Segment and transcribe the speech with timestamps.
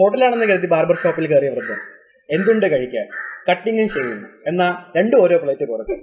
[0.00, 1.80] ഹോട്ടലാണെന്ന് കരുതി ബാർബർ ഷോപ്പിൽ കയറിയ വൃദ്ധൻ
[2.28, 3.06] എന്തുണ്ട് കഴിക്കാൻ?
[3.48, 4.62] കട്ടിങ്ങും ചെയ്യുന്നു എന്ന
[4.96, 5.98] രണ്ടും ഓരോ പ്ലേറ്റ് കൊടുക്കും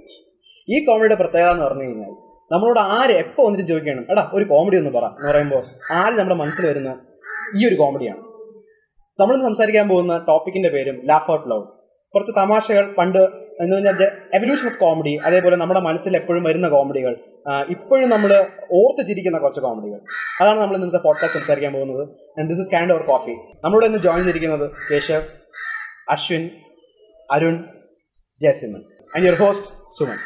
[0.68, 2.10] ഈ കോമഡിയുടെ പ്രത്യേകത എന്ന് പറഞ്ഞു കഴിഞ്ഞാൽ
[2.50, 5.62] നമ്മളോട് ആര് എപ്പോൾ വന്നിട്ട് ചോദിക്കണം എടാ ഒരു കോമഡി ഒന്ന് പറ എന്ന് പറയുമ്പോൾ
[5.96, 6.90] ആദ്യം നമ്മുടെ മനസ്സിൽ വരുന്ന
[7.56, 8.22] ഈ ഒരു കോമഡിയാണ്
[9.18, 11.68] നമ്മളിന്ന് സംസാരിക്കാൻ പോകുന്ന ടോപ്പിക്കിന്റെ പേരും ലാഫ് ഔട്ട് ലൗഡ്
[12.14, 13.22] കുറച്ച് തമാശകൾ പണ്ട്
[13.60, 14.02] എന്ന് പറഞ്ഞാൽ
[14.32, 17.14] എവല്യൂഷൻ ഓഫ് കോമഡി അതേപോലെ നമ്മുടെ മനസ്സിൽ എപ്പോഴും വരുന്ന കോമഡികൾ
[17.46, 18.32] ഇപ്പോഴും നമ്മൾ
[18.72, 20.00] ഓർത്ത് ചിരിക്കുന്ന കുറച്ച് കോമഡികൾ
[20.40, 22.08] അതാണ് നമ്മൾ ഇന്നത്തെ പോഡ്കാസ്റ്റ് സംസാരിക്കാൻ പോകുന്നത്.
[22.38, 25.22] And this is Kant or coffee നമ്മളോട് ഇന്ന് ജോയിൻ ചെയ്തിരിക്കുന്നത് Keshav
[26.08, 26.50] Ashwin
[27.30, 27.64] Arun
[28.42, 28.82] Jayasimhan
[29.16, 30.18] and your host Suman.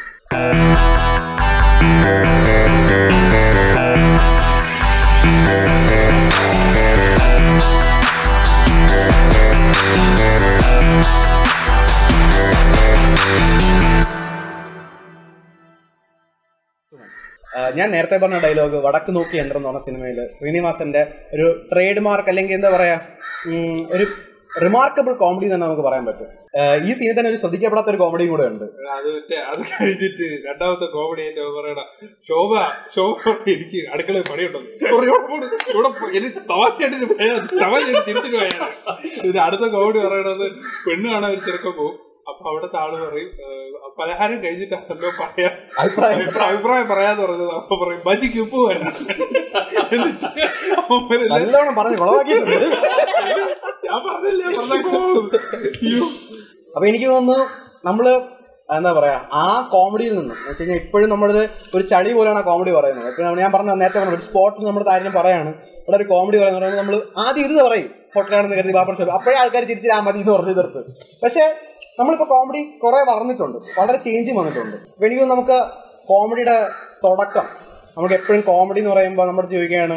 [17.79, 21.03] ഞാൻ നേരത്തെ പറഞ്ഞ ഡയലോഗ് വടക്ക് നോക്കി യന്ത്രം എന്ന് പറഞ്ഞ സിനിമയിൽ ശ്രീനിവാസന്റെ
[21.35, 22.99] ഒരു ട്രേഡ് മാർക്ക് അല്ലെങ്കിൽ എന്താ പറയാ
[23.95, 24.05] ഒരു
[24.65, 26.27] റിമാർക്കബിൾ കോമഡി തന്നെ നമുക്ക് പറയാൻ പറ്റും.
[26.87, 28.65] ഈ സീനിൽ തന്നെ ഒരു ശ്രദ്ധിക്കപ്പെടാത്ത ഒരു കോമഡിയും കൂടെ ഉണ്ട്.
[28.97, 29.09] അത്
[29.53, 31.43] അത് കഴിച്ചിട്ട് രണ്ടാമത്തെ കോമഡി എന്റെ
[32.29, 32.51] ശോഭ
[32.97, 33.17] ശോഭ
[33.55, 34.61] എനിക്ക് അടുക്കള പണിയുണ്ടോ
[36.53, 37.09] തമാശയായിട്ട്
[38.13, 40.47] തമാശയായിട്ട് അടുത്ത കോമഡി പറയണത്
[40.87, 41.97] പെണ്ണ് കാണാൻ ചെറുക്കം പോകും
[42.33, 45.49] അപ്പൊ അവിടുത്തെ ആൾ പറയും "ഏഹ്, പലഹാരം കഴിഞ്ഞിട്ടാണല്ലോ പറയാ.
[45.81, 46.87] അഭിപ്രായം.
[46.91, 47.53] പറയാന്ന് പറഞ്ഞത്.
[47.59, 48.95] അപ്പൊ പറയും ബജിക്ക് ഉപ്പ് വരണം
[53.87, 54.47] ഞാൻ പറഞ്ഞില്ലേ
[56.75, 57.39] അപ്പൊ എനിക്ക് തോന്നുന്നു
[57.85, 58.07] നമ്മൾ
[58.69, 61.41] എന്താ പറയാ ആ കോമഡിയിൽ നിന്ന് എന്ന് വെച്ച് കഴിഞ്ഞാൽ ഇപ്പോഴും നമ്മളിത്
[61.75, 63.09] ഒരു ചളി പോലെയാണ് ആ കോമഡി പറയുന്നത്.
[63.11, 65.51] ഇപ്പൊ ഞാൻ പറഞ്ഞ നേരത്തെ പറഞ്ഞു ഒരു സ്പോട്ടിൽ നമ്മുടെ താരം പറയാണ്
[65.81, 66.95] ഇവിടെ ഒരു കോമഡി പറയുന്നത് നമ്മൾ
[67.25, 70.81] ആദ്യം ഇത് പറയും ഹോട്ടലാണെന്ന് കരുതി ബാബർ ഷോപ്പ് അപ്പോഴേ ആൾക്കാർ തിരിച്ച് ആ മതി എന്ന് പറഞ്ഞു തീർത്ത്.
[71.23, 71.45] പക്ഷെ
[72.03, 73.59] നമ്മളിപ്പോ കോമഡി കുറെ വളർന്നിട്ടുണ്ട്.
[73.79, 74.77] വളരെ ചേഞ്ച് വന്നിട്ടുണ്ട്.
[75.01, 75.59] വേണമെങ്കിൽ നമുക്ക്
[76.11, 76.57] കോമഡിയുടെ
[77.05, 77.47] തുടക്കം.
[77.97, 79.97] നമുക്ക് എപ്പോഴും കോമഡി എന്ന് പറയുമ്പോൾ നമ്മൾ ചോദിക്കുകയാണ്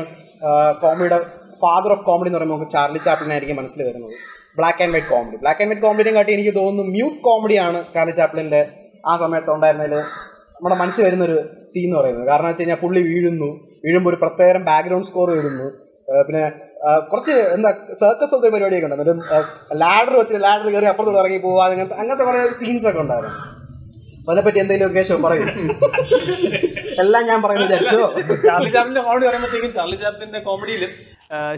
[0.81, 1.19] കോമഡിയുടെ
[1.61, 4.13] ഫാദർ ഓഫ് കോമഡി എന്ന് പറയുമ്പോൾ നമുക്ക് ചാർലി ചാപ്ലിൻ ആയിരിക്കും മനസ്സിൽ വരുന്നത്.
[4.57, 8.61] Black and white comedy black and white കോമഡിനെ കാട്ടി എനിക്ക് തോന്നുന്നു മ്യൂട്ട് കോമഡിയാണ് ചാർലി ചാപ്ലിന്റെ
[9.09, 9.95] ആ സമയത്ത് ഉണ്ടായിരുന്നതിൽ
[10.55, 11.37] നമ്മുടെ മനസ്സിൽ വരുന്നൊരു
[11.71, 12.27] സീൻ എന്ന് പറയുന്നത്.
[12.27, 13.49] കാരണം വെച്ച് കഴിഞ്ഞാൽ പുള്ളി വീഴുന്നു.
[13.85, 15.67] വീഴുമ്പോൾ ഒരു പ്രത്യേകം ബാക്ക്ഗ്രൗണ്ട് സ്കോർ വരുന്നു.
[16.27, 16.43] പിന്നെ
[17.11, 17.69] കുറച്ച് എന്താ
[18.01, 19.23] സർക്കസ് പോലത്തെ പരിപാടിയൊക്കെ ഉണ്ടായിരുന്നു
[19.83, 23.37] ലാഡർ വെച്ച് ലാഡർ കയറി അപ്പുറത്തോട് ഇറങ്ങി പോവുക അങ്ങനത്തെ അങ്ങനത്തെ കുറേ സീൻസ് ഒക്കെ ഉണ്ടായിരുന്നു.
[24.25, 25.47] അപ്പൊ അതിനെപ്പറ്റി എന്തെങ്കിലും കേശവ് പറയും.
[27.01, 27.97] എല്ലാം ഞാൻ പറയുന്നത് വിചാരിച്ചോ.
[28.45, 30.83] ചാർലി ചാപ്പിന്റെ കോമഡി പറയുമ്പോഴത്തേക്കും ചാർലി ചാപ്പിന്റെ കോമഡിയിൽ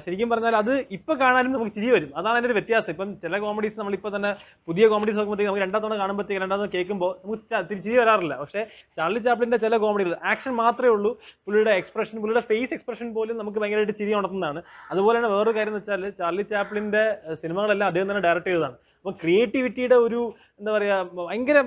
[0.05, 2.09] ശരിക്കും പറഞ്ഞാൽ അത് ഇപ്പൊ കാണാനും നമുക്ക് ചിരി വരും.
[2.17, 2.91] അതാണ് അതിന്റെ ഒരു വ്യത്യാസം.
[2.93, 4.31] ഇപ്പം ചില കോമഡീസ് നമ്മളിപ്പോ തന്നെ
[4.67, 7.43] പുതിയ കോമഡീസ് നോക്കുമ്പോഴത്തേക്ക് നമുക്ക് രണ്ടാം തവണ കാണുമ്പോഴത്തേക്ക് രണ്ടാം തവണ കേൾക്കുമ്പോൾ നമുക്ക്
[7.85, 8.33] ചിരി വരാറില്ല.
[8.41, 8.63] പക്ഷേ
[8.97, 11.11] ചാർലി ചാപ്ലിന്റെ ചില കോമഡികൾ ആക്ഷൻ മാത്രമേ ഉള്ളൂ.
[11.47, 14.61] പുള്ളിയുടെ എക്സ്പ്രഷൻ പുള്ളിയുടെ ഫേസ് എക്സ്പ്രഷൻ പോലും നമുക്ക് ഭയങ്കരമായിട്ട് ചിരി ഉണർത്തുന്നതാണ്.
[14.91, 18.77] അതുപോലെ തന്നെ വേറൊരു കാര്യം എന്ന് വെച്ചാൽ ചാർലി ചാപ്ലിന്റെ ഏഹ്, സിനിമകളെല്ലാം അദ്ദേഹം തന്നെ ഡയറക്റ്റ് ചെയ്തതാണ്.
[18.99, 20.21] അപ്പോൾ ക്രിയേറ്റിവിറ്റിയുടെ ഒരു
[20.61, 21.57] എന്താ പറയുക ഭയങ്കര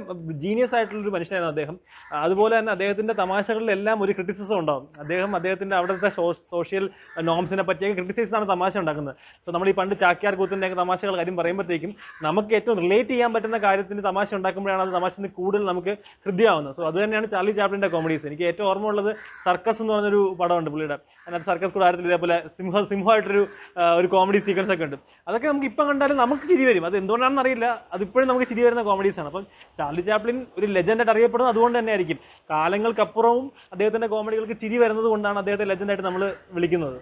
[0.42, 1.74] ജീനിയസ് ആയിട്ടുള്ള ഒരു മനുഷ്യനായിരുന്നു അദ്ദേഹം.
[2.22, 4.86] അതുപോലെ തന്നെ അദ്ദേഹത്തിന്റെ തമാശകളിലെല്ലാം ഒരു ക്രിറ്റിസിസം ഉണ്ടാവും.
[5.02, 6.08] അദ്ദേഹം അദ്ദേഹത്തിന്റെ അവിടുത്തെ
[6.54, 6.84] സോഷ്യൽ
[7.28, 9.14] നോംസിനെ പറ്റിയൊക്കെ ക്രിറ്റിസൈസ് ആണ് തമാശ ഉണ്ടാക്കുന്നത്.
[9.44, 11.92] സോ നമ്മൾ ഈ പണ്ട് ചാക്യാർ കൂത്തിന്റെ തമാശകൾ കാര്യം പറയുമ്പോഴത്തേക്കും
[12.26, 15.94] നമുക്ക് ഏറ്റവും റിലേറ്റ് ചെയ്യാൻ പറ്റുന്ന കാര്യത്തിന് തമാശ ഉണ്ടാക്കുമ്പോഴാണ് അത് തമാശന് കൂടുതൽ നമുക്ക്
[16.26, 16.74] ഹൃദ്യമാവുന്നത്.
[16.80, 19.10] സോ അത് തന്നെയാണ് ചാർലി ചാപ്ലിന്റെ കോമഡീസ് എനിക്ക് ഏറ്റവും ഓർമ്മ ഉള്ളത്
[19.46, 20.98] സർക്കസ് എന്ന് പറഞ്ഞൊരു പടമുണ്ട് പുള്ളിയുടെ.
[21.24, 23.44] അതിനകത്ത് സർക്കസ് കൂടാരത്തിൽ ഇതേപോലെ സിംഹ സിംഹമായിട്ടൊരു
[24.00, 24.98] ഒരു കോമഡി സീക്വൻസ് ഒക്കെ ഉണ്ട്.
[25.28, 26.84] അതൊക്കെ നമുക്ക് ഇപ്പം കണ്ടാലും നമുക്ക് ചിരി വരും.
[26.90, 29.28] അത് എന്തുകൊണ്ടാണെന്ന് അറിയില്ല അതിപ്പോഴും നമുക്ക് ചിരി വരുന്ന കോമഡീസ് ആണ്.
[29.32, 29.44] അപ്പം
[29.78, 32.18] ചാർലി ചാപ്ലിൻ ഒരു ലെജൻഡായിട്ട് അറിയപ്പെടുന്നത് അതുകൊണ്ട് തന്നെ ആയിരിക്കും
[32.52, 36.24] കാലങ്ങൾക്കപ്പുറവും അദ്ദേഹത്തിന്റെ കോമഡികൾക്ക് ചിരി വരുന്നത് കൊണ്ടാണ് അദ്ദേഹത്തെ ലെജൻഡായിട്ട് നമ്മൾ
[36.58, 36.98] വിളിക്കുന്നത്.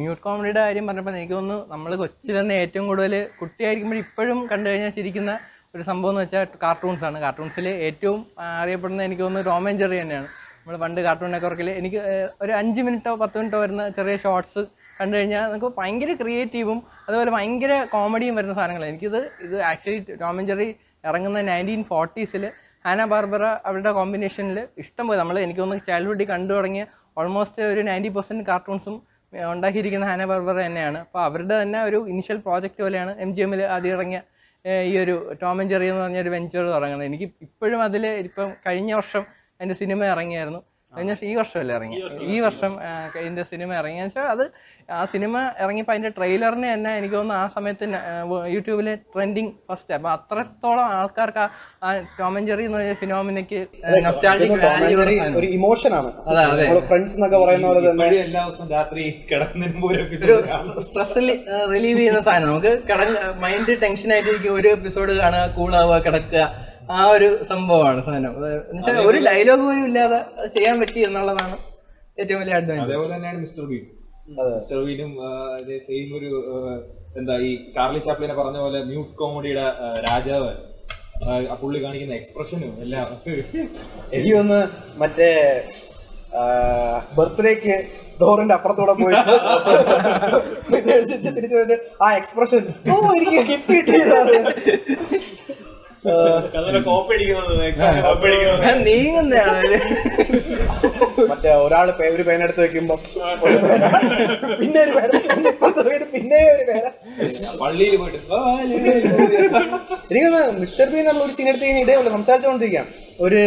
[0.00, 4.94] മ്യൂട്ട് കോമഡിയുടെ കാര്യം പറഞ്ഞപ്പോൾ എനിക്ക് തോന്നുന്നു നമ്മൾ കൊച്ചിൽ തന്നെ ഏറ്റവും കൂടുതൽ കുട്ടിയായിരിക്കുമ്പോൾ ഇപ്പോഴും കണ്ടു കഴിഞ്ഞാൽ
[5.00, 5.32] ചിരിക്കുന്ന
[5.76, 7.18] ഒരു സംഭവം എന്ന് വെച്ചാൽ കാർട്ടൂൺസ് ആണ്.
[7.24, 8.18] കാർട്ടൂൺസിൽ ഏറ്റവും
[8.62, 10.28] അറിയപ്പെടുന്നത് അറിയപ്പെടുന്ന എനിക്ക് തോന്നുന്നു റോമൻ ജെറി തന്നെയാണ്.
[10.58, 12.00] നമ്മൾ പണ്ട് കാർട്ടൂൺ നെറ്റ്വർക്കിൽ എനിക്ക്
[12.42, 14.62] ഒരു അഞ്ച് മിനിറ്റോ പത്ത് മിനിറ്റോ വരുന്ന ചെറിയ ഷോർട്സ്
[14.98, 18.90] കണ്ടു കഴിഞ്ഞാൽ നമുക്ക് ഭയങ്കര ക്രിയേറ്റീവും അതുപോലെ ഭയങ്കര കോമഡിയും വരുന്ന സാധനങ്ങളാണ്.
[18.92, 20.68] എനിക്കിത് ഇത് ആക്ച്വലി ടോം ആൻഡ് ജെറി
[21.04, 22.44] ഇറങ്ങുന്ന നയന്റീൻ ഫോർട്ടീസിൽ
[22.86, 26.84] ഹാന ബാർബറ അവരുടെ കോമ്പിനേഷനിൽ ഇഷ്ടം പോയി നമ്മൾ എനിക്ക് തോന്നുന്നു ചൈൽഡ്ഹുഡിൽ കണ്ടു തുടങ്ങിയ
[27.20, 28.94] ഓൾമോസ്റ്റ് ഒരു നയന്റി പെർസെന്റ് കാർട്ടൂൺസും
[29.52, 30.98] ഉണ്ടാക്കിയിരിക്കുന്ന ഹാന ബാർബറ തന്നെയാണ്.
[31.04, 34.20] അപ്പോൾ അവരുടെ തന്നെ ഒരു ഇനിഷ്യൽ പ്രോജക്റ്റ് പോലെയാണ് എം ജി എമ്മിൽ ആദ്യം ഇറങ്ങിയ
[34.90, 37.06] ഈ ഒരു ടോം ആൻഡ് ജെറി എന്ന് പറഞ്ഞൊരു വെഞ്ചർ തുടങ്ങുന്നത്.
[37.10, 39.24] എനിക്ക് ഇപ്പോഴും അതിൽ ഇപ്പം കഴിഞ്ഞ വർഷം
[39.62, 40.60] എന്റെ സിനിമ ഇറങ്ങിയായിരുന്നു.
[40.96, 42.78] കഴിഞ്ഞ വർഷം ഈ വർഷമല്ലേ ഇറങ്ങി ഈ വർഷം
[43.20, 44.50] ഇതിന്റെ സിനിമ ഇറങ്ങിയെന്ന് വെച്ചാൽ അത്
[44.90, 47.88] ആ സിനിമ ഇറങ്ങിയപ്പോൾ അതിന്റെ ട്രെയിലറിന് തന്നെ എനിക്ക് തോന്നുന്നു ആ സമയത്ത്
[48.46, 49.94] യൂട്യൂബിലെ ട്രെൻഡിങ് ഫസ്റ്റ്.
[49.94, 53.66] അപ്പൊ അത്രത്തോളം ആൾക്കാർക്ക് ആ- ടോമൻജെറി ടോം ആൻഡ് ജെറി എന്ന് പറഞ്ഞ ഫിനോമിനയ്ക്ക്
[55.38, 56.12] ഒരു ഇമോഷൻ ആണ്.
[56.26, 56.80] അതെ, അതെ.
[56.86, 58.06] ഫ്രണ്ട്സ് എന്നൊക്കെ പറയുന്ന പോലെ തന്നെ.
[58.06, 61.18] എല്ലാ ദിവസവും രാത്രി ഒരു ഒരു സ്ട്രെസ്
[61.74, 62.48] റിലീവ് ചെയ്യുന്ന സാധനം.
[62.48, 62.82] നമുക്ക്
[63.38, 64.54] മൈൻഡ് ടെൻഷൻ ആയിട്ടിരിക്കും.
[64.54, 66.71] ഒരു എപ്പിസോഡ് കാണുക കൂളാവുക കിടക്കുക.
[66.90, 68.32] ആ ഒരു സംഭവമാണ് സാധനം.
[68.70, 70.18] എന്നുവെച്ചാൽ ഒരു ഡയലോഗ് പോലും ഇല്ലാതെ
[70.56, 71.56] ചെയ്യാൻ പറ്റി എന്നുള്ളതാണ്
[72.18, 73.84] ഏറ്റവും വലിയ അഡ്വാൻസ് അതേപോലെ തന്നെയാണ് മിസ്റ്റർ ബീൻ.
[74.56, 75.12] മിസ്റ്റർ ബീനും
[75.86, 76.30] സെയിം ഒരു
[77.20, 79.64] എന്താ ഈ ചാർലി ചാപ്ലിനെ പറഞ്ഞ പോലെ മ്യൂട്ട് കോമഡിയുടെ
[80.08, 80.50] രാജാവ്
[81.62, 83.08] പുള്ളി കാണിക്കുന്ന എക്സ്പ്രഷനും എല്ലാം.
[84.12, 84.60] എനിക്ക് ഒന്ന്
[85.02, 85.30] മറ്റേ
[87.16, 87.74] ബർത്ത്ഡേക്ക്
[88.20, 89.14] ഡോറിന്റെ അപ്പുറത്തൂടെ പോയി
[90.70, 94.38] പിന്നെ തിരിച്ച് തിരിച്ചു വന്നിട്ട് ആ എക്സ്പ്രഷൻ ഓ എനിക്ക് ഗിഫ്റ്റ് കിട്ടിയതാണ്.
[96.04, 98.78] കോപ്പി അടിക്കുന്നത് എക്സാം കോപ്പി അടിക്കുന്നത്.
[98.86, 99.76] നീങ്ങുന്നതാണ്
[101.30, 102.96] മറ്റേ ഒരാൾ ഒരു പേന എടുത്ത് വെക്കുമ്പോ.
[104.60, 105.10] പിന്നെ ഒരു പേന.
[106.14, 106.84] പിന്നെ ഒരു പേന.
[107.62, 108.18] പള്ളിയിൽ പോയിട്ട്
[110.10, 112.86] എനിക്കൊന്ന് മിസ്റ്റർ ബി നമ്മൾ ഒരു സീൻ എടുത്ത് കഴിഞ്ഞാൽ ഇതേപോലെ സംസാരിച്ചുകൊണ്ടിരിക്കാം
[113.26, 113.42] ഒരു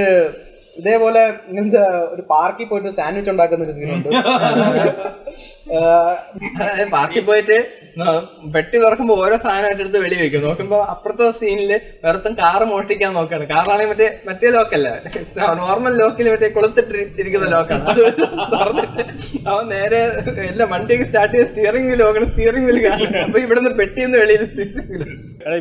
[0.76, 1.82] ഇതേപോലെ ഇങ്ങനത്തെ
[2.14, 4.10] ഒരു പാർക്കിൽ പോയിട്ട് സാൻഡ്വിച്ച് ഉണ്ടാക്കുന്ന ഒരു സീനുണ്ട്
[6.60, 7.58] അതായത് പാർക്കിൽ പോയിട്ട്
[8.54, 10.42] പെട്ടി തുറക്കുമ്പോ ഓരോ സാധനമായിട്ട് എടുത്ത് വെളി വെക്കും.
[10.46, 11.72] നോക്കുമ്പോ അപ്പുറത്തെ സീനിൽ
[12.06, 13.46] വെറുത്തും കാറ് മോഷ്ടിക്കാൻ നോക്കാണ്.
[13.52, 14.88] കാറാണെങ്കിൽ മറ്റേ മറ്റേ ലോക്കല്ല
[15.62, 18.02] നോർമൽ ലോക്കിൽ മറ്റേ കൊളുത്തിട്ടിരിക്കുന്ന ലോക്കാണ് അത്
[18.56, 19.04] തുറന്നിട്ട്
[19.52, 20.02] അവൻ നേരെ
[20.52, 24.44] എല്ലാം വണ്ടിയൊക്കെ സ്റ്റാർട്ട് ചെയ്ത് സ്റ്റിയറിംഗ് ലോക്കാണ് സ്റ്റിയറിംഗ് വീൽ കാണും അപ്പൊ ഇവിടുന്ന് പെട്ടിന്ന് വെളിയിൽ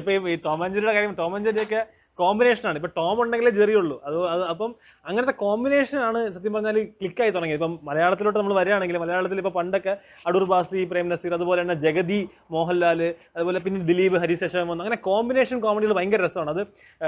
[0.01, 1.83] ഇപ്പൊ ഈ ടോമഞ്ചേരിയുടെ കാര്യം ടോമഞ്ചേരിയൊക്കെ
[2.19, 2.77] കോമ്പിനേഷൻ ആണ്.
[2.81, 4.17] ഇപ്പൊ ടോം ഉണ്ടെങ്കിലേ ജെറി ഉള്ളൂ അത്
[4.53, 4.71] അപ്പം
[5.09, 7.59] അങ്ങനത്തെ കോമ്പിനേഷൻ ആണ് സത്യം പറഞ്ഞാൽ ക്ലിക്കായി തുടങ്ങിയത്.
[7.61, 9.93] ഇപ്പം മലയാളത്തിലോട്ട് നമ്മൾ വരികയാണെങ്കിൽ മലയാളത്തിൽ ഇപ്പോൾ പണ്ടൊക്കെ
[10.29, 12.21] അടൂർ ബാസി പ്രേം നസീർ അതുപോലെ തന്നെ ജഗതി
[12.55, 13.01] മോഹൻലാൽ
[13.37, 16.51] അതുപോലെ പിന്നെ ദിലീപ് ഹരിശേഷം വന്നു അങ്ങനെ കോമ്പിനേഷൻ കോമഡികൾ ഭയങ്കര രസമാണ്.
[16.55, 16.63] അത്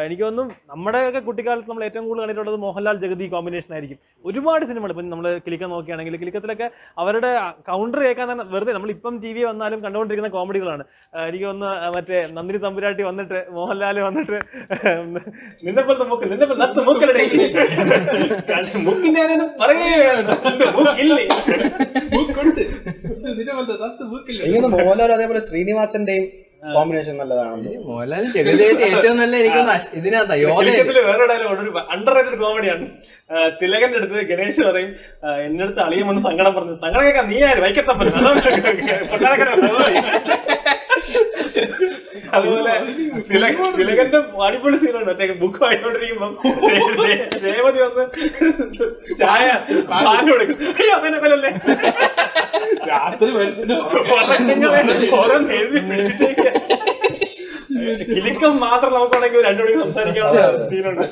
[0.06, 4.00] എനിക്ക് തോന്നുന്നു നമ്മുടെയൊക്കെ കുട്ടിക്കാലത്ത് നമ്മൾ ഏറ്റവും കൂടുതൽ കണ്ടിട്ടുള്ളത് മോഹൻലാൽ ജഗതി കോമ്പിനേഷൻ ആയിരിക്കും.
[4.24, 6.68] ഒരുപാട് സിനിമകൾ ഇപ്പം നമ്മൾ കിലിക്ക നോക്കുകയാണെങ്കിൽ കിലിക്കത്തിലൊക്കെ
[7.04, 7.32] അവരുടെ
[7.70, 10.84] കൗണ്ടർ കേൾക്കാൻ തന്നെ വെറുതെ നമ്മൾ ഇപ്പം ടി വി വന്നാലും കണ്ടുകൊണ്ടിരിക്കുന്ന കോമഡികളാണ്
[11.28, 14.38] എനിക്ക് തോന്നുന്നു മറ്റേ നന്ദിനി തമ്പുരാട്ടി വന്നിട്ട് മോഹൻലാൽ വന്നിട്ട്
[15.66, 17.85] നിന്നപ്പോൾ മൂക്ക് നിന്നെ പോലെ
[23.32, 23.74] ഇതിനെ പോലത്തെ
[24.46, 26.26] എനിക്കൊന്ന് മോഹൻലാൽ അതേപോലെ ശ്രീനിവാസന്റെയും
[26.74, 29.60] കോമ്പിനേഷൻ നല്ലതാണ് മോഹൻലാൽ ജഗതിയായിട്ട് ഏറ്റവും നല്ല എനിക്ക്
[29.98, 30.64] ഇതിനകത്താ യോധ
[31.08, 32.86] വേറെ ഡയലോഗ് ഒരു അണ്ടർ റേറ്റഡ് കോമഡിയാണ്
[33.60, 34.90] തിലകന്റെ അടുത്ത് ഗണേഷ് പറയും
[35.46, 36.74] എന്റെ അടുത്ത് അളിയും വന്ന് സങ്കടം പറഞ്ഞു.
[36.82, 37.60] സങ്കടം കേൾക്കാം നീ ആര്?
[37.64, 38.08] വൈക്കത്തപ്പൻ.
[42.36, 42.72] അതുപോലെ
[43.30, 46.28] തിലക തിലകന്റെ അടിപൊളി സീനാണ് മറ്റേ ബുക്ക് വായിക്കൊണ്ടിരിക്കുമ്പോ
[47.46, 48.04] രേവതി വന്ന്
[49.20, 49.46] ചായ
[49.90, 50.56] പാൽ കൊടുക്കും.
[50.78, 51.50] അയ്യോ അവനെ പോലല്ലേ
[52.90, 53.30] രാത്രി
[55.18, 56.46] ഓരോന്ന് എഴുതി പിടിപ്പിച്ചേക്ക.
[58.10, 61.04] കിലുക്കം മാത്രം നമുക്കാണെങ്കിൽ രണ്ടു മണിക്ക് സംസാരിക്കാനുള്ള സീനുണ്ട്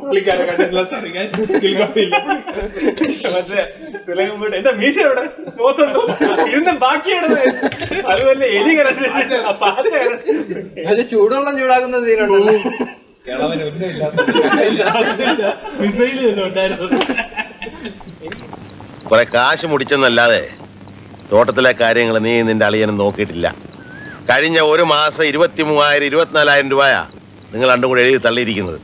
[0.00, 0.44] പുള്ളിക്കാരെ
[1.62, 2.16] കിൽക്കാറില്ല
[3.34, 3.62] മറ്റേ
[4.06, 5.24] തിലകം പോയിട്ട് എന്താ മീശ എവിടെ
[5.58, 6.02] പോത്തുണ്ടോ?
[6.48, 7.28] ഇതിന്റെ ബാക്കിയാണ്
[8.12, 8.72] അതുപോലെ എലി
[10.90, 12.54] അത് ചൂടുവെള്ളം ചൂടാക്കുന്ന സീനുണ്ടല്ലോ
[13.26, 14.20] കിളവന് ഒന്നുമില്ലാത്ത
[15.80, 16.86] മിസൈൽ തന്നെ ഉണ്ടായിരുന്നു
[19.10, 20.42] കുറെ കാശ് മുടിച്ചെന്നല്ലാതെ
[21.32, 23.46] തോട്ടത്തിലെ കാര്യങ്ങൾ നീ നിന്റെ അളിയനും നോക്കിയിട്ടില്ല.
[24.30, 27.02] കഴിഞ്ഞ ഒരു മാസം ഇരുപത്തി മൂവായിരം ഇരുപത്തിനാലായിരം രൂപയാ
[27.52, 28.78] നിങ്ങൾ രണ്ടും കൂടെ എഴുതി തള്ളിയിരിക്കുന്നത്.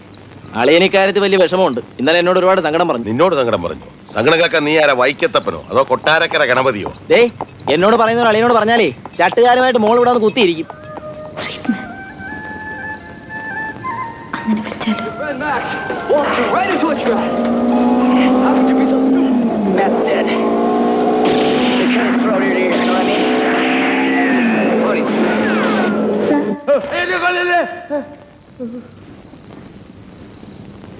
[0.60, 1.80] അളിയനിക്കാര്യത്തിൽ വലിയ വിഷമമുണ്ട്.
[2.00, 3.06] ഇന്നലെ എന്നോട് ഒരുപാട് സങ്കടം പറഞ്ഞു.
[3.10, 3.86] നിന്നോട് സങ്കടം പറഞ്ഞു.
[4.14, 4.94] സങ്കടം കേൾക്കാൻ നീ ആരാ?
[5.02, 5.60] വൈക്കത്തപ്പനോ?
[5.70, 6.90] അതോ കൊട്ടാരക്കര ഗണപതിയോ?
[7.12, 7.20] ദേ
[7.74, 8.88] എന്നോട് പറയുന്നവർ അളിയനോട് പറഞ്ഞാലേ
[9.20, 10.70] ചട്ടുകാരുമായിട്ട് മോൾ ഇവിടെ വന്ന് കുത്തിയിരിക്കും
[11.66, 12.14] Oh.
[14.38, 15.04] അങ്ങനെ വിളിച്ചാലോ?
[28.56, 29.03] Walking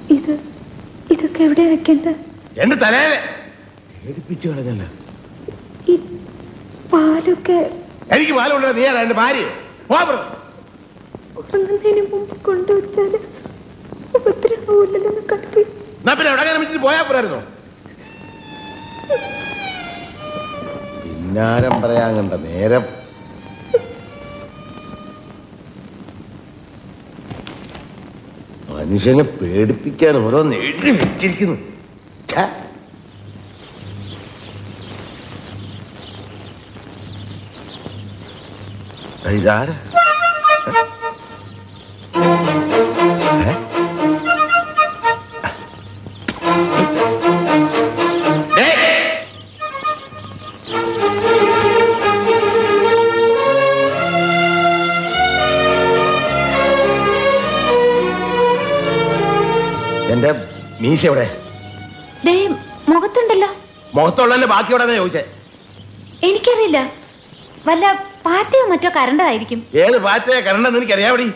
[0.09, 0.35] ഇത്
[1.11, 2.12] ഇതൊക്കെ എവിടെ വെക്കേണ്ടത്
[2.62, 3.19] എന്റെ തലയിലെ
[3.89, 4.85] പേടിപ്പിച്ചു കളഞ്ഞല്ല.
[5.89, 5.95] ഈ
[6.93, 7.59] പാലൊക്കെ
[8.11, 8.33] എനിക്ക്
[8.79, 9.45] നീ ആരാ എന്റെ ഭാര്യ.
[9.89, 10.37] പോ അപ്പുറത്ത്.
[11.37, 13.12] ഉറങ്ങുന്നതിന് മുമ്പ് കൊണ്ടുവച്ചാൽ
[14.15, 15.62] ഉപദ്രവമില്ലെന്ന് കരുതി.
[16.19, 17.41] പിന്നെ എവിടെ വെച്ചിട്ട് പോയാ പോരായിരുന്നോ?
[21.05, 22.85] പിന്നാരം പറയാൻ കണ്ട നേരം.
[28.74, 31.58] മനുഷ്യനെ പേടിപ്പിക്കാൻ ഓരോന്ന് എഴുതി വെച്ചിരിക്കുന്നു.
[39.38, 39.74] ഇതാരാ
[60.84, 61.26] മീശ എവിടെ
[62.26, 62.32] ദേ
[62.93, 63.48] മുഖത്തുണ്ടല്ലോ.
[63.96, 65.22] മുഖത്തുള്ളതിന്റെ ബാക്കി എവിടെ ചോദിച്ചേ?
[66.29, 66.79] എനിക്കറിയില്ല.
[67.69, 67.84] വല്ല
[68.26, 69.60] പാറ്റയോ മറ്റോ കരണ്ടതായിരിക്കും.
[69.84, 71.26] ഏത് പാറ്റയോ കരണ്ടെന്ന് എനിക്കറിയാവടി.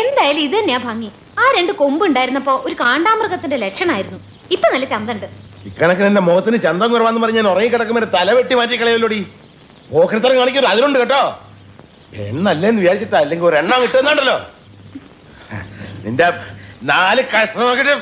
[0.00, 1.08] എന്തായാലും ഇത് തന്നെയാ ഭംഗി.
[1.40, 4.18] ആ രണ്ട് കൊമ്പ് ഉണ്ടായിരുന്നപ്പോ ഒരു കാണ്ടാമൃഗത്തിന്റെ ലക്ഷണമായിരുന്നു
[4.54, 5.26] ഇപ്പൊ നല്ല ചന്തണ്ട്.
[5.68, 9.20] ഇക്കണക്കിന് എന്റെ മുഖത്തിന് ചന്തം കുറവാന്ന് പറഞ്ഞ് ഞാൻ ഉറങ്ങി കിടക്കുമ്പോൾ തല വെട്ടി മാറ്റി കളയല്ലോടി
[9.98, 11.22] ഓഹരിത്തരം കാണിക്കൊരു അതിലുണ്ട് കേട്ടോ.
[12.26, 14.36] എണ്ണല്ലേന്ന് വിചാരിച്ചിട്ടാ അല്ലെങ്കിൽ ഒരെണ്ണം കിട്ടുന്നുണ്ടല്ലോ
[16.04, 16.26] നിന്റെ
[16.92, 17.94] നാല് കഷ്ണമൊക്കെ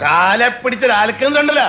[0.00, 1.68] കാലെ പിടിച്ച് അലക്കുന്നുണ്ടല്ലോ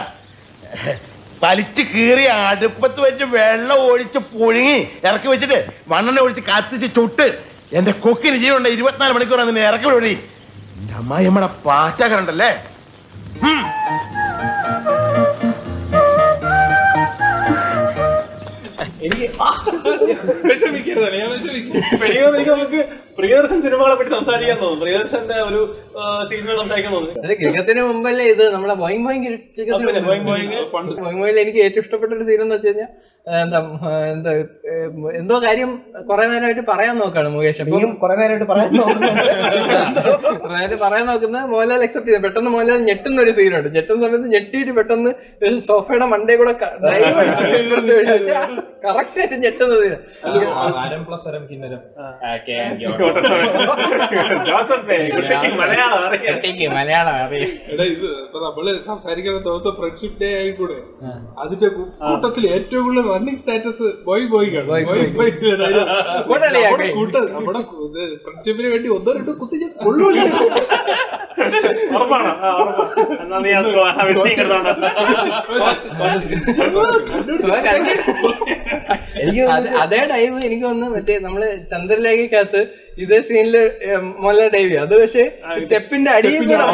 [1.44, 7.28] വലിച്ചു കീറി അടുപ്പത്ത് വെച്ച് വെള്ളം ഒഴിച്ച് പുഴുങ്ങി ഇറക്കി വെച്ചിട്ട് മണ്ണെണ്ണ ഒഴിച്ച് കത്തിച്ച് ചുട്ട്
[7.74, 10.14] എന്റെ കൊക്കിന് ജീവനുണ്ട് ഇരുപത്തിനാല് മണിക്കൂറാണ് നിന്നെ ഇറക്കി വിടി
[10.78, 12.02] എന്റെ അമ്മായി നമ്മടെ പാറ്റ
[22.36, 22.82] എനിക്ക് നമുക്ക്
[23.18, 25.62] പ്രിയദർശൻ സിനിമകളെ പറ്റി സംസാരിക്കാൻ തോന്നും പ്രിയദർശന്റെ ഒരു
[26.30, 27.36] സീനുകൾ സംസാരിക്കാൻ തോന്നുന്നു.
[27.42, 28.46] കിഴക്കത്തിന് മുമ്പല്ലേ ഇത്?
[28.56, 29.26] നമ്മുടെ വൈങ് വൈങ്
[31.46, 32.92] എനിക്ക് ഏറ്റവും ഇഷ്ടപ്പെട്ട ഒരു സീൻ എന്ന് വെച്ച് കഴിഞ്ഞാൽ
[33.44, 33.60] എന്താ
[34.14, 34.32] എന്താ
[35.20, 35.70] എന്തോ കാര്യം
[36.08, 37.66] കുറെ നേരമായിട്ട് പറയാൻ നോക്കാണ് മുകേഷ്.
[38.02, 42.24] കുറെ നേരമായിട്ട് പറയാൻ നേരമായിട്ട് നേരം പറയാൻ നോക്കുന്ന മോഹൻലാൽ അക്സെപ്റ്റ് ചെയ്ത്.
[42.26, 43.70] പെട്ടെന്ന് മോഹൻലാൽ ഞെട്ടുന്ന ഒരു സീനുണ്ട്.
[43.78, 45.12] ഞെട്ടുന്ന സമയത്ത് ഞെട്ടിയിട്ട് പെട്ടെന്ന്
[45.70, 46.54] സോഫയുടെ മണ്ടേ കൂടെ
[48.86, 49.94] കറക്റ്റ് ആയിട്ട് ഞെട്ടുന്ന സീൻ
[55.60, 56.38] മലയാളം അറിയാം.
[56.76, 57.50] മലയാളം അറിയാം.
[57.74, 60.78] എടാ ഇത് ഇപ്പൊ നമ്മൾ സംസാരിക്കുന്ന ദിവസം ഫ്രണ്ട്ഷിപ്പ് ഡേ ആയി കൂടെ.
[61.44, 64.50] അതിന്റെ കൂട്ടത്തിൽ ഏറ്റവും കൂടുതൽ റണ്ണിങ് സ്റ്റാറ്റസ് ബോയ് ബോയ്
[66.94, 67.62] കൂട്ടം നമ്മുടെ
[68.24, 70.18] ഫ്രണ്ട്ഷിപ്പിന് വേണ്ടി ഒന്നോ രണ്ടോ കുത്തി കൊള്ളൂല.
[79.22, 79.42] എനിക്ക്
[79.84, 81.42] അതേ ഡൈവ് എനിക്ക് വന്ന് മറ്റേ നമ്മൾ
[81.72, 82.62] ചന്ദ്രലേഖക്കകത്ത്
[82.98, 83.56] ഇതേ സീനിൽ
[84.24, 85.24] മൊല്ല ഡൈവ് ചെയ്യും അത് പക്ഷേ
[85.62, 86.66] സ്റ്റെപ്പിന്റെ അടിയിൽ കൂടെ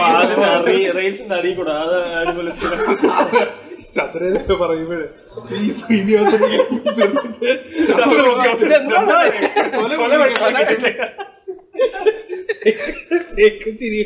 [0.98, 2.78] റെയിൽസിന്റെ അടിയിൽ കൂടെ അത് അടിപൊളി scene.
[3.94, 5.06] ചന്ദ്രനൊക്കെ പറയുമ്പോഴേ
[5.58, 6.42] ഈ ശ്രീനിവാസൻ
[12.70, 13.18] ഇതെന്താ
[13.80, 14.02] ചിരി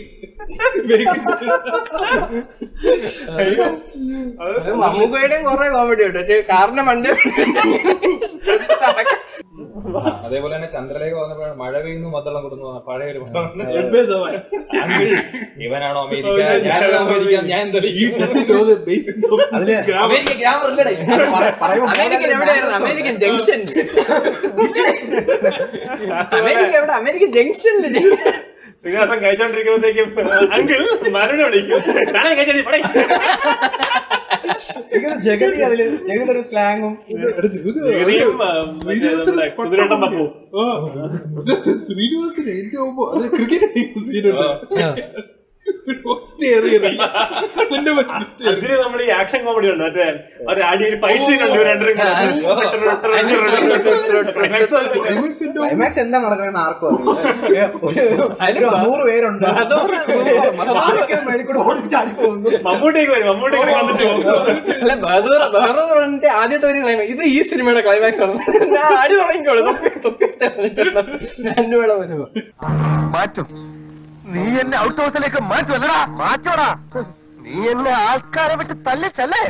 [4.81, 6.21] മമ്മൂക്കയുടെയും കുറെ കോമഡി ഉണ്ട്.
[6.21, 7.11] കാരണം കാറിന്റെ മണ്ടേ
[10.23, 13.19] അതേപോലെ തന്നെ ചന്ദ്രലേഖ വന്നപ്പോഴാണ് മഴ പെയ്യുന്നു മദ്ദളം കൊടുന്നു പഴയ ഒരു
[15.63, 16.27] ഇവനാണോ അമേരിക്ക?
[16.67, 18.15] ഞാനാണോ അമേരിക്ക ഞാൻ എന്തെങ്കിലും
[19.53, 19.69] അതിൽ
[20.03, 20.93] അമേരിക്ക ഗ്രാമർ ഇല്ലടേ.
[21.35, 22.75] പറ- പറയുമ്പോ അമേരിക്കൻ എവിടെയായിരുന്നു?
[22.79, 23.61] അമേരിക്കൻ ജംഗ്ഷൻ
[26.37, 26.93] അമേരിക്ക എവിടെ?
[26.93, 27.29] അമേരിക്കൻ
[27.63, 28.15] ജംഗ്ഷനിൽ
[28.83, 30.07] ശ്രീനിവാസൻ കഴിച്ചോണ്ടിരിക്കുമ്പോഴത്തേക്കും
[30.53, 32.13] അങ്കിൾ മരണ വിളിക്കും.
[32.13, 32.79] നാളെ കഴിച്ചു പടേ.
[35.21, 36.93] ജഗതി അതിൽ ജഗതിയുടെ ഒരു സ്ലാങ്ങും.
[41.85, 43.69] ശ്രീനിവാസൻ എന്റെ ക്രിക്കറ്റ്
[44.09, 45.32] സീനുണ്ട്.
[48.49, 49.83] അതിന് നമ്മൾ ഈ ആക്ഷൻ കോമഡി ഉണ്ട്?
[49.83, 50.05] മറ്റേ
[50.51, 51.59] ഒരു അടി ഒരു ഫൈറ്റ് സീൻ ഉണ്ട്
[55.57, 56.17] ക്ലൈമാക്സ് എന്താ?
[56.25, 56.93] നടക്കണെന്ന് ആർക്കും
[58.85, 59.47] നൂറ് പേരുണ്ട്.
[62.67, 63.27] മമ്മൂട്ടിക്ക് വരും.
[63.29, 64.25] മമ്മൂട്ടിക്ക് വന്നിട്ട് പോകും.
[66.41, 68.35] ആദ്യത്തെ ഒരു ക്ലൈമാക്സ് ഇത് ഈ സിനിമയുടെ ക്ലൈമാക്സ് ആണ്.
[68.75, 69.61] ഞാൻ അടി തുടങ്ങിക്കോളൂ.
[69.69, 70.25] തൊപ്പി തൊപ്പി
[71.59, 72.27] രണ്ടുപേടെ വരുമ്പോ.
[73.15, 73.47] മാറ്റും?
[74.31, 76.67] നീ എന്നെ ഔട്ട് ഹൗസിലേക്ക് മാറ്റുമല്ലടാ മാറ്റോടാ.
[77.45, 79.41] നീ എന്നെ ആൾക്കാരെ വിട്ട് തല്ലിച്ചല്ലേ?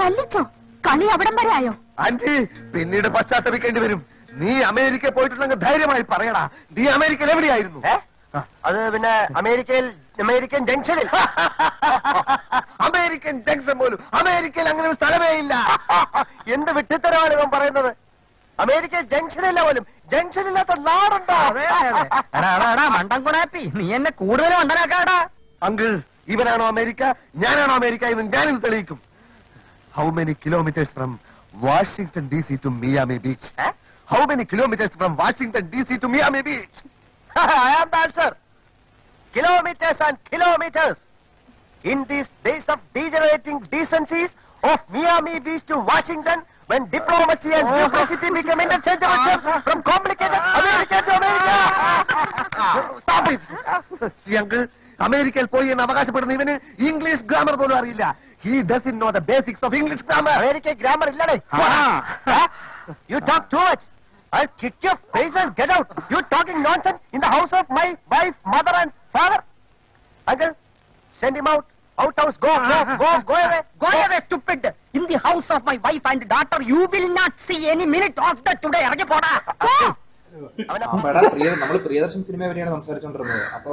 [0.00, 0.42] തല്ലിച്ചോ?
[0.86, 1.72] കളി അവിടം വരെ ആയോ?
[2.04, 2.32] ആന്റി
[2.74, 4.00] പിന്നീട് പശ്ചാത്തപിക്കേണ്ടി വരും.
[4.40, 6.42] നീ അമേരിക്ക പോയിട്ടുണ്ടെങ്കിൽ ധൈര്യമായി പറയടാ.
[6.76, 7.82] നീ അമേരിക്കയിൽ എവിടെയായിരുന്നു?
[8.68, 9.86] അത് പിന്നെ അമേരിക്കയിൽ
[10.24, 11.08] അമേരിക്കൻ ജംഗ്ഷനിൽ.
[12.86, 15.54] അമേരിക്കൻ ജംഗ്ഷൻ പോലും അമേരിക്കയിൽ അങ്ങനെ ഒരു സ്ഥലമേ ഇല്ല.
[16.54, 17.90] എന്ത് വിട്ടിത്തരമാണ് ഇവൻ പറയുന്നത്?
[18.58, 19.84] അമേരിക്ക ജംഗ്ഷനില്ല പോലും.
[20.12, 21.36] ജംഗ്ഷനില്ലാത്ത നാടുണ്ടോ?
[22.96, 25.18] മണ്ടൻകുടാപ്പി നീ എന്നെ കൂടുതൽ മണ്ടനാക്കാടാ
[25.68, 25.88] അങ്കിൾ
[26.34, 27.02] ഇവനാണോ അമേരിക്ക?
[27.42, 28.98] ഞാനാണോ അമേരിക്ക എന്ന് ഞാനിത് തെളിയിക്കും.
[29.92, 31.10] How many kilometres from
[31.64, 33.48] Washington D C to Miami beach
[34.08, 36.80] how many kilometres from Washington D C to Miami beach
[37.66, 38.32] I am the answer
[39.34, 41.02] kilometres and kilometres
[41.84, 44.32] in these days of degenerating decencies
[44.62, 46.38] of Miami Beach to Washington
[46.68, 51.54] when diplomacy and bureaucracy become interchangeable terms from complicated America to America.
[53.02, 53.40] Stop it.
[54.22, 54.64] See, uncle,
[54.98, 56.54] അമേരിക്കയിൽ പോയി എന്ന് അവകാശപ്പെടുന്ന ഇവന്
[56.88, 58.04] English grammar പോലും അറിയില്ല.
[58.44, 61.36] He does in know the basics of English grammar America grammar ഇല്ലടേ
[63.12, 63.86] you talk too much
[64.32, 67.86] I kick your face and get out you talking nonsense in the house of my
[68.14, 69.40] wife mother and father
[70.26, 70.50] uncle
[71.18, 71.66] send him out
[72.02, 72.36] out house.
[72.38, 73.60] Go, go, go, go away.
[73.78, 74.62] Go away, stupid!
[74.92, 78.36] In the house of my wife and daughter, you will not see any minute of
[78.46, 78.82] the today.
[78.86, 79.32] ഇറങ്ങി പോടാ
[81.62, 83.72] നമ്മൾ പ്രിയദർശൻ സിനിമയെ പറ്റിയാണ് സംസാരിച്ചുകൊണ്ടിരുന്നത് അപ്പൊ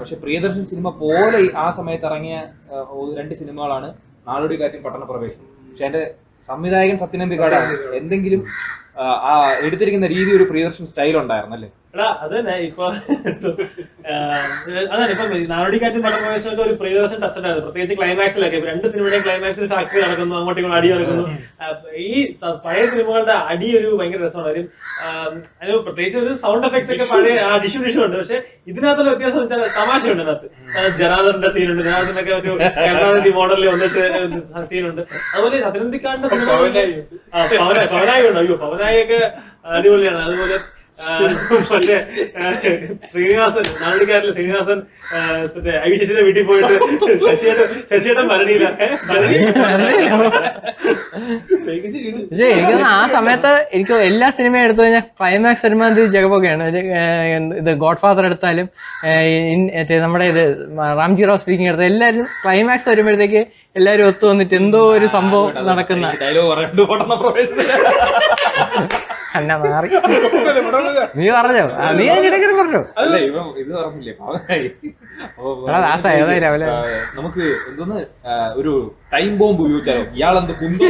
[0.00, 2.36] പക്ഷെ Priyadarshan cinema പോലെ ആ സമയത്ത് ഇറങ്ങിയ
[3.18, 3.88] രണ്ട് സിനിമകളാണ്
[4.26, 6.02] നാടോടി കാറ്റും പട്ടണപ്രവേശം പക്ഷെ എന്റെ
[6.48, 8.42] സംവിധായകൻ സത്യനന്ദിക്കാടാണ് എന്തെങ്കിലും
[8.98, 9.32] ആ,
[9.66, 11.70] എടുത്തിരിക്കുന്ന രീതി ഒരു പ്രിയദർശൻ സ്റ്റൈൽ ഉണ്ടായിരുന്നു അല്ലേ?
[11.94, 13.64] എടാ അത് തന്നെ ഇപ്പൊ അതന്നെ
[14.88, 17.64] അതാണ് ഇപ്പൊ നാടോടിക്കാറ്റും പടപ്രവേശനമൊക്കെ ഒരു പ്രിയദർശൻ ടച്ച് ഉണ്ടായിരുന്നു.
[17.66, 21.24] പ്രത്യേകിച്ച് ക്ലൈമാക്സിലൊക്കെ രണ്ട് സിനിമയുടെയും ക്ലൈമാക്സിൽ ഫാക്ടറി നടക്കുന്നു അങ്ങോട്ടും ഇങ്ങോട്ടും അടി നടക്കുന്നു.
[22.06, 22.10] ഈ
[22.64, 24.50] പഴയ സിനിമകളുടെ അടി ഒരു ഭയങ്കര രസമാണ്.
[24.52, 24.62] ഒരു
[25.60, 28.16] അതിന് പ്രത്യേകിച്ച് ഒരു സൗണ്ട് എഫക്ട്സ് ഒക്കെ പഴയ ഡിഷു ഡിഷു ഉണ്ട്.
[28.20, 28.38] പക്ഷെ
[28.70, 30.48] ഇതിനകത്തുള്ള വ്യത്യാസം വെച്ചാൽ തമാശയുണ്ട് അതിനകത്ത്
[31.00, 34.04] ജനാദറിന്റെ സീനുണ്ട് ജനാദറിനൊക്കെ ഒരു കരുണാനിധി മോഡലിൽ വന്നിട്ട്
[34.72, 35.02] സീനുണ്ട്
[35.32, 36.94] അതുപോലെ അതിനന്തിക്കാണ്ട് സിനിമ പവനായി
[37.90, 38.38] പവനായി ഉണ്ട്?
[38.40, 39.20] അയ്യോ പവനായി ഒക്കെ
[39.68, 40.20] അടിപൊളിയാണ്.
[40.22, 40.58] അതുപോലെ
[43.12, 44.78] ശ്രീനിവാസൻ നാടുകാരിലെ ശ്രീനിവാസൻ
[45.88, 46.72] ഐശ്വര്യ വീട്ടിൽ പോയിട്ട്
[47.26, 48.66] ശശിയേട്ടൻ ശശിയേട്ടൻ ഭരണിയില്ല
[52.30, 56.66] പക്ഷേ എനിക്ക് ആ സമയത്ത് എനിക്ക് എല്ലാ സിനിമയും എടുത്തു കഴിഞ്ഞാൽ ക്ലൈമാക്സ് സിനിമ ജഗബൊക്കെയാണ്
[57.58, 58.68] ഇത് ഗോഡ് ഫാദർ എടുത്താലും
[60.02, 60.44] നമ്മുടെ ഇത്
[60.98, 63.42] റാംജി റാവ് സ്പീക്കിംഗ് എടുത്താലും എല്ലാവരും ക്ലൈമാക്സ് വരുമ്പോഴത്തേക്ക്
[63.76, 66.06] എല്ലാവരും ഒത്തു വന്നിട്ട് എന്തോ ഒരു സംഭവം നടക്കുന്ന
[69.64, 69.88] മാറി.
[71.18, 71.64] നീ പറഞ്ഞോ?
[72.38, 72.80] നീ പറഞ്ഞോ?
[73.00, 74.14] അല്ല ഇവ ഇത് പറഞ്ഞില്ലേ?
[77.16, 77.98] നമുക്ക് എന്തോന്ന്
[78.56, 78.72] ഒരു
[79.12, 80.02] ടൈം ബോംബ് ഉപയോഗിച്ചാലോ?
[80.16, 80.84] ഇയാളെന്ത് കുന്തു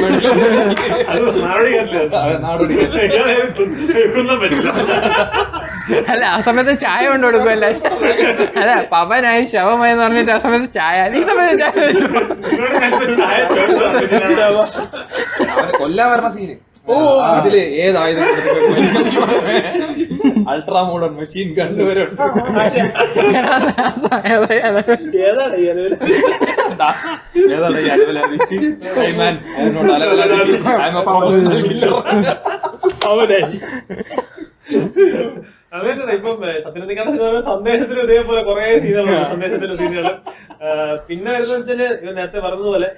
[6.09, 7.67] അല്ല ആ സമയത്ത് ചായ കൊണ്ട് കൊടുക്കുമല്ല
[8.59, 10.99] അല്ല പവനായി ശവമായി എന്ന് പറഞ്ഞിട്ട് ആ സമയത്ത് ചായ.
[11.11, 11.61] ഈ സമയത്ത്
[13.21, 13.39] ചായ
[15.79, 16.57] കൊല്ലാൻ വരണ സീന്
[17.31, 17.55] അതിൽ
[17.85, 18.21] ഏതായത്
[20.51, 22.11] അൾട്രാ മോഡേൺ മെഷീൻ കണ്ടുവരും
[23.31, 24.79] എടാ, ദാസ, ഏതായി അത്?
[25.25, 25.93] ഏതാണ് ഈ അലവിൽ?
[27.55, 28.37] ഏതാണ് ഈ അലവലാതി?
[28.99, 30.55] Hey man, I am not അലവലാതി.
[30.79, 31.93] I am a professional killer.
[35.73, 37.11] അതന്നെ ഇപ്പം സത്യനന്ദിക്കാണ്
[37.49, 40.07] സന്ദേശത്തിൽ ഇതേപോലെ കുറെ സീനുകളാണ് സന്ദേശത്തിലെ സീനുകൾ
[41.09, 41.81] പിന്നെ വരുന്നത് വെച്ചാൽ
[42.19, 42.89] നേരത്തെ പറഞ്ഞതുപോലെ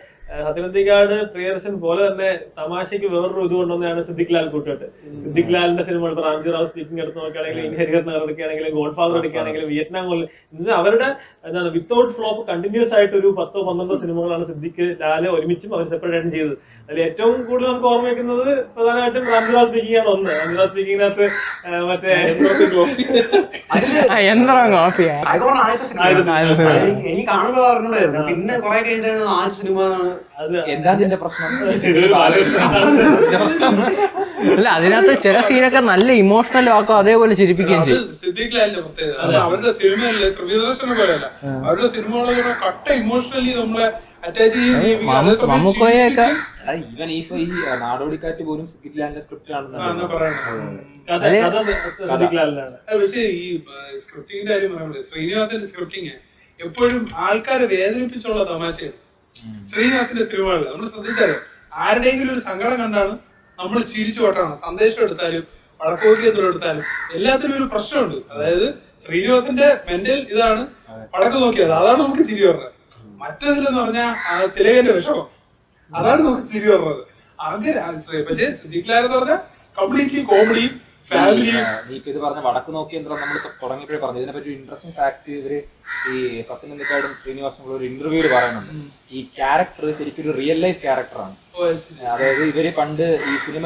[0.46, 4.86] സത്യനന്ദിക്കാട് പ്രിയദർശൻ പോലെ തന്നെ തമാശയ്ക്ക് വേറൊരു ഇത് കൊണ്ടുവന്നതാണ് സിദ്ദിഖ് ലാൽ കൂട്ടുകെട്ട്.
[5.24, 10.04] സിദ്ദിഖ് ലാലിന്റെ സിനിമകൾ റാംജി റാവ് സ്പീക്കിംഗ് എടുത്ത് നോക്കുകയാണെങ്കിലും ഇൻഹരിഹർ നഗർ എടുക്കുകയാണെങ്കിലും ഗോഡ് ഫാദർ എടുക്കുകയാണെങ്കിലും വിയറ്റ്നാം
[10.10, 10.24] പോലെ
[10.56, 11.08] ഇന്ന് അവരുടെ
[11.48, 16.56] എന്താണ് വിത്തൗട്ട് ഫ്ലോപ്പ് കണ്ടിന്യൂസ് ആയിട്ട് ഒരു പത്തോ പന്ത്രണ്ടോ സിനിമകളാണ് സിദ്ദിഖ് ലാൽ ഒരുമിച്ചും അവർ സെപ്പറേറ്റ് ചെയ്തത്.
[16.90, 20.30] അതിൽ ഏറ്റവും കൂടുതൽ നമുക്ക് ഓർമ്മ വെക്കുന്നത് പ്രധാനമായിട്ടും റാംജിറാവ് സ്പീക്കിംഗ് ആണ് ഒന്ന്.
[20.32, 21.26] റാംജിറാവ് സ്പീക്കിങ്ങിനകത്ത്
[21.90, 22.56] മറ്റേ യന്ത്രം
[25.90, 26.06] സിനിമ.
[27.02, 29.78] എനിക്ക് കാണുമ്പോൾ അറിഞ്ഞൂടായിരുന്നു പിന്നെ കുറെ കഴിഞ്ഞിട്ടാണ് ആ സിനിമ
[30.72, 31.48] എന്താ ഇതിന്റെ പ്രശ്നം?
[34.50, 38.04] അല്ല അതിനകത്ത് ചില സീനൊക്കെ നല്ല ഇമോഷണൽ ആക്കും അതേപോലെ ചിരിപ്പിക്കുകയും ചെയ്യും.
[39.42, 40.28] അവരുടെ സിനിമയല്ലേ?
[41.64, 43.88] അവരുടെ സിനിമകളെ കട്ട ഇമോഷണലി നമ്മളെ
[45.50, 46.28] മമ്മൂക്കോയൊക്കെ
[46.94, 47.20] ഇവൻ ഈ
[47.82, 50.06] നാടോടിക്കാറ്റ് പോലും സിദ്ദിഖ് സ്ക്രിപ്റ്റ് ആണ് ആണെന്ന്
[53.02, 53.46] പക്ഷേ ഈ
[54.02, 56.12] സ്ക്രിപ്റ്റിംഗിന്റെ കാര്യം പറയുന്നത് ശ്രീനിവാസന്റെ സ്ക്രിപ്റ്റിംഗ്
[56.60, 58.98] എപ്പോഴും ആൾക്കാരെ വേദനിപ്പിച്ചുള്ള തമാശയാണ്.
[59.70, 61.36] ശ്രീനിവാസന്റെ സിനിമകളിൽ നമ്മൾ ശ്രദ്ധിച്ചാലോ
[61.84, 63.14] ആരുടെയെങ്കിലും ഒരു സങ്കടം കണ്ടാണ്
[63.58, 64.52] നമ്മൾ ചിരിച്ചു കൊട്ടണം.
[64.66, 65.46] സന്ദേശം എടുത്താലും
[65.80, 66.84] വടക്കോക്കിയത്തിലും എടുത്താലും
[67.16, 68.18] എല്ലാത്തിലും ഒരു പ്രശ്നമുണ്ട്.
[68.32, 68.66] അതായത്
[69.04, 70.62] ശ്രീനിവാസന്റെ മെന്റൽ ഇതാണ്
[71.14, 71.72] വടക്ക് നോക്കിയത്.
[71.80, 72.74] അതാണ് നമുക്ക് ചിരി പറഞ്ഞത്.
[73.20, 74.10] മറ്റേതിലെന്ന് പറഞ്ഞാൽ
[74.56, 75.26] തിലകന്റെ വിഷമം.
[75.92, 77.02] അതാണ് നമുക്ക് ചിരി പറഞ്ഞത്
[77.38, 78.46] അങ്ങനെ ആ ശ്രീ- പക്ഷേ
[79.00, 79.40] എന്ന് പറഞ്ഞാൽ
[79.76, 80.72] കംപ്ലീറ്റ്ലി കോമഡിയും
[81.10, 81.54] ഫാമിലിയും
[82.10, 84.18] ഇത് പറഞ്ഞ വടക്ക് നോക്കി യന്ത്രം നമ്മൾ തുടങ്ങിയപ്പോഴേ പറഞ്ഞു.
[84.20, 85.52] ഇതിനെ പറ്റി ഇൻട്രസ്റ്റിംഗ് ഫാക്ട് ഇവർ
[86.10, 88.72] ഈ സത്യനന്ദിക്കാടും ശ്രീനിവാസും കൂടെ ഒരു ഇന്റർവ്യൂൽ പറയുന്നുണ്ട്.
[89.12, 91.34] ഈ ക്യാരക്ടർ ശരിക്കും ഒരു റിയൽ ലൈഫ് ക്യാരക്ടറാണ്
[92.10, 93.64] അതായത് ഇവർ പണ്ട് ഈ സിനിമ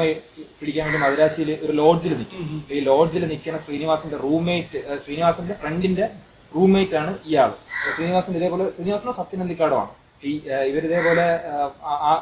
[0.59, 2.41] പിടിക്കാൻ വേണ്ടി മദ്രാശിയിൽ ഒരു ലോഡ്ജിൽ നിൽക്കും.
[2.71, 6.07] ഈ ലോഡ്ജിൽ നിൽക്കുന്ന ശ്രീനിവാസിന്റെ റൂംമേറ്റ് ശ്രീനിവാസിന്റെ ഫ്രണ്ടിന്റെ
[6.55, 7.51] റൂംമേറ്റ് ആണ് ഇയാൾ.
[7.93, 9.41] ശ്രീനിവാസൻ ഇതേപോലെ ശ്രീനിവാസനോ സത്യൻ
[9.77, 9.91] ആണ്.
[10.23, 10.31] ഈ
[10.69, 11.25] ഇവരിതേപോലെ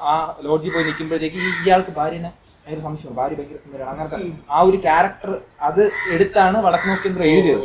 [0.06, 0.13] ആ,
[0.46, 4.17] ലോഡ്ജിൽ പോയി നിൽക്കുമ്പോഴത്തേക്ക് ഈ ഇയാൾക്ക് ഭാര്യനെ ഭയങ്കര സംശയം ഭാര്യ ഭയങ്കര സുന്ദരമാണ് അങ്ങനത്തെ
[4.52, 5.32] ആ ഒരു ക്യാരക്ടർ
[5.67, 5.82] അത്
[6.15, 7.63] എടുത്താണ് വടക്ക് നോക്കേന്ദ്ര എഴുതിയത്.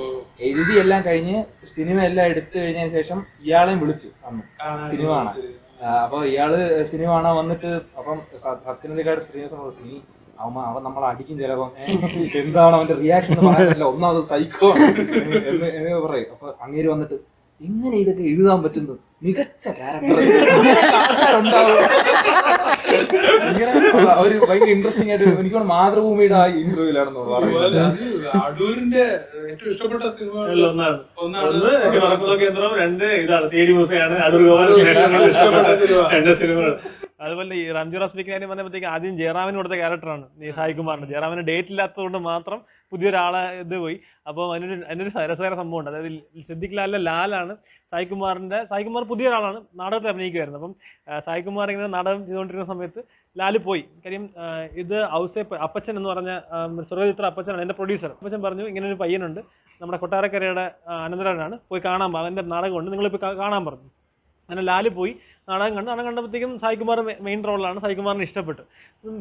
[0.48, 1.36] എഴുതി എല്ലാം കഴിഞ്ഞ്
[1.70, 4.42] സിനിമ എല്ലാം എടുത്തു കഴിഞ്ഞതിന് ശേഷം ഇയാളെയും വിളിച്ചു അന്ന്.
[4.92, 5.34] സിനിമ കാണാൻ.
[6.04, 6.52] അപ്പൊ ഇയാൾ
[6.92, 8.18] സിനിമ കാണാൻ വന്നിട്ട് അപ്പം
[8.66, 9.96] സത്യനന്ദിക്കാട് ശ്രീനിവാസൻ നീ
[10.42, 11.70] അവൻ അവൻ നമ്മളെ അടിക്കും ചിലപ്പം.
[12.42, 16.28] എന്താണ് അവന്റെ റിയാക്ഷൻ എന്ന് പറയാനില്ല ഒന്നാമത് സൈക്കോ എന്ന് എന്ന് പറയും.
[16.34, 17.18] അപ്പൊ അങ്ങേര് വന്നിട്ട്
[17.60, 18.94] എങ്ങനെ ഇതൊക്കെ എഴുതാൻ പറ്റുന്നു?
[19.24, 20.18] മികച്ച ക്യാരക്ടർ
[23.48, 23.72] ഇങ്ങനെ
[24.24, 27.80] ഒരു ഭയങ്കര ഇൻട്രസ്റ്റിംഗ് ആയിട്ട് എനിക്ക് മാതൃഭൂമിയുടെ ആ ഇന്റർവ്യൂലാണെന്ന് പറയുന്നത്.
[28.44, 29.04] അടൂരിന്റെ
[29.48, 30.36] ഏറ്റവും ഇഷ്ടപ്പെട്ട സിനിമ
[30.70, 30.98] ഒന്നാണ്.
[31.24, 31.50] ഒന്നാണ്.
[32.14, 33.48] ഒന്ന് കേന്ദ്രം രണ്ട് ഇതാണ്.
[33.54, 35.66] സി ഡി മൂസയാണ് അടൂർ ഗോപാലകൃഷ്ണൻ ഇഷ്ടപ്പെട്ട
[36.16, 36.72] രണ്ട് സിനിമകൾ.
[37.20, 42.18] അതുപോലെ ഈ റംജു റാസ്മിക്ക് കാര്യം പറഞ്ഞപ്പോഴത്തേക്ക് ആദ്യം ജയറാമിന് കൊടുത്ത ക്യാരക്ടറാണ് ഈ സായികുമാറിന്റെ ജയറാമിന് ഡേറ്റ് ഇല്ലാത്തതുകൊണ്ട്
[42.30, 42.58] മാത്രം
[42.92, 43.96] പുതിയൊരാളെ ഇത് പോയി.
[44.28, 45.90] അപ്പോൾ അതിനൊരു അതിനൊരു രസകര സംഭവമുണ്ട്.
[45.90, 47.54] അതായത് സിദ്ദിഖ് ലാലിലെ ലാലാണ്
[47.92, 50.58] സായികുമാറിന്റെ സായികുമാർ പുതിയ ഒരാളാണ് നാടകത്തിൽ അഭിനയിക്കുമായിരുന്നു.
[50.60, 50.72] അപ്പം
[51.08, 53.00] സായി സായികുമാർ ഇങ്ങനെ നാടകം ചെയ്തുകൊണ്ടിരിക്കുന്ന സമയത്ത്
[53.36, 53.82] ലാൽ പോയി.
[54.04, 54.24] കാര്യം
[54.82, 56.32] ഇത് ഔസേപ്പ് അപ്പച്ചൻ എന്ന് പറഞ്ഞ
[56.88, 59.40] സ്വർഗചിത്ര അപ്പച്ചനാണ് എന്റെ പ്രൊഡ്യൂസർ അപ്പച്ചൻ പറഞ്ഞു ഇങ്ങനെ ഒരു പയ്യനുണ്ട്.
[59.80, 60.66] നമ്മുടെ കൊട്ടാരക്കരയുടെ
[61.04, 62.90] അനന്തരാണ് പോയി കാണാൻ അവന്റെ നാടകമുണ്ട്.
[62.94, 63.88] നിങ്ങളിപ്പോൾ കാണാൻ പറഞ്ഞു.
[64.48, 65.12] അങ്ങനെ ലാൽ പോയി.
[65.48, 68.62] നാടകം കണ്ടു നാടകം കണ്ടപ്പോഴത്തേക്കും സായികുമാർ മെയിൻ റോളാണ് സായികുമാറിന് ഇഷ്ടപ്പെട്ടു.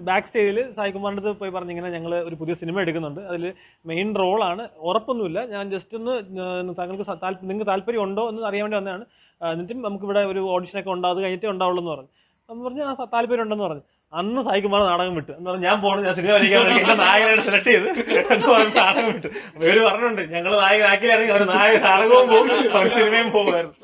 [0.08, 3.22] ബാക്ക് സ്റ്റേജിൽ സായികുമാറിന്റെ അടുത്ത് പോയി പറഞ്ഞിങ്ങനെ ഞങ്ങൾ ഒരു പുതിയ സിനിമ എടുക്കുന്നുണ്ട്.
[3.22, 3.54] അതിൽ
[3.86, 5.46] മെയിൻ റോളാണ് ഉറപ്പൊന്നുമില്ല.
[5.46, 7.12] ഞാൻ ജസ്റ്റ് ഒന്ന് താങ്കൾക്ക്
[7.44, 9.06] നിങ്ങൾക്ക് താല്പര്യം ഉണ്ടോ എന്ന് അറിയാൻ വേണ്ടി വന്നതാണ്.
[9.52, 11.16] എന്നിട്ടും നമുക്കിവിടെ ഒരു ഓഡിഷനൊക്കെ ഉണ്ടാവും.
[11.16, 12.10] അത് കഴിഞ്ഞിട്ടേ ഉണ്ടാവുള്ളൂ എന്ന് പറഞ്ഞു.
[12.50, 13.82] അപ്പം പറഞ്ഞു ആ താല്പര്യം ഉണ്ടെന്ന് പറഞ്ഞു.
[14.14, 15.32] അന്ന് സായികുമാർ നാടകം വിട്ടു.
[15.32, 17.90] എന്ന് പറഞ്ഞു ഞാൻ പോകണം ഞാൻ സിനിമ വരയ്ക്കാൻ നായകനായിട്ട് സെലക്ട് ചെയ്ത്
[18.34, 19.28] എന്ന് പറഞ്ഞു നാടകം വിട്ടു.
[19.58, 22.48] അവർ പറഞ്ഞിട്ടുണ്ട് ഞങ്ങൾ നായകനാക്കിയാണെങ്കിൽ അവർ നായക നാടകവും പോകും.
[22.78, 23.76] അവർ സിനിമയും പോകുമായിരുന്നു.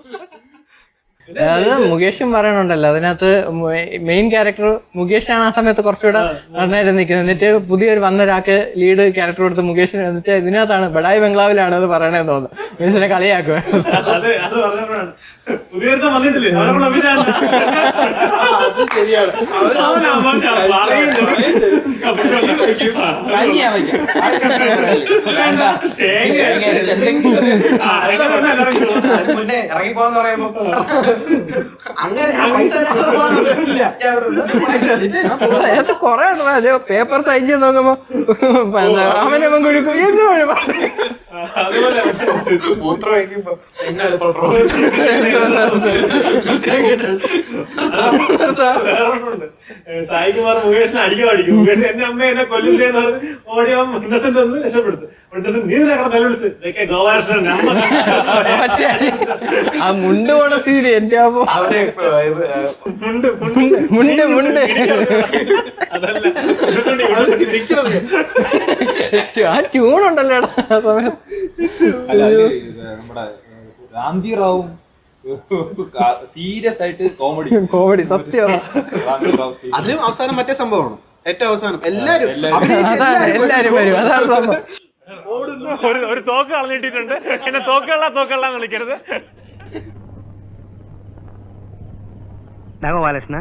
[1.55, 2.87] അത് മുകേഷും പറയണുണ്ടല്ലോ.
[2.93, 3.29] അതിനകത്ത്
[4.09, 4.67] മെയിൻ ക്യാരക്ടർ
[4.99, 6.21] മുകേഷാണ് ആ സമയത്ത് കുറച്ചുകൂടെ
[6.57, 7.23] നന്നായിട്ട് നിൽക്കുന്നത്.
[7.25, 12.57] എന്നിട്ട് പുതിയൊരു വന്ന ഒരാൾക്ക് ലീഡ് ക്യാരക്ടർ കൊടുത്ത് മുകേഷിന് എന്നിട്ട് ഇതിനകത്താണ് ബഡായി ബംഗ്ലാവിലാണ് അത് പറയണതെന്ന് തോന്നുന്നു.
[12.73, 13.57] മുകേഷിനെ കളിയാക്കുക
[15.47, 16.49] വന്നിട്ടില്ലേ?
[28.25, 28.77] പറഞ്ഞാ എല്ലാവരും
[29.67, 30.47] ഇറങ്ങിപ്പോന്ന് പറയുമ്പോ.
[31.97, 33.23] അങ്ങനെ പോകും.
[35.59, 37.93] അതിനകത്ത് പേപ്പർ സൈൻ ചെയ്ത് നോക്കുമ്പോ
[38.79, 40.23] അവനെ അവനവൻ കുഴിക്കും എന്ന്
[42.79, 43.13] മൂത്രം
[45.15, 45.32] നിങ്ങൾ
[50.09, 52.21] സായികുമാർ മുകേഷിനെ അടിക്കാൻ അടിക്കും മുകേഷ് എന്റെ അമ്മ.
[52.25, 53.19] എന്നെ കൊല്ലുന്നേന്ന് പറഞ്ഞ്
[53.51, 57.47] ഓടി അവൻ ഇന്നസെന്റ് ഒന്ന് രക്ഷപ്പെടുത്തു മുണ്ടസൻ നീ നിനക്കട നില വിളിച്ച് ഇതൊക്കെ ഗോപാലകൃഷ്ണൻ
[59.79, 60.31] ആ മുണ്ട്.
[60.33, 62.03] പോണ സീന് എന്റെ അമ്മ അവരെ ഇപ്പൊ,
[63.01, 64.61] മുണ്ട് മുണ്ട് മുണ്ട് മുണ്ട്
[65.93, 66.27] അതല്ല.
[69.47, 71.17] ആ ട്യൂൺ ഉണ്ടല്ലോ എടാ ആ സമയത്ത്.
[72.09, 73.25] അല്ല അതിൽ ഇത് നമ്മുടെ
[73.95, 74.67] രാംജി റാവും
[76.35, 78.51] സീരിയസ് ആയിട്ട് കോമഡി കോമഡി സത്യം.
[79.75, 80.97] അതിലും അവസാനം മറ്റേ സംഭവമാണ്.
[81.27, 81.79] ഏറ്റവും അവസാനം.
[81.85, 82.29] എല്ലാരും.
[86.11, 87.13] ഒരു തോക്ക് കളഞ്ഞിട്ടിട്ടുണ്ട്.
[87.47, 88.95] എന്നെ തോക്കള്ള തോക്കള്ള വിളിക്കരുത്.
[92.83, 93.37] ബാലകൃഷ്ണ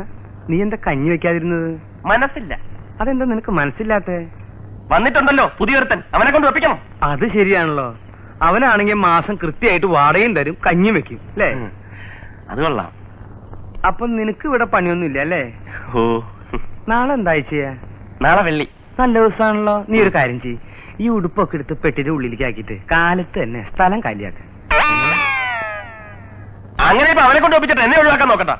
[0.50, 1.68] നീ എന്താ കഞ്ഞി വെക്കാതിരുന്നത്?
[2.06, 2.52] മനസ്സില്ല.
[3.00, 4.10] അതെന്താ നിനക്ക് മനസ്സില്ലാത്ത?
[4.92, 6.00] വന്നിട്ടുണ്ടല്ലോ പുതിയൊരുത്തൻ.
[6.14, 6.78] അവനെ കൊണ്ട് വെപ്പിക്കണം.
[7.02, 7.86] അത് ശരിയാണല്ലോ.
[8.46, 11.50] അവനാണെങ്കിൽ മാസം കൃത്യമായിട്ട് വാടകയും തരും കഞ്ഞും വെക്കും അല്ലേ?
[12.50, 12.90] അത് കൊള്ളാം.
[13.88, 15.42] അപ്പൊ നിനക്ക് ഇവിടെ പണിയൊന്നുമില്ല അല്ലേ?
[15.94, 16.02] ഓ.
[16.92, 17.70] നാളെ എന്താ ചെയ്യാ
[18.24, 18.66] നാളെ വെള്ളി.
[19.00, 19.74] നല്ല ദിവസമാണല്ലോ.
[19.90, 20.58] നീ ഒരു കാര്യം ചെയ്
[21.02, 24.40] ഈ ഉടുപ്പൊക്കെ എടുത്ത് പെട്ടിന്റെ ഉള്ളിലേക്ക് ആക്കിയിട്ട് കാലത്ത് തന്നെ സ്ഥലം കാലിയാക്ക.
[26.88, 28.54] അങ്ങനെ ഇപ്പൊ അവനെ കൊണ്ട് ഒപ്പിച്ചിട്ട് എന്നെ ഒഴിവാക്കാൻ നോക്കണ്ട.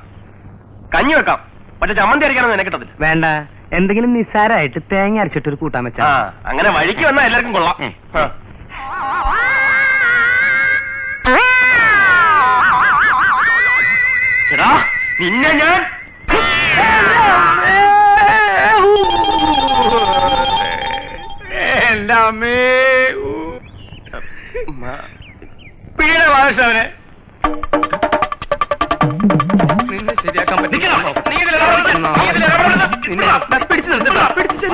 [0.94, 1.40] കഞ്ഞി വെക്കാം.
[1.80, 3.26] പക്ഷെ ചമ്മന്തി അരയ്ക്കാനൊന്നും എന്നെ കിട്ടത്തില്ല വേണ്ട.
[3.78, 6.08] എന്തെങ്കിലും നിസ്സാരമായിട്ട് തേങ്ങ അരച്ചിട്ടൊരു കൂട്ടാൻ വെച്ചാ
[6.50, 7.76] അങ്ങനെ വഴിക്ക് വന്നാ എല്ലാവർക്കും കൊള്ളാം.
[14.52, 14.70] എടാ
[15.20, 15.80] നിന്നെ ഞാൻ
[21.86, 22.56] എന്റെ അമ്മേ
[25.98, 26.84] പീഡ വാശവനെ
[29.90, 30.88] നിന്നെ ശരിയാക്കാൻ പറ്റില്ല
[33.68, 34.68] പിടിച്ചു നിർത്തണ്ട പിടിച്ചു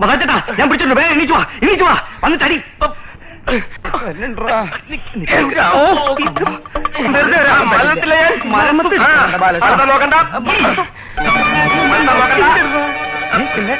[0.00, 0.96] മഹാചേട്ടാ ഞാൻ പിടിച്ചിട്ടുണ്ട്.
[1.00, 1.94] വേഗം എണീച്ചു വാ എണീച്ചു വാ.
[2.24, 2.58] വന്ന് തടി
[7.72, 8.20] മരണത്തിലെ
[8.52, 9.00] മരണത്തിൽ
[9.90, 10.14] നോക്കണ്ട?
[13.56, 13.76] പിന്നെ?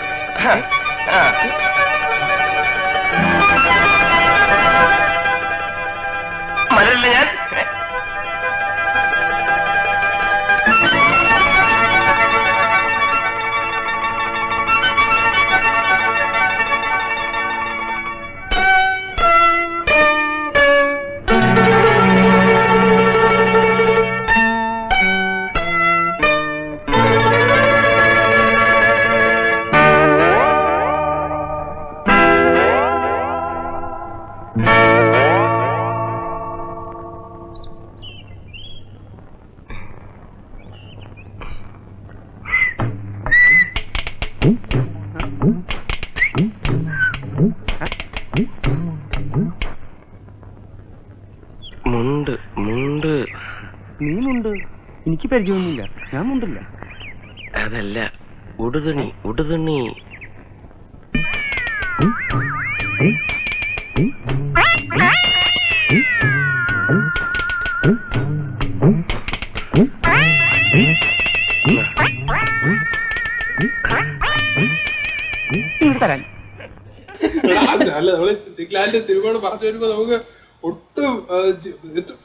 [79.66, 80.18] വരുമ്പോ നമുക്ക്
[80.62, 81.12] ഒട്ടും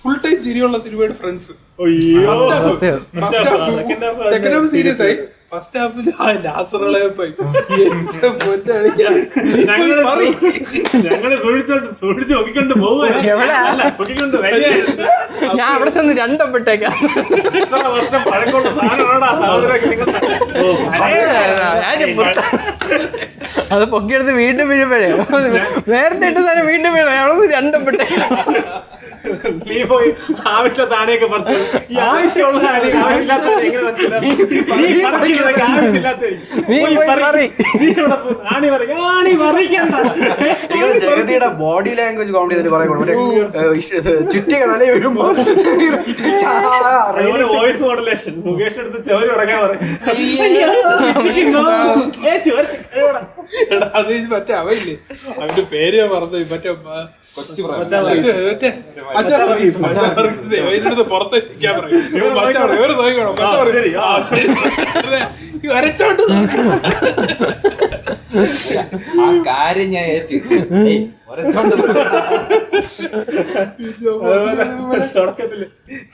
[0.02, 1.54] ഫുൾ ടൈം ചിരിയുള്ള സിനിമയുടെ ഫ്രണ്ട്സ്
[4.34, 5.16] സെക്കൻഡ് ഹാഫ് സീരിയസ് ആയി.
[5.52, 7.32] ഫസ്റ്റ് ഹാഫിൽ ആ ലാസറുകളെ പോയി.
[11.10, 11.34] ഞങ്ങൾ
[12.02, 13.18] സൂക്ഷിച്ച് നോക്കിക്കൊണ്ട് പോവുകൊണ്ട്.
[15.60, 16.94] ഞാൻ അവിടെ ചെന്ന് രണ്ടപ്പെട്ടേക്കാം
[17.96, 18.70] വർഷം പഴക്കമുള്ള
[23.74, 25.10] അത് പൊക്കിയെടുത്ത് വീണ്ടും വീഴുമ്പോഴേ.
[25.94, 28.30] നേരത്തെ ഇട്ട് തന്നെ വീണ്ടും വീണു അവിടെ രണ്ടപ്പെട്ടേക്കാം
[29.66, 30.10] നീ പോയി
[30.52, 31.56] ആവശ്യമില്ലാത്ത ആനയൊക്കെ പറഞ്ഞു
[31.90, 33.92] ഈ ആവശ്യമുള്ള ആവശ്യമില്ലാത്ത എങ്ങനെ
[41.02, 43.16] ജഗതിയുടെ ബോഡി ലാംഗ്വേജ് കോമഡി തന്നെ പറയുമ്പോൾ മറ്റേ
[44.34, 45.26] ചുറ്റിക തലേ വരുമ്പോ?
[47.54, 49.82] വോയിസ് മോഡുലേഷൻ മുകേഷ് എടുത്ത് ചോര ഉറങ്ങാൻ പറയും
[54.32, 54.94] മറ്റേ അവയില്ലേ?
[55.36, 56.40] അവന്റെ പേര് ഞാൻ പറഞ്ഞു.
[56.52, 56.70] മറ്റേ
[57.36, 58.70] കൊച്ചു കൊച്ചു
[61.04, 61.40] പുറത്ത്
[65.68, 66.24] വരച്ചോണ്ട്
[69.22, 70.38] ആ കാര്യം ഞാൻ ഏറ്റി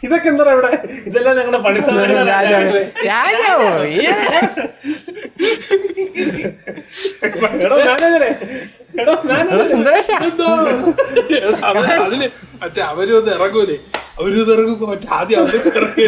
[0.03, 0.69] ഇതൊക്കെ എന്താ ഇവിടെ
[1.08, 1.80] ഇതെല്ലാം ഞങ്ങളുടെ പണി
[11.97, 12.23] അതിൽ
[12.62, 13.77] മറ്റേ അവരും ഒന്ന് ഇറങ്ങൂലേ
[14.17, 16.08] അവരും ഇത് ഇറങ്ങുമ്പോ മറ്റേ ആദ്യം അവർ ചെറിയ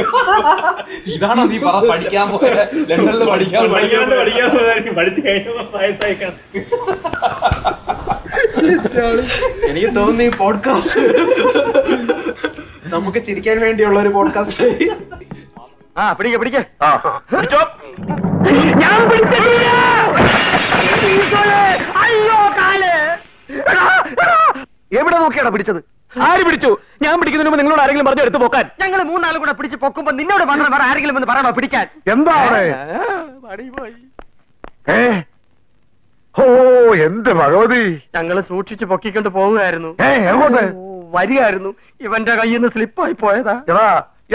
[1.10, 5.65] ഇതാണോ നീ പറ പഠിക്കാൻ പോയത് ലണ്ടനിൽ പഠിക്കാൻ പഠിക്കാണ്ട് പഠിക്കാൻ പോയതായിരിക്കും പഠിച്ചു കഴിഞ്ഞപ്പോ
[6.00, 6.38] വയസ്സായിക്കാണ്
[9.70, 11.02] എനിക്ക് തോന്നുന്നു ഈ പോഡ്കാസ്റ്റ്
[12.94, 14.68] നമുക്ക് ചിരിക്കാൻ വേണ്ടിയുള്ള ഒരു പോഡ്കാസ്റ്റ്
[15.98, 16.58] ആ പിടിക്ക പിടിക്ക.
[17.32, 17.62] പിടിച്ചോ?
[18.84, 19.70] ഞാൻ പിടിച്ചിട്ടില്ല.
[22.04, 22.84] അയ്യോ കാൽ.
[25.00, 25.80] എവിടെ നോക്കിയാണ് പിടിച്ചത്?
[26.14, 26.70] ആര് പിടിച്ചു?
[27.02, 28.66] ഞാൻ പിടിക്കുന്നതിന് മുമ്പ് നിങ്ങളോട് ആരെങ്കിലും പറഞ്ഞു എടുത്തു പോക്കാൻ?
[28.82, 31.86] ഞങ്ങൾ മൂന്നാളും കൂടെ പിടിച്ച് പൊക്കുമ്പോ നിന്നോട് പറഞ്ഞു വേറെ ആരെങ്കിലും വന്ന് പറയണോ പിടിക്കാൻ?
[32.08, 32.64] എന്താ അവിടെ?
[34.90, 35.00] ഏ
[36.39, 36.45] ഓ
[37.06, 37.84] എന്റെ ഭഗവതി?
[38.15, 39.89] ഞങ്ങൾ സൂക്ഷിച്ച് പൊക്കിക്കൊണ്ട് പോവുകയായിരുന്നു
[40.32, 40.63] എങ്ങോട്ട്?
[41.15, 41.71] വരികയായിരുന്നു
[42.02, 43.56] ഇവന്റെ കയ്യിൽ നിന്ന് സ്ലിപ്പായി പോയതാ.
[43.69, 43.88] എടാ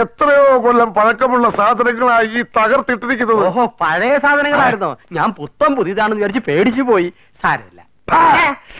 [0.03, 3.43] എത്രയോ കൊല്ലം പഴക്കമുള്ള സാധനങ്ങളായി ഈ തകർത്തിട്ടിരിക്കുന്നത്.
[3.47, 4.97] ഓഹോ പഴയ സാധനങ്ങളായിരുന്നു.
[5.13, 7.13] ഞാൻ പുത്തം പുതിയതാണെന്ന് വിചാരിച്ച് പേടിച്ചു പോയി.
[7.43, 7.81] സാരമില്ല.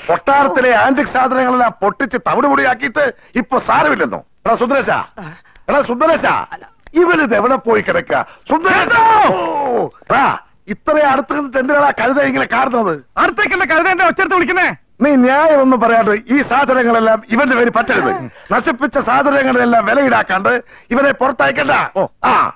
[0.09, 4.21] കൊട്ടാരത്തിലെ ആന്റിക് സാധനങ്ങളെല്ലാം പൊട്ടിച്ച് തവിട് പൊടിയാക്കിയിട്ട് ഇപ്പൊ സാരമില്ലെന്നോ?
[4.47, 4.91] എടാ സുന്ദരേശ.
[5.69, 6.27] എടാ സുന്ദരേശ.
[6.95, 8.13] ഇവരിത് എവിടെ പോയി കിടക്ക?
[8.51, 8.93] സുന്ദരേശ!
[10.69, 13.05] ഇത്ര അടുത്ത് നിന്നിട്ട് എന്തിനാ കഴുത ഇങ്ങനെ കാണുന്നത്?
[13.17, 14.77] അടുത്തേക്കല്ല കഴുത എന്റെ ഒച്ചടുത്ത് വിളിക്കുന്നേ?
[15.01, 18.31] നീ ന്യായം ഒന്നും പറയാണ്ട് ഈ സാധനങ്ങളെല്ലാം ഇവന്റെ പേര് പറ്റരുത്.
[18.53, 21.71] നശിപ്പിച്ച സാധനങ്ങളെല്ലാം വില ഈടാക്കാണ്ട് ഇവനെ പുറത്തയക്കണ്ട.
[22.25, 22.53] ആ.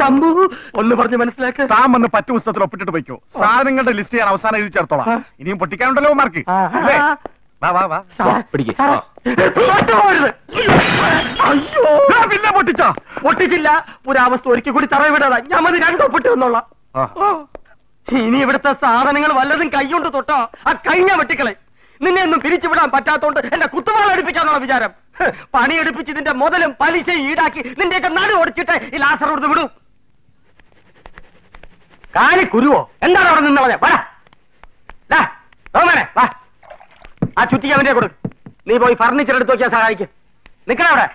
[0.00, 1.62] തമ്പു ഒന്ന് പറഞ്ഞ് മനസ്സിലാക്ക.
[1.62, 3.22] താൻ വന്ന് പറ്റു പുസ്തകത്തിൽ ഒപ്പിട്ടിട്ട് പോയിക്കോ.
[3.38, 5.24] സാധനങ്ങളുടെ ലിസ്റ്റ് ഞാൻ അവസാനം എഴുതി ചേർത്തോളാം.
[5.40, 6.44] ഇനിയും പൊട്ടിക്കാനുണ്ടല്ലോ മാർക്ക്.
[7.62, 7.98] വാ വാ വാ.
[9.26, 10.30] തൊട്ടുപോകരുത്.
[11.48, 11.82] അയ്യോ.
[12.32, 12.88] പിന്നെ പൊട്ടിച്ചോ?
[13.24, 13.68] പൊട്ടിച്ചില്ല.
[14.06, 16.64] പുരാവസ്തു ഒരിക്കൽ കൂടി തറ വിടാതാ ഞാൻ മതി രണ്ടോ പൊട്ടി വന്നോളാം
[18.06, 20.38] ഇനി ഇവിടുത്തെ സാധനങ്ങൾ വല്ലതും കൈകൊണ്ട് തൊട്ടോ?
[20.66, 21.54] ആ കഴിഞ്ഞ വെട്ടിക്കളെ
[22.00, 24.92] നിന്നെ ഒന്നും പിരിച്ചുവിടാൻ പറ്റാത്തോണ്ട് എന്റെ കുത്തുവാൾ അടുപ്പിക്കാന്നുള്ള വിചാരം?
[25.54, 29.64] പണിയെടുപ്പിച്ച് നിന്റെ മുതലും പലിശയും ഈടാക്കി നിന്റെയൊക്കെ നടു ഒടിച്ചിട്ട് ഈ ലാസർ കൊടുത്ത് വിടൂ.
[32.14, 32.80] കാലി കുരുവോ?
[33.02, 34.00] എന്താണ് അവിടെ നിന്നവനെ വരാ.
[36.16, 36.24] വാ.
[37.38, 38.08] ആ ചുറ്റിക്ക് അവന്റെ കൊടു
[38.68, 40.08] നീ പോയി ഫർണിച്ചർ എടുത്ത് വെക്കാൻ സഹായിക്കും.
[40.68, 41.06] നിക്കണ അവിടെ.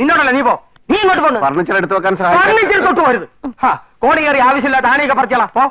[0.00, 0.54] നിന്നോടല്ല നീ പോ.
[0.90, 1.40] നീ ഇങ്ങോട്ട് പോന്നു.
[1.40, 3.26] ഫർണിച്ചർ എടുത്ത് വെക്കാൻ ഫർണിച്ചർ തൊട്ട് പോരുത്.
[3.62, 3.70] ഹാ,
[4.02, 5.50] കോണി കയറി ആവശ്യമില്ലാത്ത ആണിയൊക്കെ പറിച്ചോളാം.
[5.56, 5.64] പോ.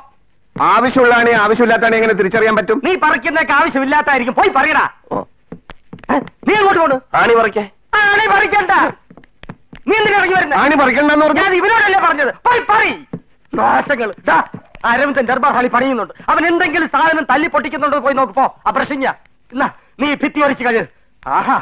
[0.56, 2.82] ആവശ്യമുള്ളതാണ് ആവശ്യമില്ലാത്താണ് എങ്ങനെ തിരിച്ചറിയാൻ പറ്റും?
[2.86, 4.34] നീ പറിക്കുന്നൊക്കെ ആവശ്യമില്ലാത്തായിരിക്കും.
[4.40, 4.84] പോയി പറയടാ.
[6.48, 7.64] നീ അങ്ങോട്ട് പോണു ആണി പറിക്കേ.
[8.02, 8.72] ആണി പറിക്കണ്ട.
[9.88, 11.42] നീ എന്തിനാ ഇറങ്ങി വരുന്നത് ആണി പറിക്കണ്ടെന്ന് പറഞ്ഞു.
[11.42, 12.34] ഞാൻ ഇവനോടല്ലേ പറഞ്ഞത്.
[12.48, 12.92] പോയി പറി.
[13.54, 14.10] നാശങ്ങൾ.
[14.92, 16.14] അരവിന്ദൻ ദർബാർ ഹാളി പണിയുന്നുണ്ട്.
[16.30, 18.46] അവൻ എന്തെങ്കിലും സാധനം തല്ലി പൊട്ടിക്കുന്നുണ്ടോ പോയി നോക്ക് പോ.
[18.68, 19.06] അപ്രശിഞ്ഞ
[19.54, 19.68] എന്നാ
[20.00, 20.82] നീ ഭിത്തി വരച്ച് കഴി
[21.28, 21.58] ആഹാ.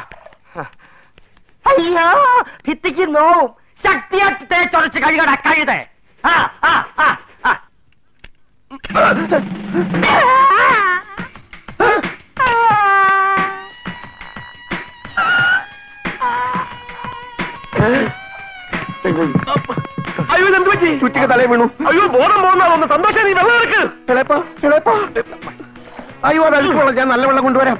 [1.70, 2.06] അയ്യോ
[2.68, 3.50] ഭിത്തിക്ക് നോവും.
[3.84, 5.72] ശക്തിയാക്കി തേച്ചൊരച്ച് കഴുകട കഴുത.
[20.32, 20.90] അയ്യോ എന്ത് പറ്റി?
[20.98, 21.66] ചുറ്റിക്ക് തലേ വീണു.
[21.88, 23.82] അയ്യോ ബോധം പോകുന്ന സന്തോഷം നീ വെള്ളം എടുക്ക്.
[26.24, 27.78] അയ്യോ അത് അഴിച്ചോളാം ഞാൻ നല്ല വെള്ളം കൊണ്ടുവരാം.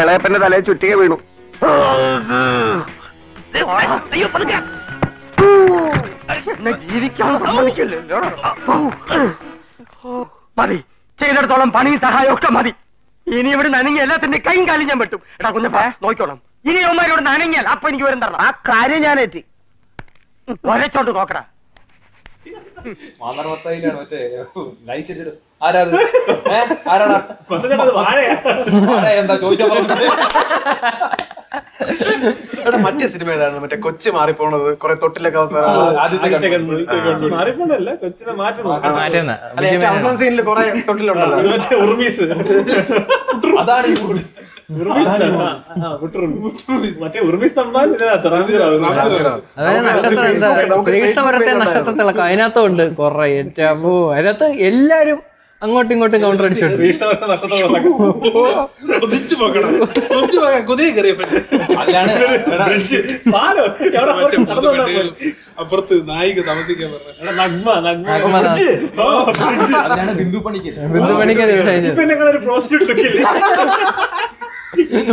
[0.00, 1.16] ഇളയപ്പന്റെ തലയെ ചുറ്റിക വീണു.
[6.82, 8.18] ജീവിക്കാൻ സമ്മതിക്കില്ലല്ലോ.
[10.58, 10.78] മതി.
[11.18, 12.72] ചെയ്തെടുത്തോളം പണിയും സഹായമൊക്കെ മതി.
[13.26, 16.38] ഇനി ഇവിടെ നനങ്ങി എല്ലാത്തിന്റെ കൈയും കാലും ഞാൻ പറ്റും എടാ കുഞ്ഞപ്പ നോക്കിക്കോളാം.
[16.68, 18.40] ഇനി അവന്മാരോട് നനങ്ങിയാൽ അപ്പൊ എനിക്ക് വരും തരണം.
[18.46, 19.42] ആ കാര്യം ഞാൻ എത്തി
[20.72, 21.42] ഒരച്ചോട്ട് നോക്കടാ.
[23.98, 24.20] മറ്റേ
[24.88, 25.34] ലൈറ്റ് അടിച്ചിട്ട്.
[25.66, 25.80] ആരാ
[26.92, 27.18] ആരാടാ?
[27.50, 28.34] പറഞ്ഞത് വാഴയാ.
[29.20, 29.66] എന്താ ചോദിച്ചാ
[32.66, 34.68] എടാ, മറ്റേ സിനിമ ഏതാണ് മറ്റേ കൊച്ചി മാറിപ്പോണത്?
[34.82, 36.62] കൊറേ തൊട്ടിലൊക്കെ അവസാനം അവസാന സീനിൽ കൊറേ
[36.98, 38.70] തൊട്ടിലുണ്ടല്ലോ അതാണ് കൊച്ചിനെ മാറ്റുന്നു.
[39.56, 41.38] അല്ല ഏറ്റവും അവസാന സീനിൽ കുറെ തൊട്ടിലുണ്ടല്ലോ.
[47.00, 47.54] മറ്റേ ഉർമീസ്
[47.94, 48.28] ഇതിനകത്ത്
[49.86, 50.32] നക്ഷത്രം
[50.84, 52.82] ശ്രീകൃഷ്ണപുരത്തെ നക്ഷത്രത്തിളക്കം അതിനകത്തുണ്ട്.
[52.82, 55.20] അതിനകത്തും കൊറേ ഏറ്റവും അതിനകത്ത് എല്ലാരും
[55.62, 56.80] അങ്ങോട്ടും ഇങ്ങോട്ടും കൗണ്ടർ അടിച്ചോണ്ട്.
[65.62, 67.12] അപ്പുറത്ത് നായിക താമസിക്കാൻ പറഞ്ഞു.
[70.20, 71.14] ബിന്ദു പണിക്കർ ബിന്ദു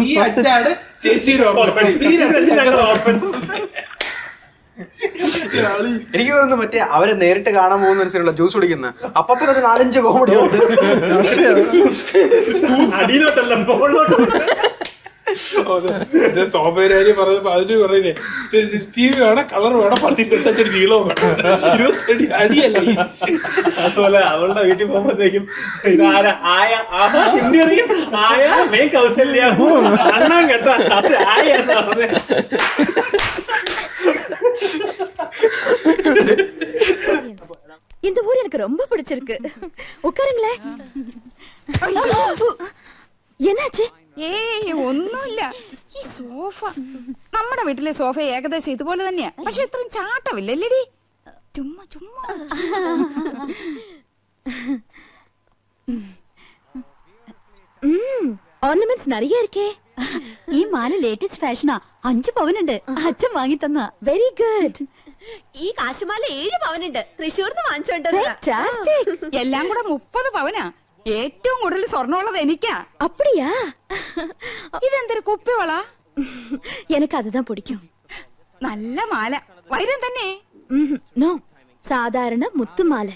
[0.04, 0.70] ഈ അച്ഛാണ്
[1.04, 1.80] ചേച്ചിയുടെ ഓർമ്മ.
[2.10, 3.30] ഈ രണ്ട് ഞങ്ങളുടെ ഓർഫൻസ്
[6.14, 8.88] എനിക്ക് തോന്നുന്നു മറ്റേ അവരെ നേരിട്ട് കാണാൻ പോകുന്ന അനുസരിച്ചുള്ള ജ്യൂസ് കുടിക്കുന്ന.
[9.22, 10.58] അപ്പത്തിനൊരു നാലഞ്ച് കോമഡി ഉണ്ട്.
[13.02, 14.16] അടിയിലോട്ടല്ല മുകളിലോട്ട്.
[16.54, 18.12] സോമേരാരി പറഞ്ഞപ്പോ അതിന് പറയുന്നേ
[18.96, 21.62] ടി വി വേണം കളർ വേണം പത്തിരുപത്തഞ്ചടി നീളവും വേണം.
[21.76, 23.06] ഇരുപത്തടി അടിയല്ല
[23.84, 25.44] അതുപോലെ അവളുടെ വീട്ടിൽ പോകുമ്പോഴത്തേക്കും
[26.56, 27.88] ആയ ആഹാ ഹിന്ദി അറിയും.
[28.26, 29.44] ആയ മേ കൗസല്യ.
[30.18, 31.48] അണ്ണാൻ കേട്ടാ അത് ആയ
[38.07, 39.37] இந்த ஊர் எனக்கு ரொம்ப பிடிச்சிருக்கு
[40.09, 40.61] உட்காருங்களேன்
[43.41, 43.87] என்னாச்சு
[44.29, 45.41] ഏയ് ഒന്നുമില്ല
[45.97, 46.61] ഈ സോഫ
[47.35, 50.83] നമ്മുടെ വീട്ടിലെ സോഫ ഏകദേശം ഇതുപോലെ തന്നെയാ പക്ഷെ ഇത്രയും ചാട്ടമില്ലല്ലേടി
[51.57, 52.23] ചുമ്മാ ചുമ്മാ
[58.63, 59.69] ഓർണമെന്റ്സ് நிறைய இருக்கே
[60.53, 62.76] ഈ മാല ലേറ്റസ്റ്റ് ഫാഷനാ അഞ്ചു പവനുണ്ട്.
[63.08, 64.86] അച്ഛൻ വാങ്ങി തന്ന വെരി ഗുഡ്
[65.56, 67.02] ഈ കാശുമാല ഏഴ് പവനുണ്ട്.
[67.20, 70.64] തൃശ്ശൂർന്ന് വാങ്ങിച്ചോണ്ട് എല്ലാം കൂടെ മുപ്പത് പവനാ.
[71.06, 72.76] ഏറ്റവും കൂടുതൽ സ്വർണമുള്ളത് എനിക്കാ.
[73.02, 73.50] അപ്പടിയാ?
[74.88, 75.72] ഇതെന്തൊരു കുപ്പിവള?
[76.98, 77.80] എനിക്ക് അതുതാ പിടിക്കും.
[78.62, 79.34] നല്ല മാല.
[79.72, 80.28] വൈരം തന്നെ.
[81.22, 81.30] നോ
[81.90, 83.10] സാധാരണ മുത്തുമാല.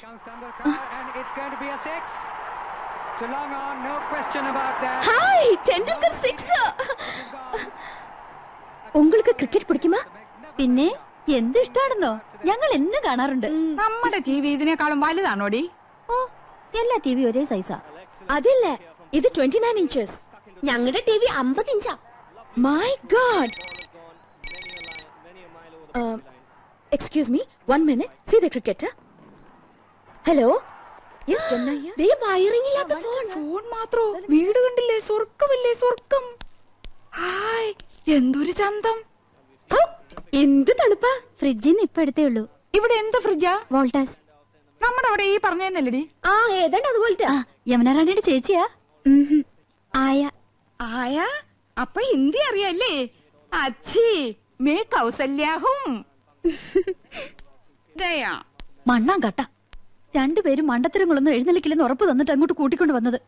[5.09, 6.61] ഹായ് ടെണ്ടുൽക്കർ സിക്സ്
[8.94, 10.00] உங்களுக்கு ക്രിക്കറ്റ് പിടിക്കുമാ
[10.58, 10.88] പിന്നെ
[11.32, 12.12] എന്ത് ഇഷ്ടാണെന്നോ
[12.44, 13.48] ഞങ്ങൾ എന്നും കാണാറുണ്ട്
[13.80, 15.62] നമ്മുടെ ടി വി ഇതിനേക്കാളും വലുതാണോടി
[16.08, 16.18] ഓ
[16.74, 17.78] എല്ലാ ടി വി ഒരേ സൈസാ
[18.30, 18.66] അതില്ല
[19.12, 20.16] ഇത് ട്വന്റി നയൻ ഇഞ്ചസ്
[20.64, 21.94] ഞങ്ങളുടെ ടി വി അമ്പത് ഇഞ്ചാ
[22.58, 23.54] my God
[26.92, 28.90] excuse me one minute see the cricket
[30.24, 30.48] hello
[32.60, 36.24] ഇല്ലാത്ത ഫോൺ ഫോൺ മാത്രോ വീട് കണ്ടില്ലേ സ്വർഗമില്ലേ സ്വർഗം
[37.20, 37.70] ഹായ്
[38.07, 39.03] എന്തൊരു ചന്തം?
[40.33, 41.19] എന്ത് തണുപ്പാ.
[41.39, 42.51] ഫ്രിഡ്ജിന്ന് ഇപ്പൊ എടുത്തേ ഉള്ളൂ.
[42.73, 43.63] ഇവിടെ എന്ത് ഫ്രിഡ്ജാ?
[43.71, 44.15] വോൾട്ടാസ്.
[44.81, 47.25] നമ്മുടെ അവിടെ ഈ പറഞ്ഞല്ലേ ആ ഏതാണ്ട് അതുപോലത്തെ.
[47.67, 48.67] യമുനറാണിയുടെ ചേച്ചിയാ.
[49.95, 50.29] ആയ.
[50.81, 51.25] ആയ?
[51.81, 53.09] അപ്പൊ ഹിന്ദി അറിയാല്ലേ?
[53.53, 56.05] അച്ഛി മേ കൗസല്യാഹും.
[58.87, 59.45] മണ്ണാം കട്ട.
[60.15, 63.21] രണ്ടുപേരും മണ്ടത്തരങ്ങളൊന്നും എഴുന്നള്ളിക്കില്ലെന്ന് ഉറപ്പ് തന്നിട്ട് അങ്ങോട്ട് കൂട്ടിക്കൊണ്ട് വന്നത്.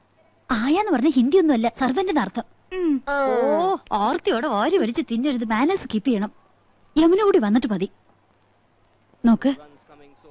[0.51, 2.56] ആയാന്ന് പറഞ്ഞ ഹിന്ദി ഒന്നുമല്ല സർവന്റിന്റെ അർത്ഥം.
[3.09, 3.15] ഓ
[3.91, 5.45] ഓർത്തിയോടെ ഓരി വലിച്ച് തിന്നരുത്.
[5.53, 6.31] മാനേഴ്സ് കീപ്പ് ചെയ്യണം.
[6.97, 7.87] യമുന കൂടി വന്നിട്ട് മതി.
[9.25, 9.51] നോക്ക്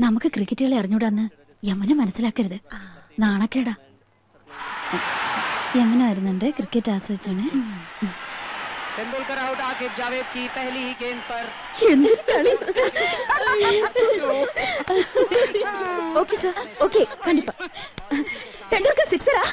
[0.01, 1.25] നമുക്ക് ക്രിക്കറ്റുകളെ അറിഞ്ഞൂടാന്ന്
[1.67, 2.59] യമുന മനസ്സിലാക്കരുത്.
[3.21, 3.75] നാണക്കേടാ.
[5.77, 7.47] യമുന വരുന്നുണ്ട് ക്രിക്കറ്റ് ആസ്വദിച്ചാണ്.
[8.96, 11.44] तेंदुलकर आउट आकिब जावेद की पहली ही गेंद पर
[11.88, 12.52] എന്തൊരു കളി
[16.22, 17.54] ஓகே சார் ஓகே கண்டிப்பா
[18.72, 19.46] Tendulkar சிக்ஸரா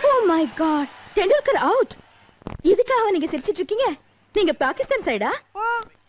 [0.00, 1.94] oh my God Tendulkar out
[2.64, 3.88] இதுக்காக நீங்க சிரிச்சிட்டு இருக்கீங்க
[4.34, 5.66] நீங்க பாகிஸ்தான் சைடா ഓ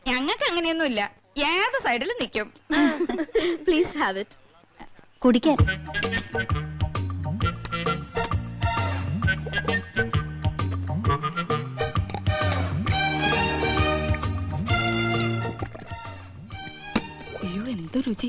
[0.08, 1.02] ഞങ്ങൾക്ക് അങ്ങനെയൊന്നുമില്ല
[1.50, 2.48] ഏത് സൈഡിലും നിൽക്കും
[3.68, 4.36] ப்ளீஸ் ஹேவ் இட்
[5.22, 5.58] കുടിക്കാൻ
[17.89, 18.29] എന്ത് രുചി?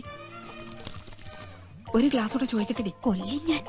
[1.98, 2.92] ഒരു ഗ്ലാസ് കൂടെ ചോദിക്കട്ടെടി.
[3.06, 3.64] കൊല്ലി ഞാൻ.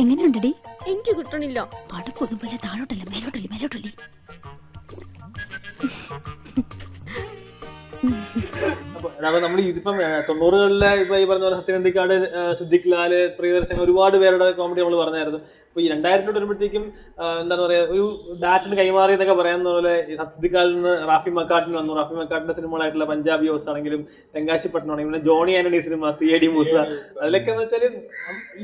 [0.00, 0.50] എങ്ങനെയുണ്ടടി?
[0.90, 1.58] എനിക്ക് കിട്ടണില്ല.
[1.92, 3.92] പടക്കൊന്നും പോലെ താഴോട്ടല്ല മേലോട്ടല്ലേ മേലോട്ടല്ലേ?
[9.26, 9.96] അപ്പൊ നമ്മൾ ഇതിപ്പം
[10.28, 12.14] തൊണ്ണൂറുകളിലെ ഇപ്പൊ ഈ പറഞ്ഞ പോലെ സത്യനന്ദിക്കാട്
[12.58, 15.40] സിദ്ദിഖ് ലാൽ പ്രിയദർശൻ ഒരുപാട് പേരുടെ കോമഡി നമ്മൾ പറഞ്ഞായിരുന്നു.
[15.78, 18.04] ഇപ്പൊ ഈ രണ്ടായിരത്തിനോട് വരുമ്പോഴത്തേക്കും എന്താ എന്താണ് പറയാ ഒരു
[18.42, 19.92] ഡാറ്റിന് കൈമാറി എന്നൊക്കെ പറയാവുന്ന പോലെ
[20.54, 21.92] ലാലിൽ നിന്ന് റാഫി മക്കാട്ടിന് വന്നു.
[21.98, 24.00] റാഫി മക്കാട്ടിന്റെ സിനിമകളായിട്ടുള്ള പഞ്ചാബി ഹൗസ് ആണെങ്കിലും
[24.34, 26.74] തെങ്കാശിപ്പട്ടണം ആണെങ്കിലും പിന്നെ Johnny Antony cinema C A D Moosa
[27.22, 27.84] അതിലൊക്കെ എന്ന് വെച്ചാൽ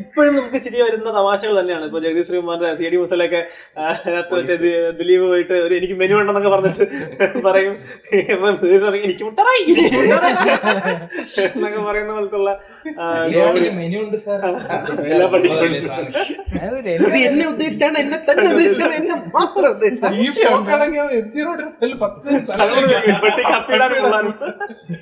[0.03, 1.87] ഇപ്പോഴും നമുക്ക് ചിരി വരുന്ന തമാശകൾ തന്നെയാണ്.
[1.87, 3.43] ഇപ്പൊ ജഗദീഷ് ശ്രീകുമാറിന്റെ സി എ ഡി മൂസയിലൊക്കെ
[5.01, 6.87] ദിലീപ് പോയിട്ട് ഒരു എനിക്ക് മെനു ഉണ്ടെന്നൊക്കെ പറഞ്ഞിട്ട്
[7.49, 7.77] പറയും.
[9.05, 9.65] എനിക്ക് മുട്ടറായി.
[11.47, 12.51] എന്നൊക്കെ പറയുന്ന പോലത്തുള്ള
[13.79, 14.41] മെനു ഉണ്ട് സാർ
[15.07, 15.61] എല്ലാം പഠിക്കും.
[17.29, 19.71] എന്നെ ഉദ്ദേശിച്ചാണ് എന്നെ തന്നെ ഉദ്ദേശിച്ചാണ് എന്നെ മാത്രം.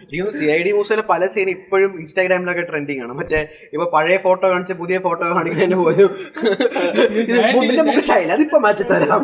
[0.02, 3.12] എനിക്ക് സി ഐ ഡി മൂസയിലെ പല സീൻ ഇപ്പോഴും ഇൻസ്റ്റാഗ്രാമിലൊക്കെ ട്രെൻഡിങ് ആണ്.
[3.20, 3.40] മറ്റേ
[3.74, 6.10] ഇപ്പൊ പഴയ ഫോട്ടോ കാണിച്ച പുതിയ ഫോട്ടോ കാണിക്കുന്നതിന് പോലും
[7.22, 7.32] ഇത്
[7.64, 9.22] ഇതിന്റെ മുഖ ശൈലി അതിപ്പോ മാറ്റി തരാം.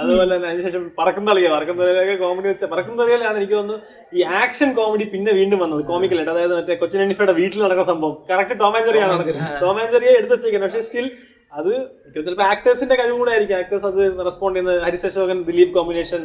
[0.00, 3.78] അതുപോലെ തന്നെ അതിനുശേഷം പറക്കും തളിയ പറക്കും തളിയിലൊക്കെ കോമഡി വെച്ച പറക്കും തളിയിലാണ് എനിക്ക് തോന്നുന്നു
[4.12, 8.14] ഈ ആക്ഷൻ കോമഡി പിന്നെ വീണ്ടും വന്നത് കോമിക്കലായിട്ട് അതായത് മറ്റേ കൊച്ചിൻ അനിഫയുടെ വീട്ടിൽ നടക്കുന്ന സംഭവം.
[8.30, 10.70] കറക്റ്റ് ടോമാൻ ചെറിയാണ് ടോമാൻ ജെറിയെ എടുത്ത് വെച്ചേക്കുന്നത്.
[10.70, 11.06] പക്ഷേ സ്റ്റിൽ
[11.52, 11.70] അത്
[12.12, 13.56] ചിലപ്പോ ചിലപ്പോൾ ആക്ടേഴ്സിന്റെ കഴിവ് കൂടെ ആയിരിക്കും.
[13.58, 13.98] ആക്ടേഴ്സ് അത്
[14.28, 16.20] റെസ്പോണ്ട് ചെയ്യുന്ന ഹരിസ് അശോകൻ ദിലീപ് കോമ്പിനേഷൻ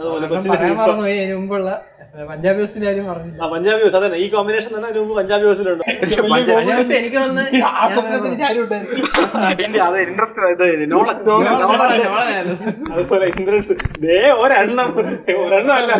[1.33, 1.69] മുമ്പുള്ള
[2.29, 3.39] പഞ്ചാബി ഹൗസിന്റെ കാര്യം പറഞ്ഞില്ല.
[3.43, 4.17] ആ പഞ്ചാബി ഹൗസ് അതന്നെ.
[4.23, 5.83] ഈ കോമ്പിനേഷൻ തന്നെ മുമ്പ് പഞ്ചാബി ഹൗസിലുണ്ട്
[9.63, 9.81] എനിക്ക്
[12.93, 13.73] അതുപോലെ ഇന്ദ്രൻസ്
[14.05, 14.89] ദേ ഒരെണ്ണം.
[15.45, 15.91] ഒരെണ്ണം അല്ല.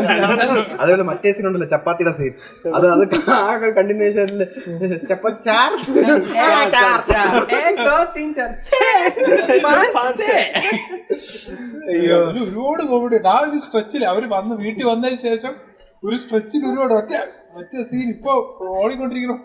[0.81, 2.33] അതേപോലെ മറ്റേ സീൻ ഉണ്ടല്ലോ ചപ്പാത്തിയുടെ സീൻ
[2.77, 3.03] അത് അത്
[3.77, 4.41] കണ്ടിന്യൂഷനിൽ
[5.11, 5.91] ചപ്പാത്തി ചാർജ്.
[6.75, 7.35] ചാർ ചാർ
[11.89, 12.17] അയ്യോ.
[12.29, 12.83] ഒരു ഒരുപാട്
[13.15, 15.53] ഉണ്ട് ആ ഒരു സ്ട്രെച്ചിൽ അവർ വന്ന് വീട്ടിൽ വന്നതിന് ശേഷം
[16.03, 16.93] ഒരു സ്ട്രെച്ചിൽ ഒരുപാട്.
[16.93, 17.13] ഒറ്റ
[17.59, 18.31] ഒറ്റ സീൻ ഇപ്പൊ
[18.81, 19.35] ഓടിക്കൊണ്ടിരിക്കുന്ന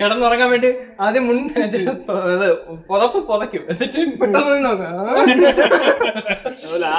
[0.00, 0.70] കിടന്നുറങ്ങാൻ വേണ്ടി
[1.04, 1.38] ആദ്യം മുൻ
[1.78, 2.48] ഇത്
[2.88, 3.62] പുതപ്പ് പുതയ്ക്കും.
[3.72, 4.92] എന്നിട്ട് പെട്ടെന്ന് നോക്കാം.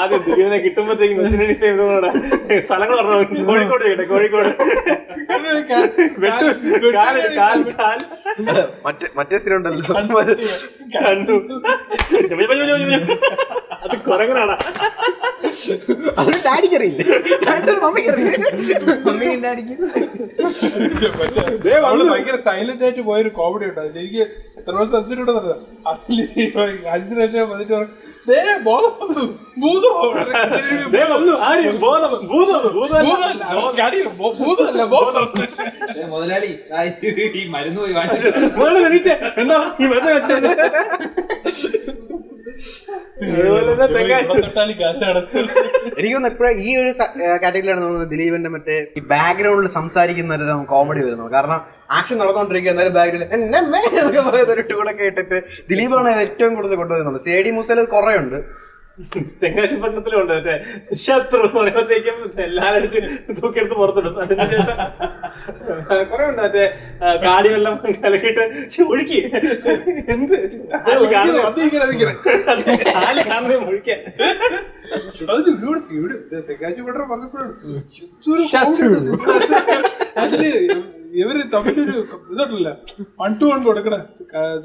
[0.01, 1.19] ആദ്യം ദിലീപിനെ കിട്ടുമ്പോഴത്തേക്കും
[2.67, 3.43] സ്ഥലങ്ങൾ പറഞ്ഞു?
[3.49, 4.51] കോഴിക്കോട് കോഴിക്കോട്.
[9.17, 9.83] മറ്റേ സ്ഥിരം സീൻ ഉണ്ടല്ലോ.
[10.95, 11.35] കണ്ടു.
[13.83, 14.55] അത് കുരങ്ങനാണ്
[16.19, 16.77] അത് ഡാഡിക്ക്
[22.09, 24.23] ഭയങ്കര സൈലന്റ് ആയിട്ട് പോയൊരു കോമഡി ഉണ്ടായിരുന്നു എനിക്ക്
[24.57, 24.95] എത്ര ദിവസം
[25.29, 25.55] പറഞ്ഞത്
[25.85, 26.19] അതിൽ
[26.89, 27.95] അഞ്ചിന് വന്നിട്ട് പറഞ്ഞു
[28.27, 28.91] ദേ ബോധം
[29.59, 29.93] ഭൂതം
[36.11, 36.51] മുതലാളി
[37.33, 37.93] ഈ മരുന്ന് പോയി.
[39.37, 39.57] എന്താ?
[39.79, 40.49] ഈ മരുന്ന് വെച്ചത്?
[43.31, 43.73] അതുപോലെ
[44.51, 45.19] തന്നെ കാശാണ്
[45.91, 46.91] എനിക്ക് തോന്നുന്നു എപ്പോഴും ഈ ഒരു
[47.35, 51.59] കാറ്റഗറിയിലാണ് തോന്നുന്നത് ദിലീപിന്റെ മറ്റേ ഈ ബാക്ക്ഗ്രൗണ്ടിൽ സംസാരിക്കുന്ന ഒരു കോമഡി വരുന്നു കാരണം
[51.97, 53.59] ആക്ഷൻ നടന്നുകൊണ്ടിരിക്കുക എന്നാലും ബാക്ക്ഗ്രൗണ്ടിൽ എന്നെ
[53.91, 55.37] എന്നൊക്കെ പറയുന്ന ഒരു ടൂടെ കേട്ടിട്ട്
[55.69, 57.19] ദിലീപാണ് ഏറ്റവും കൂടുതൽ കൊണ്ടുവരുന്നത്.
[57.25, 58.68] സി ഐ ഡി മൂസയിൽ കുറെ ഉണ്ട്
[59.43, 60.55] തെങ്കാശിപ്പട്ടണത്തിലും പട്ടണത്തിലുണ്ട് മറ്റേ
[60.93, 62.99] ശത്രു എന്ന് പറയുമ്പോഴത്തേക്കും എല്ലാരും അടിച്ച്
[63.43, 64.19] തൂക്കിയെടുത്ത് പുറത്തിടും.
[64.21, 64.77] അതിനുശേഷം
[66.11, 66.41] കുറെ ഉണ്ട്.
[66.41, 66.65] മറ്റേ
[67.23, 68.43] കാടി വെള്ളം കലക്കിയിട്ട്
[68.83, 69.19] ഒഴുക്കി.
[70.07, 70.35] എന്ത്?
[70.71, 72.11] കാൽ കാണുന്നേ- വന്നിരിക്കണ ഇരിക്കണ
[72.85, 73.99] കാൽ കാണുന്നേ ഒഴിക്കാൻ
[75.23, 77.51] അത് തെക്കാശി പട്ടണം പറഞ്ഞപ്പോഴും.
[80.17, 80.43] അതിൽ
[81.13, 81.99] ഇവർ തമ്മിലൊരു
[82.31, 82.69] ഇതുണ്ടല്ല.
[83.21, 83.95] വൺ ടു വൺ കൊടുക്കണ
[84.33, 84.59] ക-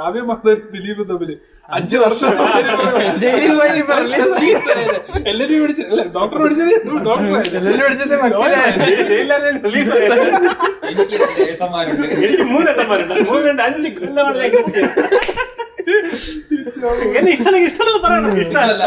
[0.00, 1.30] ഇത് കാവ്യമാധവൻ ദിലീപ് തമ്മിൽ.
[1.76, 2.30] അഞ്ചു വർഷം
[5.30, 6.70] എല്ലാരും പിടിച്ച് അല്ല ഡോക്ടർ പിടിച്ചത്
[10.92, 11.16] എനിക്ക്
[13.68, 14.38] അഞ്ച് കൊല്ലമാണ്.
[17.18, 18.30] എന്നെ ഇഷ്ടമല്ലെന്ന് പറയണം.
[18.42, 18.84] ഇഷ്ടമല്ല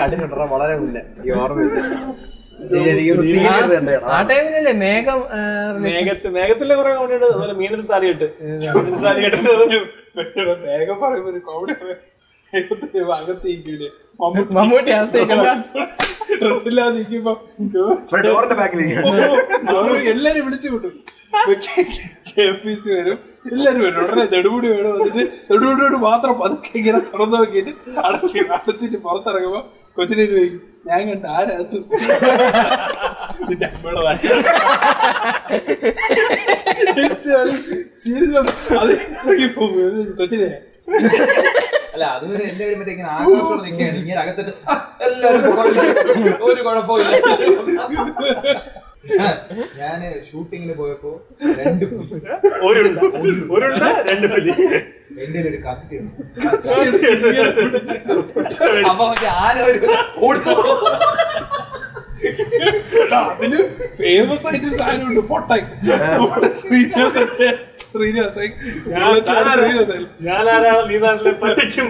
[0.00, 1.78] കണ്ടിട്ടുണ്ടോ വളരെ ഇല്ല ഈ ഓർമ്മയില്ല.
[4.08, 5.40] ആ ടൈമിലല്ലേ മേഘം ആ,
[5.74, 7.26] release മേഘത്ത് മേഘത്തിലെ കുറെ കോമഡി ഉണ്ട്.
[7.28, 9.38] അതുപോലെ മീനത്തിൽ താലിയിട്ട് മീനത്തിൽ താലിയിട്ട്
[10.66, 11.94] വേഗം പറയുമ്പോ ഒരു കോമഡി അകത്ത്
[14.56, 14.90] മമ്മൂട്ടി
[16.40, 17.32] ഡ്രസ്സില്ലാതെ ഇരിക്കുമ്പോ
[20.12, 20.94] എല്ലാരും വിളിച്ചു വിട്ടും
[22.32, 23.16] കെ പി സി വരും.
[23.48, 23.98] എല്ലാരും വരും.
[24.04, 27.72] ഉടനെ നെടുമുടി വേണം വന്നിട്ട് നെടുമുടിയോട് മാത്രം പതുക്കെ ഇങ്ങനെ തുറന്നു നോക്കിയിട്ട്
[28.02, 29.60] അടച്ച് അടച്ചിട്ട് പുറത്തിറങ്ങുമ്പോ
[29.96, 31.26] കൊച്ചിനെ ചോദിക്കും ഞാൻ കണ്ട
[39.22, 39.66] ഇറങ്ങിപ്പോ
[40.18, 40.50] കൊച്ചിനെ.
[41.94, 45.42] അല്ല അതുവരെ എന്റെ ഇങ്ങനെ ആഘോഷത്തോടെ നിൽക്കുകയാണ് ഇങ്ങനെ അകത്തിട്ട് "ആ, എല്ലാവരും
[46.46, 47.16] ഒരു കുഴപ്പമില്ല
[49.78, 51.10] ഞാൻ ഷൂട്ടിങ്ങിന് പോയപ്പോ
[51.58, 52.18] രണ്ട് പുലി.
[52.68, 52.98] ഒരുണ്ട
[53.54, 54.52] ഒരുണ്ട രണ്ട് പുലി.
[55.22, 55.96] എന്റെ ഒരു കത്തി
[58.84, 59.78] അപ്പൊ മറ്റേ ആന ഒരു
[63.30, 63.60] അതിന്
[63.96, 65.62] ഫേമസ് ആയിട്ട് സാധനം ഉണ്ട് പൊട്ടായി
[66.60, 67.18] ശ്രീനിവാസ്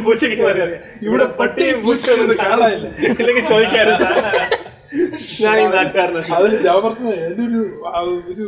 [0.05, 0.47] പൂച്ചയ്ക്കും
[1.03, 2.87] ഇവിടെ പട്ടിയും പൂച്ചയും കാണാനില്ല.
[3.13, 4.07] ഇല്ലെങ്കിൽ ചോദിക്കാറുണ്ട്
[5.43, 7.61] ഞാൻ ഈ നാട്ടുകാരനാണ് അത് ഞാൻ പറഞ്ഞത് എന്റെ ഒരു
[8.31, 8.45] ഒരു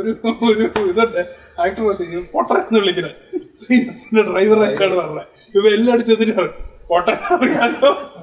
[0.00, 0.12] ഒരു
[0.50, 1.20] ഒരു ഇതുണ്ട്.
[1.64, 3.16] ആക്ടർ പറഞ്ഞു വിളിക്കുന്നത്.
[3.62, 5.24] ഡ്രൈവർ ഡ്രൈവറായിട്ടാണ് പറഞ്ഞത്.
[5.54, 6.50] ഇവ എല്ലാം അടിച്ചതിനാണ്
[6.90, 7.16] പൊട്ടൻ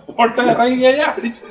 [0.10, 1.41] ഇറങ്ങാനോ പൊട്ട ഇറങ്ങിയാ അടിച്ചു.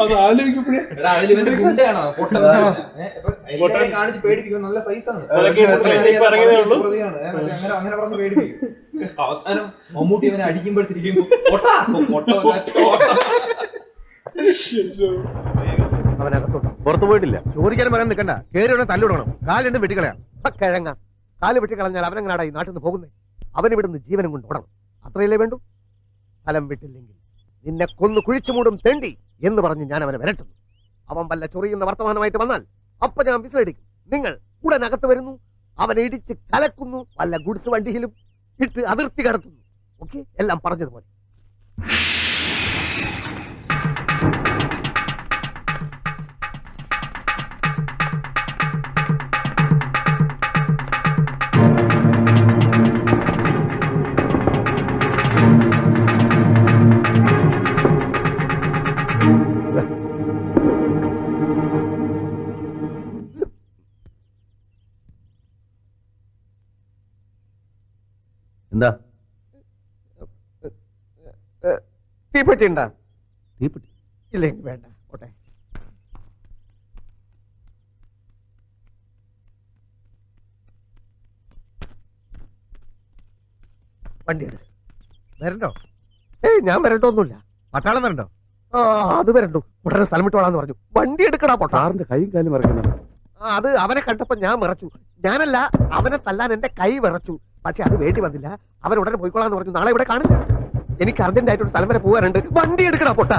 [0.00, 0.12] അത്.
[0.24, 0.80] ആലോചിക്കുമ്പോഴേ
[3.94, 5.22] കാണിച്ച് പേടിപ്പിക്കും നല്ല സൈസാണ്.
[7.78, 8.58] അങ്ങനെ പറഞ്ഞ് പേടിപ്പിക്കും.
[9.26, 11.74] അവസാനം മമ്മൂട്ടി അവനെ അടിക്കുമ്പോഴത്തിരിക്കും പൊട്ടാ.
[12.12, 12.28] പൊട്ട
[16.22, 16.68] അവനകത്തോട്ട്.
[16.84, 17.36] പുറത്തു പോയിട്ടില്ല.
[17.56, 18.32] ചോദിക്കാനും പറയാൻ നിൽക്കണ്ട.
[18.54, 20.16] കയറി ഉടനെ തല്ലിടണം കാലിന്റെ വെട്ടിക്കളയാം.
[20.62, 20.90] കിഴങ്ങ.
[21.42, 23.10] കാൽ വെട്ടിക്കളഞ്ഞാൽ അവനെങ്ങനാടാ ഈ നാട്ടിൽ നിന്ന് പോകുന്നത്
[23.56, 24.66] അവൻ ഇവിടുന്ന് ജീവനും കൊണ്ട് ഓടണം.
[25.04, 25.60] അത്രയല്ലേ വേണ്ടു?
[26.46, 27.14] ഫലം വിട്ടില്ലെങ്കിൽ
[27.66, 30.52] നിന്നെ കൊന്നു കുഴിച്ചു മൂടും തെണ്ടി എന്ന് പറഞ്ഞ് ഞാൻ അവനെ വരട്ടുന്നു.
[31.08, 32.66] അവൻ വല്ല ചൊറിയുന്ന വർത്തമാനമായിട്ട് വന്നാൽ
[33.02, 33.84] അപ്പൊ ഞാൻ വിസിലടിക്കും.
[34.12, 35.38] നിങ്ങൾ ഉടനകത്ത് വരുന്നു
[35.78, 38.12] അവനെ ഇടിച്ച് കലക്കുന്നു വല്ല ഗുഡ്സ് വണ്ടിയിലും
[38.60, 39.60] ഇട്ട് അതിർത്തി കടത്തുന്നു.
[40.02, 40.24] ഓക്കെ?
[40.38, 41.04] എല്ലാം പറഞ്ഞതുപോലെ.
[72.34, 72.84] തീപ്പെട്ടി ഉണ്ടാ?
[73.60, 73.88] തീപ്പെട്ടി?
[74.32, 75.28] ഇല്ലെങ്കിൽ വേണ്ട ഓട്ടെ
[84.28, 84.58] വണ്ടി എടു
[85.42, 85.68] വരണ്ടോ?
[86.46, 87.34] ഏയ് ഞാൻ വരണ്ടോന്നുമില്ല
[87.74, 88.26] പട്ടാളം വരണ്ടോ?
[88.72, 88.78] ആ
[89.20, 89.60] അത് വരണ്ടു.
[89.86, 90.76] ഉടനെ സ്ഥലം വിട്ടോളാന്ന് പറഞ്ഞു.
[90.96, 92.94] വണ്ടി എടുക്കടാ സാറിന്റെ കൈയും കാലും മറക്കുന്നുണ്ട്
[93.40, 94.86] ആ, അത് അവനെ കണ്ടപ്പോ ഞാൻ വിറച്ചു.
[95.24, 95.56] ഞാനല്ല
[95.98, 97.34] അവനെ തല്ലാൻ എന്റെ കൈ വിറച്ചു.
[97.66, 98.48] പക്ഷെ അത് വേണ്ടി വന്നില്ല.
[98.84, 99.72] അവൻ ഉടനെ പോയിക്കോളാന്ന് പറഞ്ഞു.
[99.76, 100.36] നാളെ ഇവിടെ കാണില്ല.
[101.04, 102.38] എനിക്ക് അർജന്റ് ആയിട്ട് ഒരു സ്ഥലം വരെ പോകാനുണ്ട്.
[102.58, 103.38] വണ്ടി എടുക്കണ പൊട്ടാ.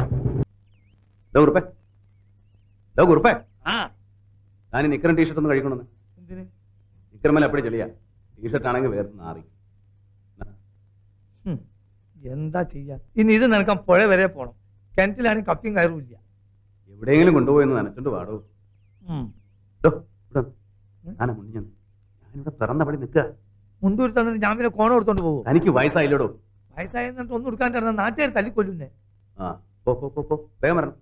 [1.34, 1.62] ദോ കുറുപ്പേ.
[2.95, 3.34] ദോ കുറുപ്പേ.
[3.68, 3.76] ആ.
[4.74, 5.86] ഞാൻ ഈ നിക്കറും ടീഷർട്ട് ഒന്ന് കഴിക്കണമെന്ന്.
[7.16, 7.88] നിക്കറമല്ല അപ്പടി ചെളിയാ.
[8.38, 9.43] ടീഷർട്ട് ആണെങ്കിൽ വേറെ നാറി.
[12.32, 12.95] എന്താ ചെയ്യാ?
[13.20, 14.53] ഇനി ഇത് നിനക്കാൻ പുഴ വരെ പോണം.
[14.93, 16.14] കിണറ്റിലാണെങ്കിൽ കപ്പിയും കയറും ഇല്ല.
[16.93, 18.36] എവിടെയെങ്കിലും കൊണ്ടുപോയെന്ന് നനച്ചോണ്ട് പാടോ
[21.03, 21.64] ഞാനാ ഞാൻ
[22.24, 23.24] ഞാനിവിടെ പിറന്ന പടി നിൽക്കുക.
[23.82, 26.28] മുണ്ടൂർ തന്നിട്ട് ഞാൻ പിന്നെ കോണം എടുത്തോണ്ട് പോകും എനിക്ക് വയസ്സായില്ലടോ?
[26.80, 28.89] വയസ്സായ എന്നിട്ട് ഒന്നും എടുക്കാൻ നാട്ടുകാർ തല്ലിക്കൊല്ലുന്നേ.
[29.39, 29.45] ആ
[29.86, 30.36] പോ പോ പോ പോ.
[30.63, 30.97] വേഗം വരണം.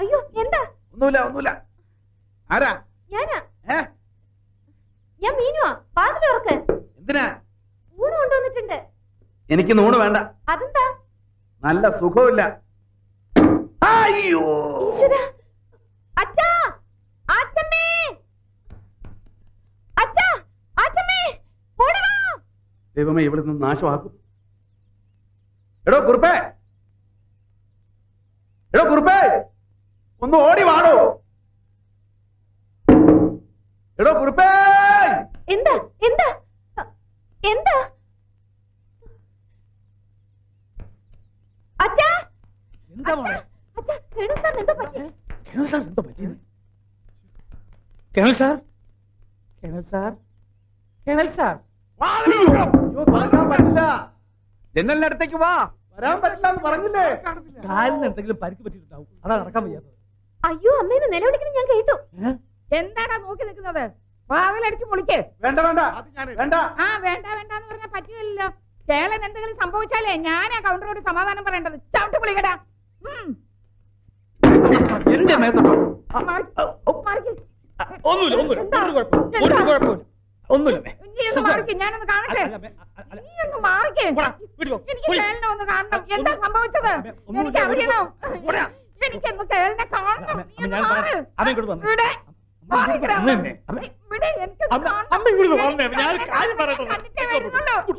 [0.00, 0.60] അയ്യോ എന്താ?
[0.94, 1.50] ഒന്നുമില്ല ഒന്നുമില്ല.
[2.50, 2.70] ആരാ?
[3.12, 3.38] ഞാനാ?
[5.22, 5.70] ഞാൻ മീനുവാ.
[5.98, 6.24] വാതിൽ
[7.12, 8.78] ഊണ് കൊണ്ടുവന്നിട്ടുണ്ട്.
[9.50, 10.18] എനിക്ക് നൂണ് വേണ്ട.
[10.52, 10.86] അതെന്താ?
[11.62, 12.42] നല്ല സുഖമില്ല
[13.90, 14.42] അയ്യോ!
[16.14, 16.48] അച്ഛാ!
[17.24, 17.86] അച്ഛമ്മേ
[19.96, 20.26] അച്ഛാ!
[20.74, 21.20] അച്ഛമ്മേ
[22.96, 24.12] ദൈവമേ ഇവിടെ നിന്ന് നാശമാക്കും.
[25.84, 26.34] എടോ കുറുപ്പേ!
[28.72, 29.18] എടോ കുറുപ്പേ!
[30.22, 30.94] ഒന്ന് ഓടി വാടോ.
[33.98, 34.50] എടോ കുറുപ്പേ!
[35.56, 35.74] എന്താ?
[36.08, 36.28] എന്താ?
[37.40, 37.76] എന്താ?
[41.76, 42.08] അച്ഛാ!
[42.94, 43.36] എന്താ മോളെ?
[43.76, 45.02] അച്ഛാ കേണു സാർ എന്താ പറ്റി?
[45.46, 46.36] കേണൽ സാർ എന്താ പറ്റിയത്
[48.12, 48.54] colonel sir?
[49.60, 50.10] Colonel sir?
[51.06, 51.54] Colonel sir?
[53.50, 53.80] പറ്റില്ല.
[55.36, 55.52] വാ.
[55.94, 57.04] വരാൻ പറ്റില്ല എന്ന് പറഞ്ഞില്ലേ?
[57.68, 59.06] കാലിന് എന്തെങ്കിലും പരിക്ക് പറ്റിയിട്ടുണ്ടാവും.
[59.24, 59.94] അതാ നടക്കാൻ വയ്യാത്തത്.
[60.40, 61.96] അയ്യോ അമ്മേനെ നിലവിളിക്കണം ഞാൻ കേട്ടു.
[62.70, 63.84] എന്താടാ നോക്കി നിൽക്കുന്നത്?
[64.30, 65.80] വാതിലടിച്ച് പൊളിക്ക് വേണ്ട വേണ്ട.
[66.40, 66.54] വേണ്ട.
[66.84, 68.48] ആ വേണ്ട വേണ്ട എന്ന് പറഞ്ഞാൽ പറ്റില്ലല്ലോ.
[68.90, 71.76] കേളൻ എന്തെങ്കിലും സംഭവിച്ചാലേ ഞാനാ കൗണ്ടറോട് സമാധാനം പറയേണ്ടത്.
[71.94, 72.52] ചവിട്ട് പൊളിക്കടാ.
[75.14, 75.34] എന്റെ.
[78.10, 78.60] ഒന്നുമില്ല ഒന്നുമില്ല.
[78.84, 79.44] ഒരു കുഴപ്പമില്ല.
[79.46, 79.54] ഒരു?
[79.70, 80.04] കുഴപ്പമില്ല.
[80.50, 80.78] ഒന്നുമില്ല
[81.82, 82.42] ഞാനൊന്ന് കാണട്ടെ.
[83.26, 84.04] നീ ഒന്ന് മാറിക്ക്.
[84.18, 84.78] പോടാ, വീട്ടിൽ പോ.
[84.92, 85.10] എനിക്ക്.
[85.20, 86.00] കേളിനെ ഒന്ന് കാണണം.
[86.16, 86.92] എന്താ സംഭവിച്ചത്?
[87.40, 88.06] എനിക്ക് അറിയണം
[88.46, 88.64] പോടാ.
[89.06, 90.38] എനിക്കൊന്ന് കേളിനെ കാണണം.
[90.48, 91.14] നീ ഒന്ന് ഞാൻ മാറ്.
[91.90, 92.08] ഇവിടെ.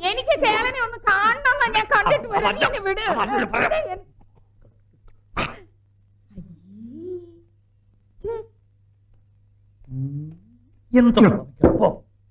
[0.10, 2.56] എനിക്ക് കേളനെ ഒന്ന് കാണണം ഞാൻ കണ്ടിട്ട് വരാം.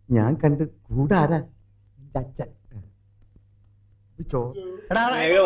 [0.09, 1.39] ഞാൻ കണ്ട് കൂടാരാ?
[2.17, 2.49] അച്ഛൻ.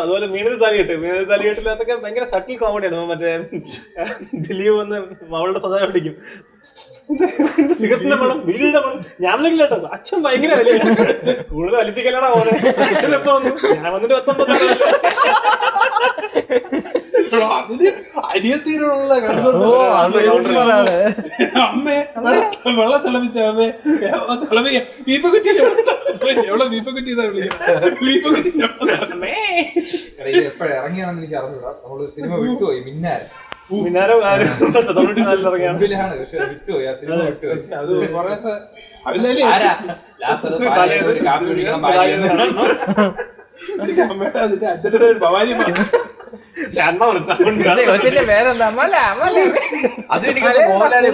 [0.03, 0.93] അതുപോലെ മീനത് തലയിട്ട്.
[1.03, 3.31] മീനത് തലയിട്ടില്ലാത്തൊക്കെ ഭയങ്കര സട്ടിൽ കോമഡിയാണ് മറ്റേ
[4.47, 4.97] ദിലീപ് വന്ന്
[5.39, 6.15] അവളുടെ സദാ പിടിക്കും.
[7.73, 9.01] സിഗരറ്റിന്റെ മണം വീടിന്റെ മണം.
[9.21, 9.89] ഞാൻ വിളിക്കില്ല കേട്ടോ.
[9.93, 10.77] അച്ഛൻ ഭയങ്കര വലിയ
[11.53, 13.67] കൂടുതൽ വലിപ്പിക്കലടാ ഓനെ അച്ഛൻ എപ്പോ വന്നു?
[13.73, 14.77] ഞാൻ വന്നിട്ട് പത്തൊമ്പത്
[21.61, 23.73] അമ്മേ വെള്ളം- വെള്ളം തിളപ്പിച്ച അമ്മേ.
[24.51, 24.81] തിളപ്പിക്ക.
[25.07, 25.47] വീപ്പക്കുറ്റി
[26.47, 27.93] എവിടെ വീപ്പക്കുറ്റി എന്നാ വിളിക്കുന്നത്?
[27.93, 28.57] വീപ്പക്കുറ്റി
[30.37, 30.81] എപ്പോഴാ?
[30.81, 31.69] ഇറങ്ങിയാണെന്ന് എനിക്ക് അറിഞ്ഞൂടാ.
[31.69, 32.79] നമ്മൾ സിനിമ വിട്ടുപോയി.
[32.79, 33.42] മിന്നാരം.
[35.45, 35.79] ഇറങ്ങിയാണ്.
[45.19, 45.53] ഭവാനി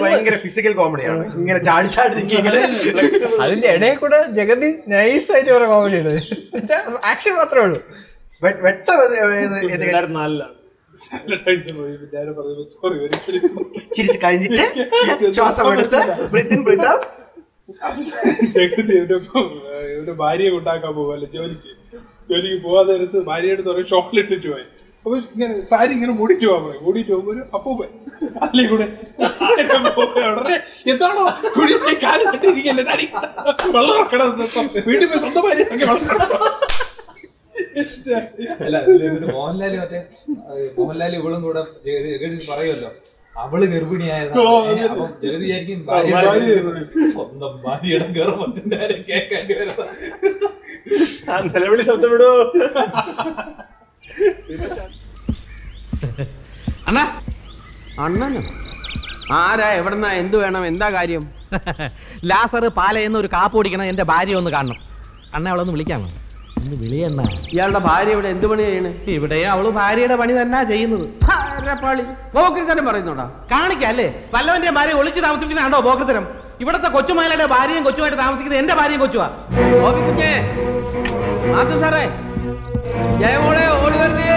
[0.04, 2.14] ഭയങ്കര ഫിസിക്കൽ കോമഡിയാണ് ഇങ്ങനെ ചാടി ചാടി
[3.42, 6.14] അതിന്റെ ഇടയിൽ കൂടെ ജഗതി നൈസ് ആയിട്ട് കുറെ കോമഡി ഉണ്ട്
[7.06, 7.80] ആക്ഷൻ മാത്രമേ ഉള്ളൂ.
[8.42, 8.88] വെട്ട
[10.08, 10.54] നാലിലാണ്.
[10.54, 10.59] ഒരിക്കലും
[13.96, 14.64] ചിരിച്ച് കഴിഞ്ഞിട്ട്
[15.36, 15.64] ശ്വാസം
[19.92, 21.26] ഇവന്റെ ഭാര്യയെ ഉണ്ടാക്കാൻ പോവല്ലേ?
[21.34, 21.70] ജോലിക്ക്.
[22.30, 24.66] ജോലിക്ക് പോവാതെ എടുത്ത് ഭാര്യയുടെ തുറ ഷോളിട്ടിട്ട് പോയി.
[25.04, 27.90] അപ്പൊ ഇങ്ങനെ സാരി ഇങ്ങനെ മൂടിട്ട് പോകാൻ പറയും മൂടിട്ട് പോകുമ്പോ ഒരു അപ്പൂപ്പൻ
[28.46, 28.86] അല്ലേ കൂടെ
[30.30, 30.56] ഉടനെ
[30.92, 31.22] എന്താണോ?
[31.54, 33.06] കുഴിഞ്ഞ കാലിട്ടിരിക്കല്ലേ തടി.
[33.76, 34.28] വെള്ളം ഇറക്കണം
[34.88, 35.96] വീട്ടിൽ പോയി സ്വന്തം ഭാര്യ ഇറക്കണം.
[38.66, 38.76] അല്ല
[39.36, 40.00] മോഹൻലാൽ മറ്റേ
[40.78, 41.62] മോഹൻലാലി ഇവളും കൂടെ
[42.50, 42.90] പറയുമല്ലോ
[43.34, 44.42] അവൾ ഗർഭിണിയായിരുന്നു
[44.92, 45.78] അപ്പം ജഗതി വിചാരിക്കും.
[47.12, 49.84] സ്വന്തം ഭാര്യയുടെ ഗർഭത്തിന്റെ കാര്യം കേൾക്കേണ്ടി വരുന്ന.
[51.54, 52.30] നിലവിളി ശബ്ദം വിടൂ
[56.88, 57.04] അണ്ണാ
[58.04, 58.42] അണ്ണനോ?
[59.40, 61.24] ആരാ എവിടെന്നാ എന്ത് വേണം എന്താ കാര്യം?
[62.30, 64.78] ലാസർ പാലയെന്ന് ഒരു കാപ്പ് ഓടിക്കണം എന്റെ ഭാര്യ ഒന്ന് കാണണം.
[65.34, 66.08] അണ്ണ അവളൊന്ന് വിളിക്കാമോ?
[66.82, 67.20] വിളിയണ്ണ
[67.52, 68.90] ഇയാളുടെ ഭാര്യ ഇവിടെ എന്ത് പണി ചെയ്യണ്?
[69.16, 71.06] ഇവിടെ അവൾ ഭാര്യയുടെ പണി തന്നെ ചെയ്യുന്നത്.
[72.36, 74.08] ബോക്രിത്തരം പറയുന്നുണ്ടോ കാണിക്കല്ലേ?
[74.34, 76.26] വല്ലവന്റെ ഭാര്യ ഒളിച്ചു താമസിക്കുന്നതാണോ ബോക്രിത്തരം
[76.62, 79.28] ഇവിടത്തെ കൊച്ചുമാലയുടെ ഭാര്യയും കൊച്ചുമായിട്ട് താമസിക്കുന്നത് എന്റെ ഭാര്യയും കൊച്ചുവാ.
[81.52, 82.04] മാത്തു സാറേ.
[83.22, 84.28] ജയമോളെ ഓടി വരണേ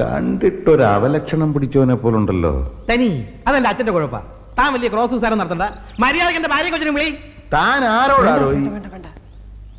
[0.00, 2.84] കണ്ടിട്ടൊരു അവലക്ഷണം പിടിച്ചവനെ പോലുണ്ടല്ലോ.
[2.90, 4.18] തനി അതെന്റെ അച്ഛന്റെ കുഴപ്പ.
[4.58, 5.62] താൻ വലിയ ക്രോസ് സാരം നടത്തണ്ട.
[6.00, 7.10] മര്യാദയ്ക്ക് എന്റെ ഭാര്യ കൊച്ചിനും വിളി.
[7.52, 8.46] താൻ ആരോടാണോ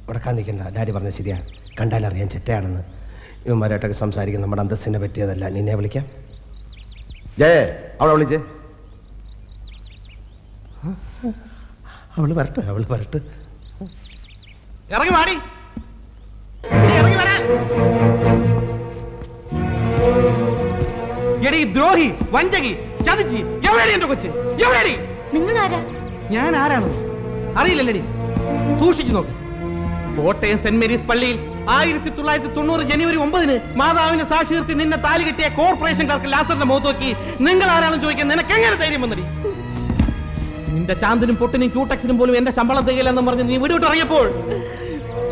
[0.10, 0.62] ഉടക്കാൻ നിൽക്കണ്ട.
[0.62, 1.42] ഡാഡി പറഞ്ഞ ശരിയാ.
[1.82, 2.82] കണ്ടാലറിയാൻ ചെറ്റയാണെന്ന്.
[3.46, 5.50] ഇവന്മാരായിട്ടൊക്കെ സംസാരിക്കും നമ്മുടെ അന്തസ്സിനെ പറ്റിയതല്ല.
[5.50, 6.06] നിന്നെ വിളിക്കാം.
[7.40, 7.66] ജയ
[8.02, 8.38] അവളെ വിളിച്ചേ.
[12.18, 13.18] അവൾ വരട്ടെ അവൾ വരട്ടെ.
[14.94, 15.32] ഇറങ്ങി വാടി.
[15.32, 18.75] എടി, ഇറങ്ങി വരാൻ.
[21.48, 22.74] എടി ദ്രോഹി വഞ്ചകി
[23.08, 24.30] ചതിച്ചി എവിടെയാണ് എന്റെ കൊച്ച്?
[24.66, 24.94] എവിടെയാണ്
[25.36, 25.80] നിങ്ങൾ ആരാ
[26.34, 26.90] ഞാൻ ആരാണ്?
[27.60, 28.02] അറിയില്ലല്ലടി.
[28.80, 29.34] സൂക്ഷിച്ചു നോക്ക്.
[30.18, 31.38] കോട്ടയം സെന്റ് മേരീസ് പള്ളിയിൽ
[31.76, 36.88] ആയിരത്തി തൊള്ളായിരത്തി തൊണ്ണൂറ് ജനുവരി ഒമ്പതിന് മാതാവിനെ സാക്ഷി നിർത്തി നിന്നെ താലി കെട്ടിയ കോർപ്പറേഷൻ ക്ലർക്ക് ലാസറിന്റെ മുഖത്ത്
[36.90, 37.10] നോക്കി
[37.48, 39.24] നിങ്ങൾ ആരാണെന്ന് ചോദിക്കാൻ നിനക്ക് എങ്ങനെ ധൈര്യം വന്നടി?
[40.76, 44.26] നിന്റെ ചാന്തിനും പൊട്ടിനും ക്യൂട്ടക്സിനും പോലും എന്റെ ശമ്പളം തികയില്ലെന്ന് പറഞ്ഞ് നീ വിടുവിട്ട് ഇറങ്ങിയപ്പോൾ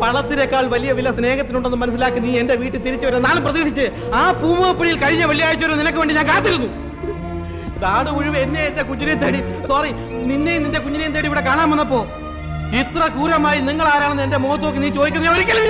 [0.01, 3.85] പണത്തിനേക്കാൾ വലിയ വില സ്നേഹത്തിനുണ്ടെന്ന് മനസ്സിലാക്കി നീ എന്റെ വീട്ടിൽ തിരിച്ചു വരാൻ നാളെ പ്രതീക്ഷിച്ച്
[4.19, 6.69] ആ പൂമുഖപ്പുഴയിൽ കഴിഞ്ഞ വെള്ളിയാഴ്ച വരെ നിനക്ക് വേണ്ടി ഞാൻ കാത്തിരുന്നു.
[7.83, 9.39] നാട് മുഴുവൻ എന്നെ എന്റെ കുഞ്ഞിനെ തേടി
[9.69, 9.89] സോറി
[10.29, 11.99] നിന്നെയും നിന്റെ കുഞ്ഞിനെയും തേടി ഇവിടെ കാണാൻ വന്നപ്പോ
[12.81, 15.63] ഇത്ര ക്രൂരമായി നിങ്ങൾ ആരാണെന്ന് എന്റെ മുഖത്ത് നോക്കി നീ ചോദിക്കുന്നത് ഒരിക്കലും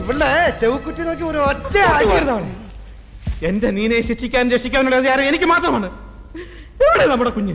[0.00, 0.30] ഇവിടെ
[0.60, 1.76] ചെവുക്കുറ്റി നോക്കി ഒരു ഒറ്റ
[3.48, 5.86] എന്റെ നീനെ ശിക്ഷിക്കാൻ രക്ഷിക്കാനുള്ള അധികാരം എനിക്ക് മാത്രമാണ്.
[6.84, 7.54] എവിടെ നമ്മുടെ കുഞ്ഞ്.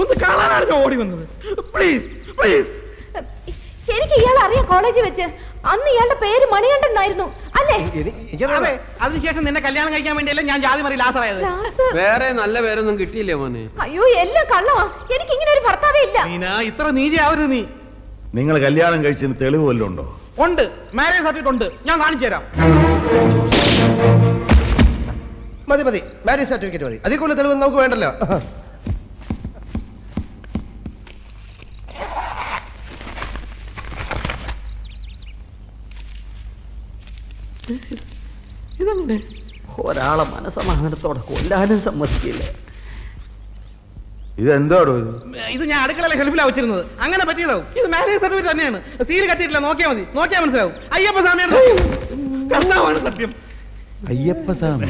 [0.00, 1.24] ഒന്ന് കാണാനാണ് ഓടി വന്നത്.
[1.74, 2.08] പ്ലീസ്
[2.40, 2.70] പ്ലീസ്
[3.96, 5.26] എനിക്ക് ഇയാൾ അറിയാം കോളേജിൽ വെച്ച്.
[5.72, 7.26] അന്ന് ഇയാളുടെ പേര് മണികണ്ഠൻ എന്നായിരുന്നു.
[7.58, 7.76] അല്ലേ?
[8.56, 8.72] അതെ
[9.04, 11.40] അതിനുശേഷം നിന്നെ കല്യാണം കഴിക്കാൻ വേണ്ടിയല്ല ഞാൻ ജാതി മറി ലാസറായത്
[12.00, 13.62] വേറെ നല്ല പേരൊന്നും കിട്ടിയില്ലേ മോനെ?
[13.84, 14.84] അയ്യോ എല്ലാം കള്ളമാ.
[15.16, 16.18] എനിക്ക് ഇങ്ങനെ ഒരു ഭർത്താവേ ഇല്ല.
[16.32, 17.62] നീനാ ഇത്ര നീതി ആവരുത് നീ.
[18.38, 20.06] നിങ്ങൾ കല്യാണം കഴിച്ചതിന് തെളിവ് വല്ലതും ഉണ്ടോ?
[20.46, 20.64] ഉണ്ട്.
[20.98, 21.66] മാരേജ് സർട്ടിഫിക്കറ്റ് ഉണ്ട്.
[21.88, 22.42] ഞാൻ കാണിച്ചു തരാം.
[25.70, 26.00] മതി മതി.
[26.28, 26.98] മാരേജ് സർട്ടിഫിക്കറ്റ് മതി.
[27.06, 28.10] അതിൽ കൂടുതൽ തെളിവ് നമുക്ക് വേണ്ടല്ലോ.
[38.82, 39.18] ഇതങ്ങനെ
[39.82, 42.42] ഒരാളെ മനസമാധാനത്തോടെ കൊല്ലാനും സമ്മതിക്കില്ല.
[44.42, 45.64] ഇതെന്തോടോ ഇത്?
[45.70, 46.86] ഞാൻ അടുക്കളയിലെ ഹെൽപ്പിലാ വെച്ചിരുന്നത്.
[47.00, 47.64] അങ്ങനെ പറ്റിയതാവും.
[47.78, 48.78] ഇത് മാരേജ് സർട്ടിഫിക്കറ്റ് തന്നെയാണ്.
[49.08, 50.06] സീൽ കത്തിയിട്ടില്ല നോക്കിയാൽ മതി.
[50.14, 50.74] നോക്കിയാൽ മനസ്സിലാവും.
[50.92, 51.54] അയ്യപ്പ സ്വാമിയാണ്.
[52.52, 53.34] കർത്താവാണ് സത്യം.
[54.08, 54.86] അയ്യപ്പ സ്വാമി.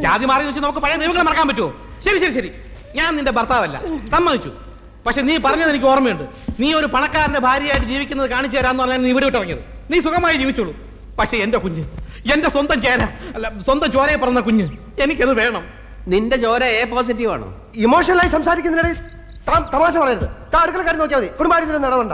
[0.00, 1.70] ജാതി മാറി വെച്ച് നമുക്ക് പഴയ ദൈവങ്ങളെ മറക്കാൻ പറ്റുമോ
[2.06, 2.50] ശരി ശരി ശരി.
[2.94, 3.80] ഞാൻ നിന്റെ ഭർത്താവല്ല.
[4.10, 4.52] സമ്മതിച്ചു.
[5.06, 6.24] പക്ഷെ നീ പറഞ്ഞത് എനിക്ക് ഓർമ്മയുണ്ട്.
[6.60, 9.64] നീ ഒരു പണക്കാരന്റെ ഭാര്യയായിട്ട് ജീവിക്കുന്നത് കാണിച്ചു തരാന്ന് പറഞ്ഞാൽ നീ ഇവിടെ വിട്ടിറങ്ങിയത്.
[9.90, 10.74] നീ സുഖമായി ജീവിച്ചോളൂ.
[11.18, 11.84] പക്ഷെ എന്റെ കുഞ്ഞ്
[12.34, 13.02] എന്റെ സ്വന്തം ചേര
[13.34, 14.66] അല്ല സ്വന്തം ചോരയെ പറഞ്ഞ കുഞ്ഞ്.
[15.02, 15.64] എനിക്കത് വേണം.
[16.06, 17.48] നിന്റെ ചോര എ പോസിറ്റീവ് ആണോ?
[17.74, 18.98] ഇമോഷണലായി സംസാരിക്കുന്നതിനിടയിൽ
[19.74, 20.28] തമാശ പറയരുത്.
[20.54, 21.28] താ അടുക്കള കാര്യം നോക്കിയാൽ മതി.
[21.38, 22.12] കുടുംബാര്യത്തിന് നടവണ്ട.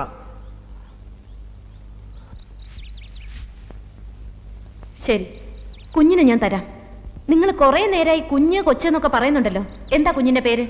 [5.07, 5.27] ശരി.
[5.97, 6.65] കുഞ്ഞിനെ ഞാൻ തരാം.
[7.31, 9.63] നിങ്ങൾ കുറെ നേരമായി കുഞ്ഞ് കൊച്ചെന്നൊക്കെ പറയുന്നുണ്ടല്ലോ.
[9.93, 10.67] എന്താ കുഞ്ഞിന്റെ പേര്?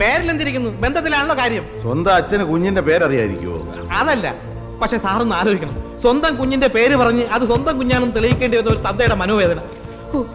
[0.00, 0.70] പേരിലെന്തിരിക്കുന്നു?
[0.70, 1.66] ബന്ധത്തിലാണല്ലോ കാര്യം.
[1.82, 4.34] സ്വന്തം അച്ഛന് കുഞ്ഞിന്റെ പേരറിയായിരിക്കുമോ അതല്ല.
[4.82, 6.00] പക്ഷെ സാറൊന്ന് ആലോചിക്കണം.
[6.02, 9.60] സ്വന്തം കുഞ്ഞിന്റെ പേര് പറഞ്ഞ് അത് സ്വന്തം കുഞ്ഞാണെന്ന് തെളിയിക്കേണ്ടി വന്ന ഒരു തന്തയുടെ മനോവേദന.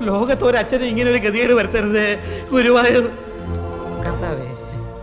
[0.02, 2.18] ലോകത്ത് ഒരു അച്ഛന് ഇങ്ങനെ ഒരു ഗതികേട് വരുത്തരുത്
[2.52, 3.04] ഗുരുവായൂർ.
[4.06, 4.48] കർത്താവേ.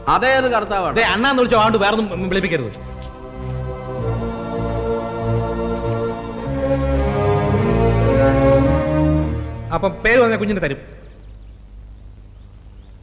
[0.09, 1.01] അതേത് കർത്താവാണ്.
[1.01, 2.93] അണ്ണാന്ന് വിളിച്ചോ ആണ്ട് വേറൊന്നും വിളിപ്പിക്കരുത്.
[9.75, 10.77] അപ്പം പേര് പറഞ്ഞ കുഞ്ഞിന് തരും.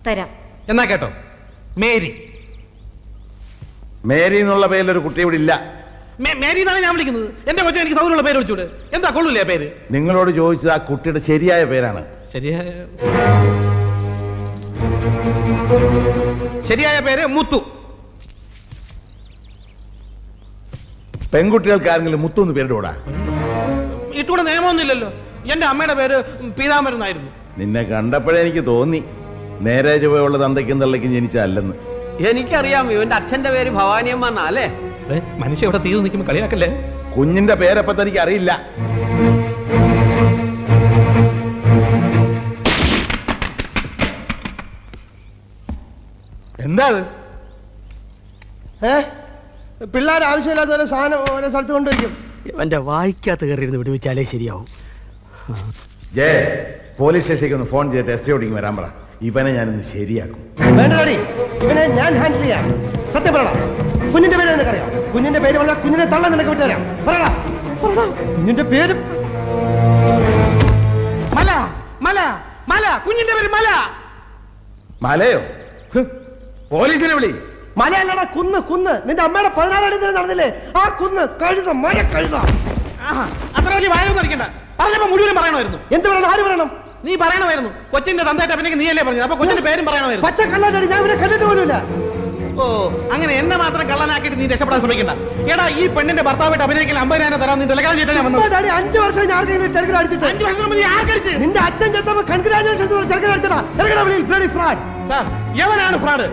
[0.07, 0.29] തരാം.
[0.69, 1.11] എന്നാ കേട്ടോ?
[1.77, 2.31] മേരി.
[4.05, 5.79] മേരി എന്നുള്ള പേരിലൊരു കുട്ടി ഇവിടെ ഇല്ല.
[6.19, 7.29] മേരി എന്നാണ് ഞാൻ വിളിക്കുന്നത്.
[7.49, 8.69] എന്റെ കൊച്ചു എനിക്ക് സൗകര്യമുള്ള പേര് വിളിച്ചൂടെ?
[8.93, 9.71] എന്താ കൊള്ളൂലേ പേര്?
[9.91, 12.05] നിങ്ങളോട് ചോദിച്ചത് ആ കുട്ടിയുടെ ശരിയായ പേരാണ്.
[12.33, 12.71] ശരിയായ
[16.69, 17.59] ശരിയായ പേര് മുത്തു.
[21.33, 22.93] പെൺകുട്ടികൾക്ക് ആരെങ്കിലും മുത്തു എന്ന് പേരിടൂടാ?
[24.13, 25.13] ഇട്ടുകൂടെ നിയമമൊന്നുമില്ലല്ലോ.
[25.53, 26.23] എന്റെ അമ്മയുടെ പേര്
[26.93, 27.31] എന്നായിരുന്നു.
[27.57, 29.03] നിന്നെ കണ്ടപ്പോഴേ എനിക്ക് തോന്നി.
[29.61, 31.75] നേരെ ചുവയുള്ള തന്തയ്ക്കും തള്ളയ്ക്കും ജനിച്ചല്ലെന്ന്
[32.29, 34.67] എനിക്കറിയാം ഇവന്റെ അച്ഛന്റെ പേര് ഭവാനിയമ്മ അല്ലേ?
[35.37, 36.69] മനുഷ്യ ഇവിടെ തീർന്നു നിൽക്കുമ്പോൾ കളിയാക്കല്ലേ?
[37.17, 38.51] കുഞ്ഞിന്റെ പേരപ്പം തനിക്ക് അറിയില്ല.
[46.59, 46.87] എന്താ
[48.83, 49.01] ഏ?
[49.85, 52.17] പിള്ളേർ ആവശ്യമില്ലാത്ത ഒരു സാധനം ഓരോ സ്ഥലത്ത് കൊണ്ടുവയ്ക്കും.
[52.61, 54.67] എന്റെ വായിക്കാത്ത കയറിയിരുന്ന് വിടുവിച്ചാലേ ശരിയാവും.
[56.15, 56.29] ജയ
[56.99, 58.85] പോലീസ് സ്റ്റേഷനിലേക്ക് ഒന്ന് ഫോൺ ചെയ്തിട്ട് എസ് ഐ ഓടിക്ക് വരാൻ പറ.
[59.21, 60.41] ഇവനെ ഞാനിന്ന് ശരിയാക്കും.
[60.77, 61.15] വേണ്ടടി
[61.65, 62.65] ഇവനെ ഞാൻ ഹാൻഡിൽ ചെയ്യാം.
[63.13, 63.55] സത്യം പറയണം
[64.13, 64.87] കുഞ്ഞിന്റെ പേര് നിനക്കറിയാം?
[65.13, 67.29] കുഞ്ഞിന്റെ പേര് പറഞ്ഞാൽ കുഞ്ഞിനെ തള്ളാൻ നിനക്ക് വിട്ടുതരാം പറയടാ.
[68.37, 68.93] കുഞ്ഞിന്റെ പേര്
[71.37, 71.49] മല
[72.07, 72.19] മല
[72.71, 73.67] മല കുഞ്ഞിന്റെ പേര് മല.
[75.01, 75.39] മലയോ?
[75.93, 76.01] ഹ്,
[76.71, 77.31] പോലീസിനെ വിളി.
[77.77, 78.93] മലയല്ലടാ കുന്ന് കുന്ന്.
[79.07, 80.49] നിന്റെ അമ്മയുടെ പതിനാലാം തീയതി നടന്നില്ലേ?
[80.77, 82.35] ആ കുന്ന് കഴുത മല കഴുത.
[83.57, 84.45] അത്ര വലിയ വായൊന്നും അടിക്കണ്ട.
[84.79, 85.79] പറഞ്ഞപ്പോ മുഴുവനും പറയണമായിരുന്നു.
[85.95, 86.29] എന്ത് പറയണം?
[86.31, 86.69] ആര് പറയണം?
[87.05, 87.71] നീ പറയണമായിരുന്നു.
[87.93, 89.25] കൊച്ചിന്റെ തന്തേറ്റ പിന്നെ നീയല്ലേ പറഞ്ഞത്?
[89.27, 90.27] അപ്പൊ കൊച്ചിന്റെ പേരും പറയണമായിരുന്നു.
[90.27, 91.75] പച്ച കള്ളാടി ഞാൻ ഇവരെ കണ്ടിട്ട് പോലുമില്ല.
[92.61, 92.65] ഓ
[93.15, 95.11] അങ്ങനെ എന്നെ മാത്രം കള്ളനാക്കിയിട്ട് നീ രക്ഷപ്പെടാൻ ശ്രമിക്കണ്ട.
[95.51, 99.73] എടാ ഈ പെണ്ണിന്റെ ഭർത്താവായിട്ട് അഭിനയിക്കാൻ അമ്പതിനായിരം തരാം നീ ടെലഗ്രാം ചെയ്തിട്ടാ വന്നത് അഞ്ചു വർഷം ഞാൻ ആർക്കെങ്കിലും
[99.77, 100.25] ചെറുക്കൻ അടിച്ചിട്ട്.
[100.31, 104.81] അഞ്ച് വർഷം ആർക്കടിച്ച് നിന്റെ അച്ഛൻ ചെത്തപ്പോ കൺഗ്രാജുലേഷൻ ചെറുക്കൻ അടിച്ചടാ ഇറങ്ങടാ വെളിയിൽ ബ്ലഡി ഫ്രാഡ്
[105.11, 105.25] സാർ
[105.63, 106.27] എവനാണ് ഫ്രോഡ്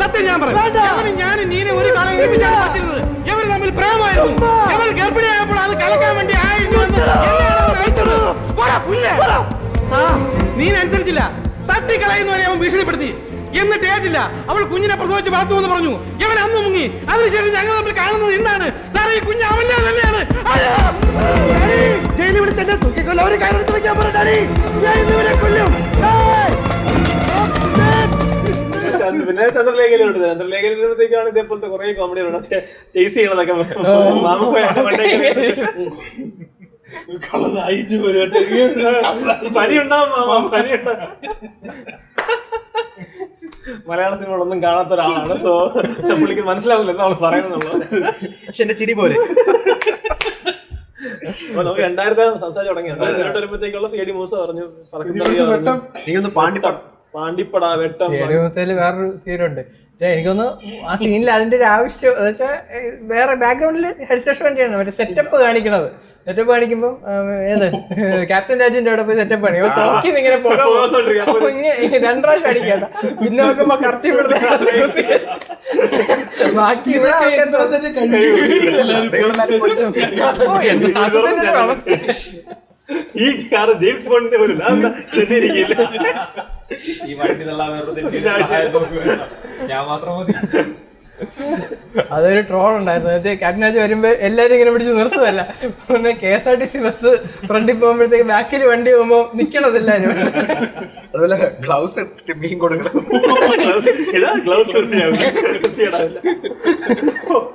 [0.00, 1.16] സത്യം ഞാൻ പറയാം.
[1.22, 2.12] ഞാനും നീനെ ഒരു കാലം
[3.30, 4.36] ഇവർ തമ്മിൽ പ്രേമമായിരുന്നു.
[5.00, 6.80] ഗർഭിണിയായപ്പോൾ അത് കലക്കാൻ വേണ്ടി ആയിരുന്നു
[10.58, 11.22] നീ അനുസരിച്ചില്ല.
[11.70, 13.10] തട്ടിക്കളയുന്നവരെ അവൻ ഭീഷണിപ്പെടുത്തി.
[13.60, 14.18] എന്നിട്ട് ഏറ്റില്ല.
[14.50, 15.92] അവൾ കുഞ്ഞിനെ പ്രസവിച്ച് വളർത്തു എന്ന് പറഞ്ഞു.
[16.24, 16.84] ഇവൻ അന്ന് മുങ്ങി.
[17.12, 18.66] അതിനുശേഷം ഞങ്ങൾ തമ്മിൽ കാണുന്നത് എന്താണ്?
[18.94, 20.20] സാറേ ഈ കുഞ്ഞ് അവന്റെ തന്നെയാണ്!
[22.18, 23.20] ജയിലിൽ വിളിച്ച് എന്നെ തൂക്കിക്കൊല്ല.
[23.24, 24.36] അവരെ കയറെടുത്ത് വെക്കാൻ പറ ഡാഡി.
[24.84, 25.70] ഞാൻ ഇന്ന് കൊല്ലും.
[29.28, 32.58] പിന്നെ ചന്ദ്രലേഖയിലുണ്ട് ചന്ദ്രലേഖയിലുമ്പോഴത്തേക്കാണ് ഇതേപോലത്തെ കുറെ കോമഡികളുണ്ട് പക്ഷെ
[32.94, 33.54] ചേസ് ചെയ്യണതൊക്കെ
[34.26, 34.64] മാമ പോയ
[37.26, 38.20] കളതായിട്ട് ഒരു
[39.58, 41.08] പനി ഉണ്ടാവും മാമ പനി ഉണ്ടാവും
[43.88, 45.34] മലയാള സിനിമകളൊന്നും കാണാത്ത ഒരാളാണ്.
[45.44, 45.52] സോ
[46.20, 47.68] പുള്ളിക്ക് മനസ്സിലാവില്ല എന്നാണ് നമ്മൾ പറയുന്നുള്ളത്
[48.46, 49.16] പക്ഷെ എന്റെ ചിരി പോലെ
[51.50, 52.90] അപ്പൊ നമുക്ക് രണ്ടായിരത്തി സംസാരിച്ച് തുടങ്ങി.
[52.92, 54.64] രണ്ടായിരത്തി വരുമ്പോഴത്തേക്കുള്ള സി ഡി മൂസ പറഞ്ഞു.
[56.38, 56.74] പാണ്ടിപ്പട
[57.16, 58.10] പാണ്ടിപ്പട വെട്ടം.
[58.80, 59.62] വേറൊരു സീനുണ്ട്.
[60.12, 60.46] എനിക്കൊന്ന്
[60.90, 62.12] ആ സീനിൽ അതിന്റെ ഒരു ആവശ്യം
[63.12, 64.74] വേറെ ബാക്ക്ഗ്രൗണ്ടിൽ ഹെൽത്ത് സ്റ്റേഷൻ വേണ്ടിയാണ്.
[64.80, 65.88] മറ്റേ സെറ്റപ്പ് കാണിക്കണത്.
[66.26, 66.92] സെറ്റപ്പ് കാണിക്കുമ്പോൾ
[67.52, 67.64] ഏത്?
[68.28, 69.46] ക്യാപ്റ്റൻ രാജുവിന്റെ അവിടെ പോയി സെറ്റപ്പ്
[69.78, 71.22] തോക്കിന്ന് ഇങ്ങനെ പുക പോകാന്നോണ്ടിരിക്കും.
[71.24, 71.48] അപ്പൊ പോകും.
[71.54, 71.72] ഇങ്ങനെ
[72.06, 72.84] രണ്ട് പ്രാവശ്യം അടിക്കണ്ട
[73.20, 74.08] പിന്നെ നോക്കുമ്പോ കറക്റ്റ്
[76.58, 76.94] ബാക്കി
[83.16, 84.88] ഈ കാറ് ജെയിംസ് ബോണ്ടിന്റെ പോലും അതെന്താ?
[85.12, 85.74] ശ്രദ്ധിച്ചിരിക്കില്ല
[87.04, 87.14] ഈ
[89.70, 90.34] ഞാൻ മാത്രം മതി.
[92.10, 95.42] അതൊരു ട്രോൾ ഉണ്ടായിരുന്നു രാജ് വരുമ്പോ എല്ലാരും ഇങ്ങനെ പിടിച്ച് നിർത്തുമല്ല
[95.86, 97.10] പിന്നെ K S R T C bus
[97.48, 100.10] ഫ്രണ്ടിൽ പോകുമ്പോഴത്തേക്ക് ബാക്കിൽ വണ്ടി പോകുമ്പോ നിക്കണത് എല്ലാരും
[101.08, 102.02] അതുപോലെ ഗ്ലൗസ്
[102.42, 102.92] മീൻ കൊടുക്കണം
[104.44, 104.76] ഗ്ലൗസ്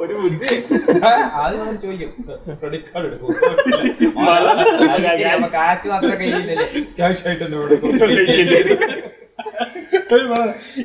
[0.01, 0.55] ഒരു ബുദ്ധി
[1.37, 2.11] ആദ്യം നമ്മൾ ചോദിക്കും
[2.59, 3.27] ക്രെഡിറ്റ് കാർഡ് എടുക്കും
[4.23, 4.47] മല.
[5.53, 7.93] കാശ് കയ്യിലല്ലേ ക്യാഷ് ആയിട്ട് കൊടുക്കും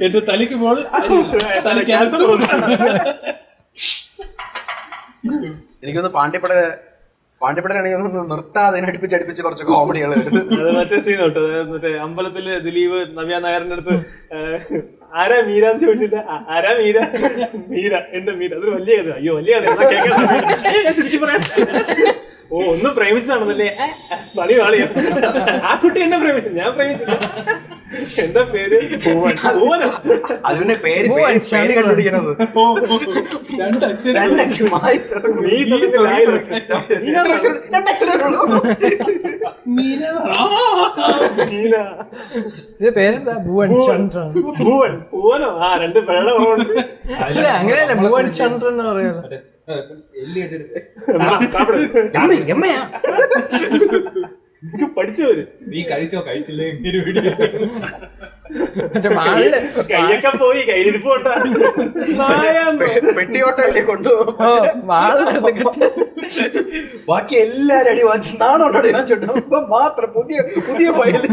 [0.03, 0.78] എന്റെ തലയ്ക്ക് പോൾ
[1.66, 2.24] തലയ്ക്കകത്ത്
[5.82, 6.53] എനിക്കൊന്ന് പാണ്ഡ്യപ്പട
[7.40, 10.36] പാണ്ടിപ്പടലാണെങ്കിൽ ഒന്ന് നിർത്താതെ അടുപ്പിച്ച് അടുപ്പിച്ച് കുറച്ച് കോമഡികൾ അത്
[10.76, 11.40] മറ്റേ സീൻ തൊട്ട്
[11.70, 13.94] മറ്റേ അമ്പലത്തിൽ ദിലീപ് നവ്യ നായറിന്റെ അടുത്ത്
[15.14, 16.18] ആരാ മീര എന്ന് ചോദിച്ചില്ല.
[16.48, 16.98] ആരാ മീര?
[17.72, 18.50] മീര എന്റെ മീര.
[18.59, 19.74] അതൊരു വലിയ കഥ അയ്യോ വലിയ കഥ
[21.22, 21.42] പറയാം
[22.55, 23.68] ഓ ഒന്ന് പ്രേമിച്ചതാണെന്നല്ലേ?
[24.36, 24.86] വളി വാളിയാ
[25.68, 26.50] ആ കുട്ടി എന്നെ പ്രേമിച്ചു.
[26.59, 27.14] ഞാൻ പ്രേമിച്ചില്ല.
[28.22, 28.76] എന്താ പേര്?
[29.05, 29.88] പൂവൻ പൂവനോ.
[30.46, 32.30] അതിന്റെ പേര് പേര് പേര് കണ്ടുപിടിക്കണത്.
[42.96, 43.34] പേരെന്താ?
[43.46, 43.70] ഭുവൻ.
[43.86, 46.32] ചന്ദ്രൻ പൂവനോ ആ രണ്ട് പേരുടെ
[47.26, 47.94] അല്ല അങ്ങനെയല്ല.
[48.03, 49.51] ഭുവൻ ചന്ദ്രൻ എന്ന് പറയുന്നത്.
[50.20, 50.78] എല്ലി അടിച്ചെടുത്ത്
[52.16, 52.80] എമ്മ, എമ്മയാ?
[54.96, 56.18] പഠിച്ചു വരും നീ കഴിച്ചോ?
[56.26, 56.66] കഴിച്ചില്ലേ?
[56.72, 57.30] ഇങ്ങനെ വീഡിയോ
[59.92, 60.60] കൈയൊക്കെ പോയി
[62.20, 62.88] നായാന്നോ?
[63.16, 64.36] പെട്ടിയോട്ടല്ലേ കൊണ്ടുപോകും.
[67.08, 70.38] ബാക്കി എല്ലാരും അടി വാങ്ങിച്ചു നാണോട്ടോ ഞാൻ ചോദിച്ചു ഇപ്പൊ മാത്രം പുതിയ
[70.68, 71.24] പുതിയ ഫയൽ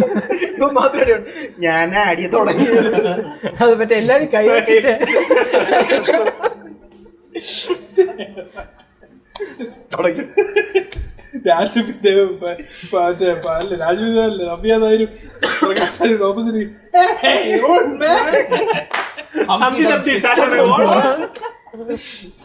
[0.50, 1.22] ഇപ്പൊ മാത്രം അടി ഞാൻ
[1.68, 2.68] ഞാനാ അടി തുടങ്ങി
[3.60, 4.46] അത് മറ്റേ എല്ലാരും കൈ
[9.94, 10.24] തുടങ്ങി.
[11.48, 13.76] രാജുവിന്റെ മറ്റേ അല്ല?
[13.76, 15.08] രാജുവിന്റെ നമ്പ്യാതായാലും
[15.62, 16.68] പ്രകാശായാലും opposite.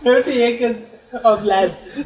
[0.07, 0.81] Thirty acres
[1.27, 2.05] of land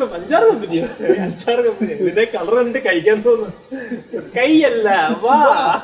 [0.00, 0.76] come- അഞ്ചാറ് കമ്പനി
[1.18, 3.80] അച്ചാറ് കമ്പനി ഇതിന്റെ കളർ കണ്ട് കഴിക്കാൻ തോന്നുന്നു.
[4.36, 5.80] കൈയല്ല വാ.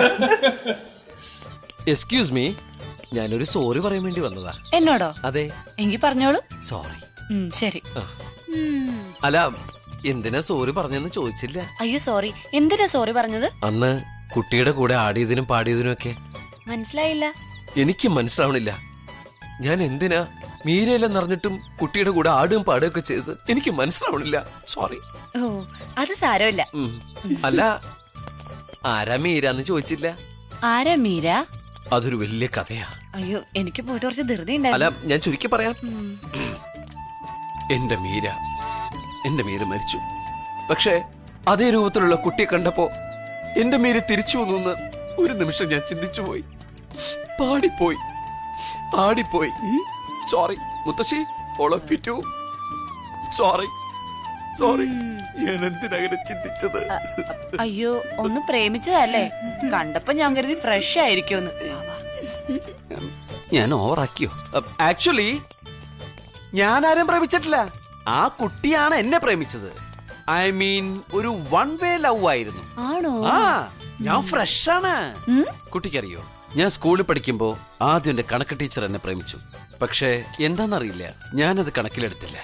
[1.88, 2.52] എക്സ്ക്യൂസ് മീ
[3.12, 4.52] ഞാനൊരു സോറി പറയാൻ വേണ്ടി വന്നതാ.
[4.74, 5.14] എന്നോടോ?
[5.24, 5.50] അതെ.
[5.78, 6.40] എങ്കി പറഞ്ഞോളൂ.
[6.64, 7.50] സോറി.
[7.54, 7.82] ശരി.
[9.24, 9.48] അല്ല
[10.06, 11.58] എന്തിനാ സോറി പറഞ്ഞെന്ന് ചോദിച്ചില്ല?
[11.80, 12.32] അയ്യോ സോറി.
[12.54, 13.52] എന്തിനാ സോറി പറഞ്ഞത്?
[13.64, 14.02] അന്ന്
[14.36, 16.14] കുട്ടിയുടെ കൂടെ ആടിയതിനും പാടിയതിനും ഒക്കെ.
[16.68, 17.34] മനസ്സിലായില്ല.
[17.76, 18.78] എനിക്ക് മനസ്സിലാവണില്ല.
[19.60, 20.26] ഞാൻ എന്തിനാ
[20.66, 23.38] മീരയെല്ലാം നിറഞ്ഞിട്ടും കുട്ടിയുടെ കൂടെ ആടുകയും പാടുകയൊക്കെ ചെയ്തത്?
[23.50, 24.46] എനിക്ക് മനസ്സിലാവണില്ല.
[24.68, 24.98] സോറി.
[25.38, 25.62] ഓ
[25.98, 26.68] അത് സാരമില്ല.
[27.44, 27.82] അല്ല
[28.86, 30.18] ആരാ മീരാന്ന് ചോദിച്ചില്ല?
[30.64, 31.44] ആരാ മീര?
[31.92, 32.86] അതൊരു വലിയ കഥയാ.
[33.14, 35.74] അയ്യോ എനിക്ക് പോയിട്ട് കുറച്ച് ധൃതി അല്ല ഞാൻ ചുരുക്കി പറയാം.
[37.72, 38.28] എന്റെ മീര
[39.26, 39.98] എന്റെ മീര മരിച്ചു.
[40.70, 41.02] പക്ഷേ
[41.48, 42.84] അതേ രൂപത്തിലുള്ള കുട്ടിയെ കണ്ടപ്പോ
[43.56, 44.74] എന്റെ മീര തിരിച്ചു വന്നു
[45.18, 46.44] ഒരു നിമിഷം ഞാൻ ചിന്തിച്ചു പോയി.
[47.40, 47.96] പാടിപ്പോയി.
[48.96, 49.50] ആടിപ്പോയി.
[50.30, 51.24] സോറി മുത്തശ്ശി
[51.60, 51.78] ഓളോ
[53.36, 53.66] സോറി
[54.58, 54.86] സോറി
[55.44, 56.80] ഞാൻ എന്തിനങ്ങനെ ചിന്തിച്ചത്
[57.60, 59.30] അയ്യോ ഒന്ന് പ്രേമിച്ചതല്ലേ?
[59.74, 61.52] കണ്ടപ്പോ ഞാൻ കരുതി ഫ്രഷ് ആയിരിക്കുമെന്ന്.
[63.52, 64.30] ഞാൻ ഓവറാക്കിയോ?
[64.80, 65.40] ആക്ച്വലി
[66.54, 67.72] ഞാൻ ആരും പ്രേമിച്ചിട്ടില്ല.
[68.08, 69.70] ആ കുട്ടിയാണ് എന്നെ പ്രേമിച്ചത്.
[70.30, 72.62] ഐ മീൻ ഒരു വൺ വേ ലവ് ആയിരുന്നു.
[72.80, 73.26] ആണോ?
[73.26, 73.38] ആ
[74.00, 74.94] ഞാൻ ഫ്രഷ് ആണ്.
[75.70, 76.20] കുട്ടിക്കറിയോ?
[76.56, 79.38] ഞാൻ സ്കൂളിൽ പഠിക്കുമ്പോ ആദ്യം എന്റെ കണക്ക് ടീച്ചർ എന്നെ പ്രേമിച്ചു.
[79.82, 81.14] പക്ഷേ എന്താന്നറിയില്ല.
[81.34, 82.38] ഞാനത് കണക്കിലെടുത്തില്ല.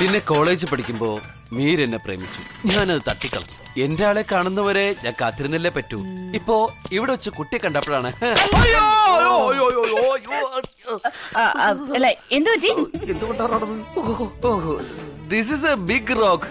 [0.00, 1.20] പിന്നെ കോളേജ് പഠിക്കുമ്പോ
[1.52, 2.40] മീർ എന്നെ പ്രേമിച്ചു.
[2.66, 3.54] ഞാനത് തട്ടിക്കളഞ്ഞു.
[3.84, 5.98] എന്റെ ആളെ കാണുന്നവരെ ഞാൻ കാത്തിരുന്നല്ലേ പറ്റൂ.
[6.34, 8.10] ഇപ്പോ ഇവിടെ വെച്ച് കുട്ടിയെ കണ്ടപ്പോഴാണ്.
[8.24, 8.84] അയ്യോ,
[9.16, 11.00] അയ്യോ, അയ്യോ, അയ്യോ, അയ്യോ, അയ്യോ.
[11.36, 12.70] ആ, ആ, അല്ല എന്തു പറ്റി?
[15.28, 16.48] This is a big rock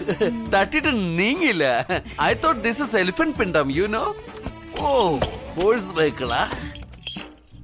[0.54, 0.88] തട്ടിട്ട്
[1.18, 1.64] നീങ്ങില്ല.
[2.22, 4.04] I thought this is elephant പിണ്ടം യു നോ
[4.80, 5.18] ഓ
[5.56, 6.42] ഫോഴ്സ് വെഹിക്കിളാ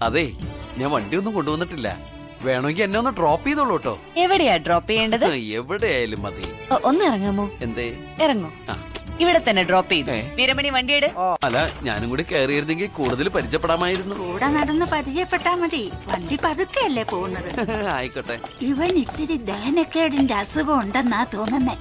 [0.03, 0.33] അതെ
[0.78, 2.11] ഞാൻ വണ്ടി ഒന്നും കൊണ്ടുവന്നിട്ടില്ല.
[2.45, 3.99] വേണമെങ്കിൽ എന്നെ ഒന്ന് ഡ്രോപ്പ് ചെയ്തോളൂ കേട്ടോ.
[4.16, 5.26] എവിടെയാ ഡ്രോപ്പ് ചെയ്യേണ്ടത്?
[5.59, 6.47] എവിടെയായാലും മതി.
[6.84, 7.51] ഒന്ന് ഇറങ്ങാമോ?
[7.62, 7.97] എന്തേ?
[8.24, 8.51] ഇറങ്ങോ.
[8.68, 8.76] ആ.
[9.20, 10.11] ഇവിടെ തന്നെ ഡ്രോപ്പ് ചെയ്തു.
[10.34, 11.09] വീരമണി വണ്ടിയുടെ
[11.45, 14.14] അല്ല ഞാനും കൂടി കയറിയിരുന്നെങ്കിൽ കൂടുതൽ പരിചയപ്പെടാമായിരുന്നു.
[14.14, 15.90] കൂടെ നടന്ന് പരിചയപ്പെട്ടാ മതി.
[16.12, 17.51] വണ്ടി പതുക്കെയല്ലേ പോകുന്നത്.
[17.97, 18.36] ആയിക്കോട്ടെ.
[18.62, 21.76] ഇവൻ ഇത്തിരി ദഹനക്കേടിന്റെ അസുഖം ഉണ്ടെന്നാ തോന്നുന്നേ.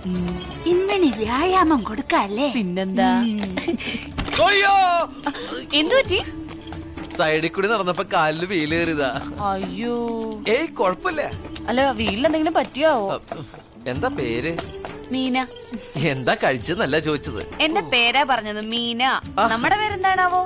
[0.66, 2.50] ഇവന് വ്യായാമം കൊടുക്കല്ലേ?
[2.54, 3.10] പിന്നെന്താ?
[4.44, 4.76] അയ്യോ!
[5.74, 6.20] എന്തു പറ്റി?
[7.18, 9.10] സൈഡിൽ കൂടി നടന്നപ്പോ കാലിൽ കയറിയതാ
[9.52, 9.96] അയ്യോ.
[10.50, 11.22] ഏയ് കൊഴപ്പില്ല.
[11.68, 13.22] അല്ല വീലിൽ എന്തെങ്കിലും പറ്റിയോ
[13.88, 14.58] എന്താ പേര്?
[15.12, 15.48] മീന.
[15.96, 17.42] എന്താ കഴിച്ചെന്നല്ല ചോദിച്ചത്.
[17.62, 19.04] എന്റെ പേരാ പറഞ്ഞത് മീന.
[19.48, 20.42] നമ്മുടെ പേരെന്താണാവോ?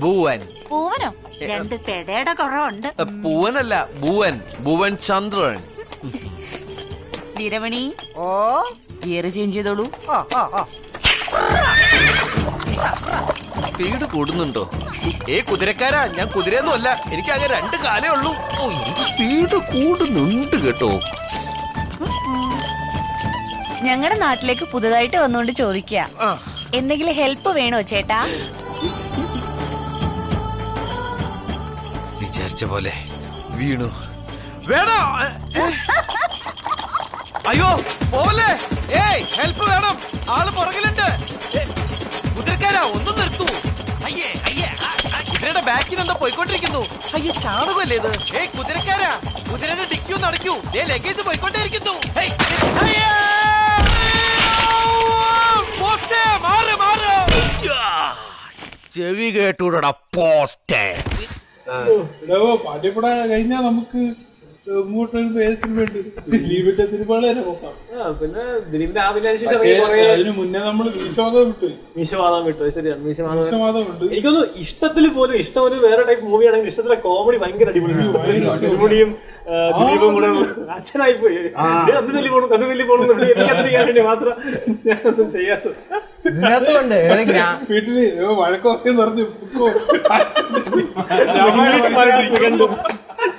[0.00, 0.40] ഭൂവൻ.
[0.70, 1.10] പൂവനോ
[1.42, 2.88] രണ്ട് പെടയുടെ കുറവുണ്ട്.
[3.24, 4.40] പൂവനല്ല ഭൂവൻ.
[4.60, 5.58] ഭൂവൻ ചന്ദ്രൻ.
[7.36, 8.28] വീരമണി ഓ.
[9.04, 9.86] ഗിയർ ചേഞ്ച് ചെയ്തോളൂ.
[13.68, 14.62] സ്പീഡ് കൂടുന്നുണ്ടോ?
[15.34, 18.32] ഏ കുതിരക്കാരാ ഞാൻ കുതിരയൊന്നും അല്ല എനിക്ക് ആകെ രണ്ട് കാലേ ഉള്ളൂ.
[18.60, 20.90] ഓ എനിക്ക് സ്പീഡ് കൂടുന്നുണ്ട് കേട്ടോ.
[23.86, 26.00] ഞങ്ങളുടെ നാട്ടിലേക്ക് പുതുതായിട്ട് വന്നുകൊണ്ട് ചോദിക്കുക
[26.74, 28.18] എന്തെങ്കിലും ഹെൽപ്പ് വേണോ ചേട്ടാ?
[32.22, 32.92] വിചാരിച്ച പോലെ
[33.58, 33.88] വീണു.
[34.70, 34.98] വേണോ.
[37.50, 37.70] അയ്യോ
[38.14, 38.48] പോലെ
[39.04, 39.96] ഏയ് ഹെൽപ്പ് വേണം.
[40.34, 41.08] ആൾ പുറകിലുണ്ട്.
[42.40, 43.46] കുതിരക്കാരാ ഒന്നും നിർത്തൂ.
[44.04, 44.68] അയ്യേ അയ്യേ
[45.30, 46.82] കുതിരയുടെ ബാക്കിൽ എന്താ പോയിക്കൊണ്ടിരിക്കുന്നു.
[47.16, 48.10] അയ്യേ ചാണകമല്ലേ ഇത്?
[48.38, 49.10] ഏയ് കുതിരക്കാരാ
[49.50, 51.96] കുതിരയുടെ ഡിക്കി ഒന്ന് അടയ്ക്കൂ ദേ ലഗേജ് പോയിക്കൊണ്ടേയിരിക്കുന്നു.
[58.94, 60.84] ചെവി കേട്ടൂടാ പോസ്റ്റേ.
[63.30, 64.02] കഴിഞ്ഞാ നമുക്ക്
[64.66, 65.98] മമ്മൂട്ടിയുടെ ഏത് സിനിമയുണ്ട്
[66.32, 68.42] ദിലീപിന്റെ സിനിമകൾ തന്നെ നോക്കാം ആ, പിന്നെ
[70.10, 71.68] അതിന് മുന്നേ നമ്മൾ മീശവാദം വിട്ടു.
[71.96, 73.86] മീശവാദം വിട്ടു അത് ശരിയാണ് മീശവാദം.
[74.08, 77.94] എനിക്കൊന്ന് ഇഷ്ടത്തിൽ പോലും ഇഷ്ടം ഒരു വേറെ ടൈപ്പ് മൂവി ആണെങ്കിൽ ഇഷ്ടത്തിലെ കോമഡി ഭയങ്കര അടിപൊളി.
[78.58, 79.10] നെടുമുടിയും
[79.42, 80.26] ആ, ദിലീപും കൂടെ
[80.74, 81.38] അച്ഛനായി പോയി.
[81.38, 82.28] അത് തല്ലി
[83.22, 84.34] ചെയ്യാൻ വേണ്ടി മാത്രം
[84.86, 85.76] ഞാനൊന്നും ചെയ്യാത്തത്.
[86.28, 86.98] ഇതിനകത്തുണ്ട്
[87.70, 87.96] വീട്ടിൽ
[88.40, 89.24] വഴക്കൊക്കെ നിറച്ച്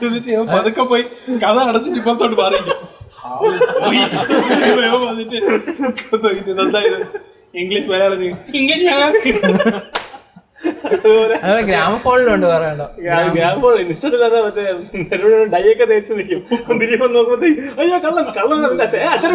[0.02, 1.04] എന്നിട്ട് ഞാൻ പതുക്കെ പോയി
[1.44, 2.74] കഥ അടച്ചിട്ട് ഇപ്പത്തോട്ട് മാറിയില്ല
[5.04, 5.38] വന്നിട്ട്
[7.54, 8.20] ഇംഗ്ലീഷ് മലയാളം.
[8.20, 9.16] നീ- ഇംഗ്ലീഷ് മലയാളം
[11.68, 12.86] ഗ്രാമഫോണിലുണ്ട് പറയണ്ടോ
[13.36, 14.64] ഗ്രാമഫോൺ ഇഷ്ടത്തില്ലാതെ മറ്റേ
[15.54, 16.42] ഡൈയൊക്കെ തേച്ച് നിൽക്കും.
[16.80, 18.60] ദിലീപ് നോക്കുമ്പോഴത്തേക്ക് അയ്യോ കള്ളം കള്ളം
[19.08, 19.34] അച്ഛൻ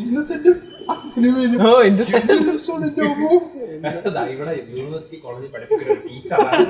[0.00, 0.50] ഇന്നസെന്റ്
[1.06, 1.70] സിനിമയിൽ ഓ.
[4.32, 6.64] ഇവിടെ യൂണിവേഴ്സിറ്റി കോളേജിൽ പഠിപ്പിക്കുന്ന ഒരു ടീച്ചറാണ്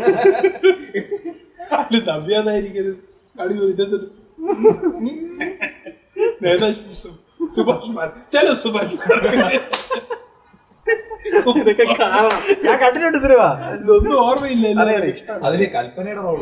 [1.76, 2.98] അതിൽ നവ്യാതായിരിക്കരുത്
[3.40, 4.08] അടിപൊളി ഇന്നസെന്റ്
[6.42, 6.68] നേതാ
[7.50, 8.08] സുഭാഷ് മാർ.
[8.32, 9.52] ചലോ സുഭാഷ് മാർ.
[12.64, 13.42] ഞാൻ കണ്ടിട്ടുണ്ട് സിനിമ.
[13.76, 14.66] ഇതൊന്നും ഓർമ്മയില്ല
[15.46, 16.38] അതിൽ കൽപ്പനയുടെ റോൾ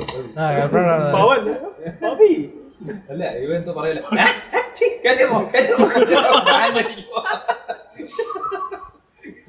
[3.11, 3.37] അല്ല?
[3.37, 4.01] ഇവ എന്തോ പറയല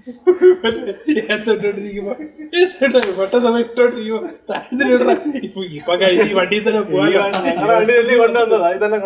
[3.19, 4.13] പെട്ടെന്ന് ഇട്ടോണ്ടിരിക്കുമ്പോ
[5.47, 5.93] ഇപ്പൊ
[6.25, 6.81] ഈ വണ്ടിയിൽ തന്നെ
[8.21, 8.65] കൊണ്ടുവന്നത്.
[8.83, 8.97] തന്നെ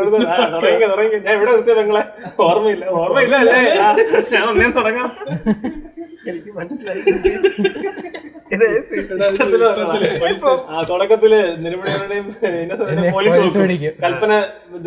[1.25, 2.03] ഞാൻ ഇവിടെ നിർത്തിയ നിങ്ങളെ.
[2.47, 2.85] ഓർമ്മയില്ല.
[3.01, 3.61] ഓർമ്മയില്ല അല്ലേ?
[4.33, 5.09] ഞാൻ ഒന്നേ തുടങ്ങാം.
[6.29, 7.01] എനിക്ക് മനസ്സിലായി.
[10.89, 11.33] തുടക്കത്തിൽ
[11.63, 13.39] നിരുപടികളുടെയും എന്നെ police.
[14.03, 14.31] Kalpana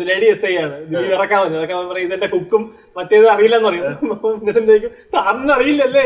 [0.09, 0.75] lady S I ആണ്.
[1.15, 2.63] ഇറക്കാൻ ഇറക്കാൻ പറയും ഇതെന്റെ കുക്കും
[2.97, 3.83] മറ്റേത് അറിയില്ലെന്ന് പറയും.
[4.67, 6.05] ചോദിക്കും സാറിന് അറിയില്ലല്ലേ?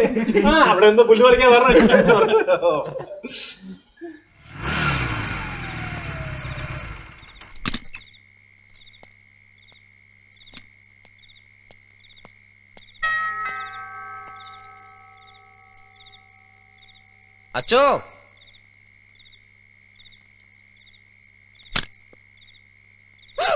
[0.49, 1.81] ആ അവിടെ എന്തോ പുല്ല് പറിക്കാൻ പറഞ്ഞു
[17.55, 17.81] അച്ചോ.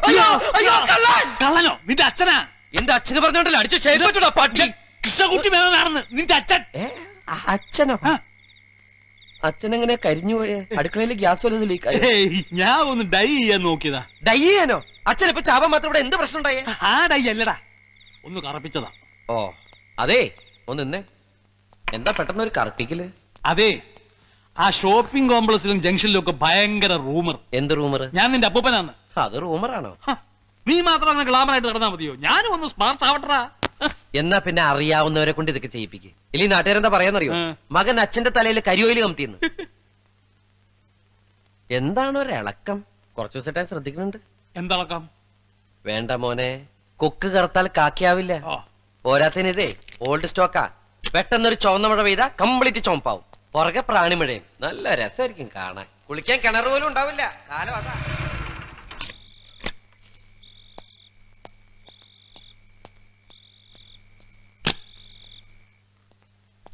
[0.07, 0.27] അയ്യോ
[0.57, 1.27] അയ്യോ കള്ളൻ.
[1.43, 1.73] കള്ളനോ?
[1.87, 2.37] നിന്റെ അച്ഛനാ?
[2.79, 4.65] എന്റെ അച്ഛന് പറഞ്ഞോണ്ടല്ലോ അടിച്ചു ചെയ്തോട്ടാ പാട്ടി?
[5.05, 6.01] കൃഷ്ണകുട്ടി മേനോനാണെന്ന്.
[6.17, 6.61] നിന്റെ അച്ഛൻ.
[7.53, 7.95] അച്ഛനോ?
[9.47, 10.57] അച്ഛൻ എങ്ങനെ കരിഞ്ഞു പോയേ?
[10.79, 11.93] അടുക്കളയിൽ ഗ്യാസ് വല്ലതും ലീക്ക്
[12.61, 14.01] ഞാൻ ഒന്ന് ഡൈ ചെയ്യാൻ നോക്കിയതാ.
[14.27, 14.77] ഡൈ ചെയ്യാനോ?
[15.11, 16.61] അച്ഛൻ ഇപ്പൊ ചാവാൻ മാത്രം ഇവിടെ എന്ത് പ്രശ്നം ഉണ്ടായേ?
[16.89, 17.55] ആ ഡൈ അല്ലടാ.
[18.27, 18.89] ഒന്ന് കറപ്പിച്ചതാ.
[19.29, 19.37] ഓ
[20.03, 20.21] അതെ
[20.71, 20.99] ഒന്ന്
[21.97, 22.99] എന്താ പെട്ടെന്ന് ഒരു കറപ്പിക്കൽ?
[23.51, 23.71] അതെ
[24.57, 28.91] ആ ഷോപ്പിംഗ് കോംപ്ലക്സിലും ജംഗ്ഷനിലും ഒക്കെ ഭയങ്കര റൂമർ എന്ത് റൂമർ ഞാൻ നിന്റെ അപ്പൂപ്പനാണ്
[29.23, 29.91] അത് റൂമറാണോ
[30.65, 32.13] നീ മാത്രം അങ്ങനെ ഗ്ലാമറായിട്ട് നടന്നാ മതിയോ?
[32.25, 33.39] ഞാനും ഒന്ന് സ്മാർട്ട് ആവട്ടാ
[34.21, 36.09] എന്നാ പിന്നെ അറിയാവുന്നവരെ കൊണ്ട് ഇതൊക്കെ ചെയ്യിപ്പിക്ക്.
[36.35, 37.33] ഇല്ല നാട്ടുകാരെന്താ പറയാന്നറിയോ?
[37.77, 39.37] മകൻ അച്ഛന്റെ തലയിൽ കരിയോയിൽ കമത്തിന്ന്
[41.77, 42.77] എന്താണ് ഒരിളക്കം
[43.15, 44.17] കുറച്ചു ദിവസമായിട്ട് ശ്രദ്ധിക്കുന്നുണ്ട്.
[44.55, 45.03] എന്തളക്കം?
[45.85, 46.49] വേണ്ട മോനെ
[46.99, 48.33] കൊക്ക് കറുത്താൽ കാക്കിയാവില്ല.
[49.05, 49.67] പോരാത്തതിനിതേ
[50.07, 50.63] ഓൾഡ് സ്റ്റോക്കാ
[51.03, 54.43] പെട്ടെന്നൊരു ചുവന്ന മഴ പെയ്താ കംപ്ലീറ്റ് ചുമപ്പാവും പുറകെ പ്രാണിമഴയും.
[54.65, 55.87] നല്ല രസമായിരിക്കും കാണാൻ.
[56.09, 57.23] കുളിക്കാൻ കിണർ പോലും ഉണ്ടാവില്ല.
[57.51, 57.93] കാലം അതാ.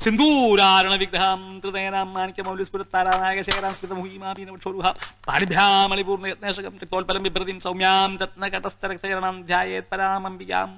[0.07, 4.89] സിന്ദൂരാരണ വിഗ്രഹം ത്രിനയനാം മാണിക്യമൗലിസ്ഫുരത്താരാനായക ശേഖരാം സ്മിത മുഹീമാപീനവക്ഷോരുഹ
[5.27, 10.69] പാണിഭ്യാമളിപൂർണ യത്നേഷകം ത്രിത്തോൽപലം വിഭൃതിം സൗമ്യാം രത്നകടസ്ഥരക്ഷേരണം ധ്യായേത് പരാമംബികാം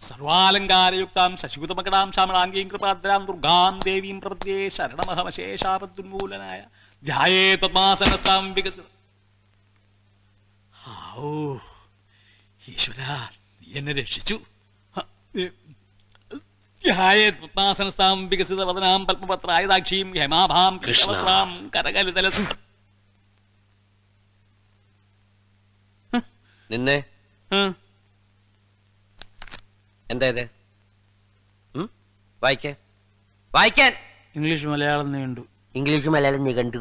[0.00, 6.60] സർവാലങ്കാരയുക്താം ശശികുതമകടാം ശ്യാമളാംഗീം കൃപാദ്രാം ദുർഗാം ദേവീം പ്രപദ്യേ ശരണമഹമശേഷാപദ്ദുന്മൂലനായ
[7.02, 8.88] ധ്യായേ തദ്മാസനത്താം വികസിത
[12.72, 13.00] ഈശ്വര
[13.60, 14.36] നീ എന്നെ രക്ഷിച്ചു.
[18.30, 19.00] വികസിത വദനാം
[20.18, 20.74] ഹേമാഭാം
[21.76, 22.28] കരകലിതല
[26.70, 26.96] നിന്നെ?
[30.06, 30.44] എന്താ ഇത്?
[31.74, 31.84] വായിക്കാൻ
[32.42, 32.72] വായിക്കേ.
[33.54, 33.92] വായിക്കാൻ.
[34.36, 35.42] ഇംഗ്ലീഷ് മലയാളം നീണ്ടു
[35.78, 36.80] ഇംഗ്ലീഷ് മലയാളം നിഘണ്ടു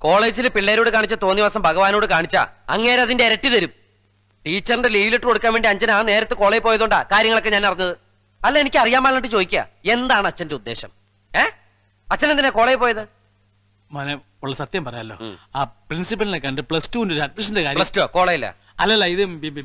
[0.00, 2.36] കോളേജിൽ പിള്ളേരോട് കാണിച്ച തോന്നിവാസം ഭഗവാനോട് കാണിച്ച
[2.74, 3.72] അങ്ങേരതിന്റെ ഇരട്ടി തരും.
[4.46, 7.94] ടീച്ചറിന്റെ ലീവ് ലെറ്റർ കൊടുക്കാൻ വേണ്ടി അഞ്ചന ആ നേരത്തെ കോളേജിൽ പോയതുകൊണ്ടാ കാര്യങ്ങളൊക്കെ ഞാൻ അറിഞ്ഞത്.
[8.40, 9.62] അല്ല എനിക്ക് അറിയാൻ പാടില്ലാണ്ട് ചോദിക്കുക
[9.94, 10.90] എന്താണ് അച്ഛന്റെ ഉദ്ദേശം?
[11.32, 11.44] ഏ?
[12.08, 13.02] അച്ഛൻ എന്തിനാ കോളേജിൽ പോയത്?
[13.90, 14.14] മോനെ
[14.44, 15.16] ഉള്ള സത്യം പറയാലോ.
[15.56, 18.48] ആ പ്രിൻസിപ്പലിനെ കണ്ട് പ്ലസ് ടുവിന്റെ ഒരു അഡ്മിഷന്റെ കാര്യം പ്ലസ് ടു കോളേജില
[18.82, 19.22] അല്ലല്ല ഇത്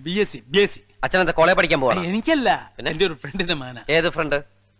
[0.07, 2.49] B S C B S C അച്ഛൻ എന്താ കോളേജ് പഠിക്കാൻ പോവാ എനിക്കല്ല.
[2.91, 3.77] എന്റെ ഒരു ഫ്രണ്ടിന്റെ മാന.
[3.97, 4.37] ഏത് ഫ്രണ്ട്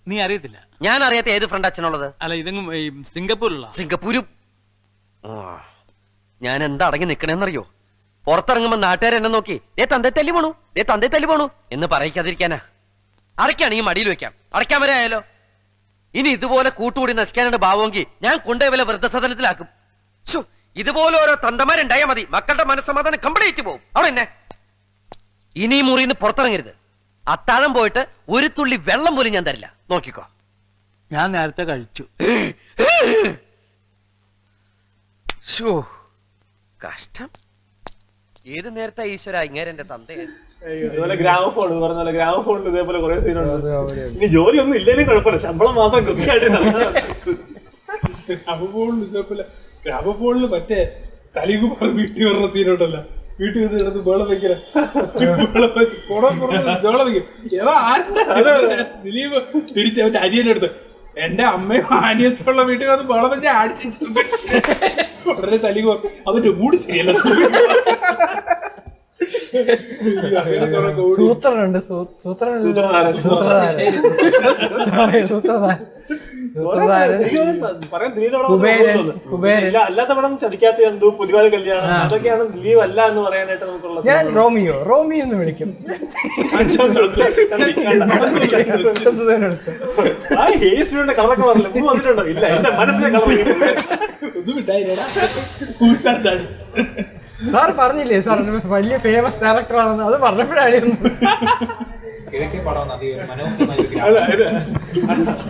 [0.08, 0.58] നീ അറിയത്തില്ല?
[0.88, 2.08] ഞാൻ അറിയാത്ത ഏത് ഫ്രണ്ട് അച്ഛനുള്ളത്?
[2.24, 2.66] അല്ല ഇതെങ്ങും
[3.14, 4.26] സിംഗപ്പൂരിലുള്ള സിംഗപ്പൂരും.
[6.41, 7.64] ഞാൻ എന്താ അടങ്ങി നിക്കണേന്നറിയോ?
[8.28, 12.59] പുറത്തിറങ്ങുമ്പോ നാട്ടുകാർ എന്നെ നോക്കി ഏ തന്തേ തല്ലി പോണു ഏ തന്തേ തല്ലി പോണു എന്ന് പറയിക്കാതിരിക്കാനാ.
[13.39, 14.34] അടയ്ക്കാണ് ഈ മടിയിൽ വെക്കാം.
[14.55, 15.23] അടയ്ക്കാൻ വരെ ആയാലോ?
[16.13, 19.67] ഇനി ഇതുപോലെ കൂട്ടുകൂടി നശിക്കാനുണ്ട് ഭാവമെങ്കിൽ ഞാൻ കൊണ്ടുപോയി വൃദ്ധസദനത്തിലാക്കും.
[20.76, 22.28] ഇതുപോലെ ഓരോ തന്തമാരുണ്ടായാൽ മതി.
[22.30, 24.28] മക്കളുടെ മനസ്സമാധാനം കംപ്ലീറ്റ് പോകും അവിടെ എന്നെ.
[25.55, 26.76] ഇനി മുറിന്ന് മുറിയിൽ നിന്ന് പുറത്തിറങ്ങരുത്.
[27.28, 29.73] അത്താഴം പോയിട്ട് ഒരു തുള്ളി വെള്ളം പോലും ഞാൻ തരില്ല.
[29.91, 30.28] നോക്കിക്കോ.
[31.11, 32.03] ഞാൻ നേരത്തെ കഴിച്ചു.
[36.80, 37.45] കഷ്ടം.
[38.46, 39.38] ഏത് നേരത്തെ ഈശ്വര?
[39.50, 40.26] ഇങ്ങനെ എന്റെ തന്തയെ.
[40.66, 43.70] അയ്യോ, ഇതുപോലെ ഗ്രാമഫോൺ പറഞ്ഞ പോലെ ഗ്രാമഫോണിൽ ഇതേപോലെ കുറെ സീനുണ്ട്
[44.16, 45.39] ഇനി ജോലിയൊന്നും ഇല്ലെങ്കിലും കുഴപ്പമില്ല.
[45.46, 46.50] ശമ്പളം മാത്രം കൃത്യമായിട്ട്.
[48.30, 49.46] ഗ്രാമഫോണിൽ ഇതേപോലെ
[49.86, 50.80] ഗ്രാമഫോണിൽ മറ്റേ
[51.36, 53.02] സലീകുമാർ വീട്ടിൽ വരുന്ന സീനുണ്ടല്ലോ
[53.39, 54.54] വീട്ടിൽ നിന്ന് കിടന്ന് ബേളം വെക്കല.
[55.56, 57.26] ബേളം വെച്ച് കുടം കുറഞ്ഞ് ബേളം വെക്കും.
[57.62, 58.78] ഏതാ ആരുടെ?
[59.06, 59.38] ദിലീപ്
[59.78, 60.70] തിരിച്ച് അവന്റെ അരിയനെടുത്ത്
[61.26, 64.06] എന്റെ അമ്മയും ആനിയത്തുള്ള വീട്ടിൽ വന്ന് ബേളം വെച്ച് അടിച്ചു
[65.30, 65.93] ഉടനെ സലിഖ്
[66.28, 67.11] അവന്റെ മൂഡ് ശരിയല്ല.
[71.19, 71.80] സൂത്രനുണ്ട്
[79.88, 81.88] അല്ലാത്ത പടം ചതിക്കാത്ത എന്തോ പുലിവാല കല്യാണം.
[82.05, 84.05] അതൊക്കെയാണ് ദിലീപ് അല്ല എന്ന് പറയാനായിട്ട് നമുക്കുള്ളത്.
[84.09, 85.71] ഞാൻ റോമിയോ റോമിയോ എന്ന് വിളിക്കും.
[91.19, 92.23] കളറൊക്കെ പറഞ്ഞില്ല വന്നിട്ടുണ്ടോ?
[92.34, 93.30] ഇല്ല എന്റെ മനസ്സിലെ കളർ
[94.39, 94.57] ഒന്നും
[95.80, 96.45] പൂശാന്താണ്
[97.53, 98.38] സാർ പറഞ്ഞില്ലേ സാർ
[98.73, 100.03] വലിയ ഫേമസ് ഡയറക്ടർ ആണെന്ന്.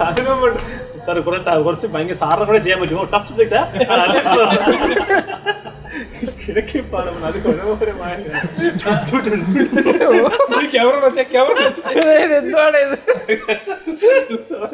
[0.06, 0.48] അത് മുമ്പ്
[1.06, 3.04] സാർ കുറെ കുറച്ച് ഭയങ്കര സാറിനെ കൂടെ ചെയ്യാൻ പറ്റുമോ?
[3.14, 3.34] ടഫ്
[6.42, 8.16] കിഴക്കി പാടം അത് മനോഹരമായ
[10.74, 11.58] ക്യാമറ ക്യാമറ
[12.40, 12.98] എന്താണ് ഇത്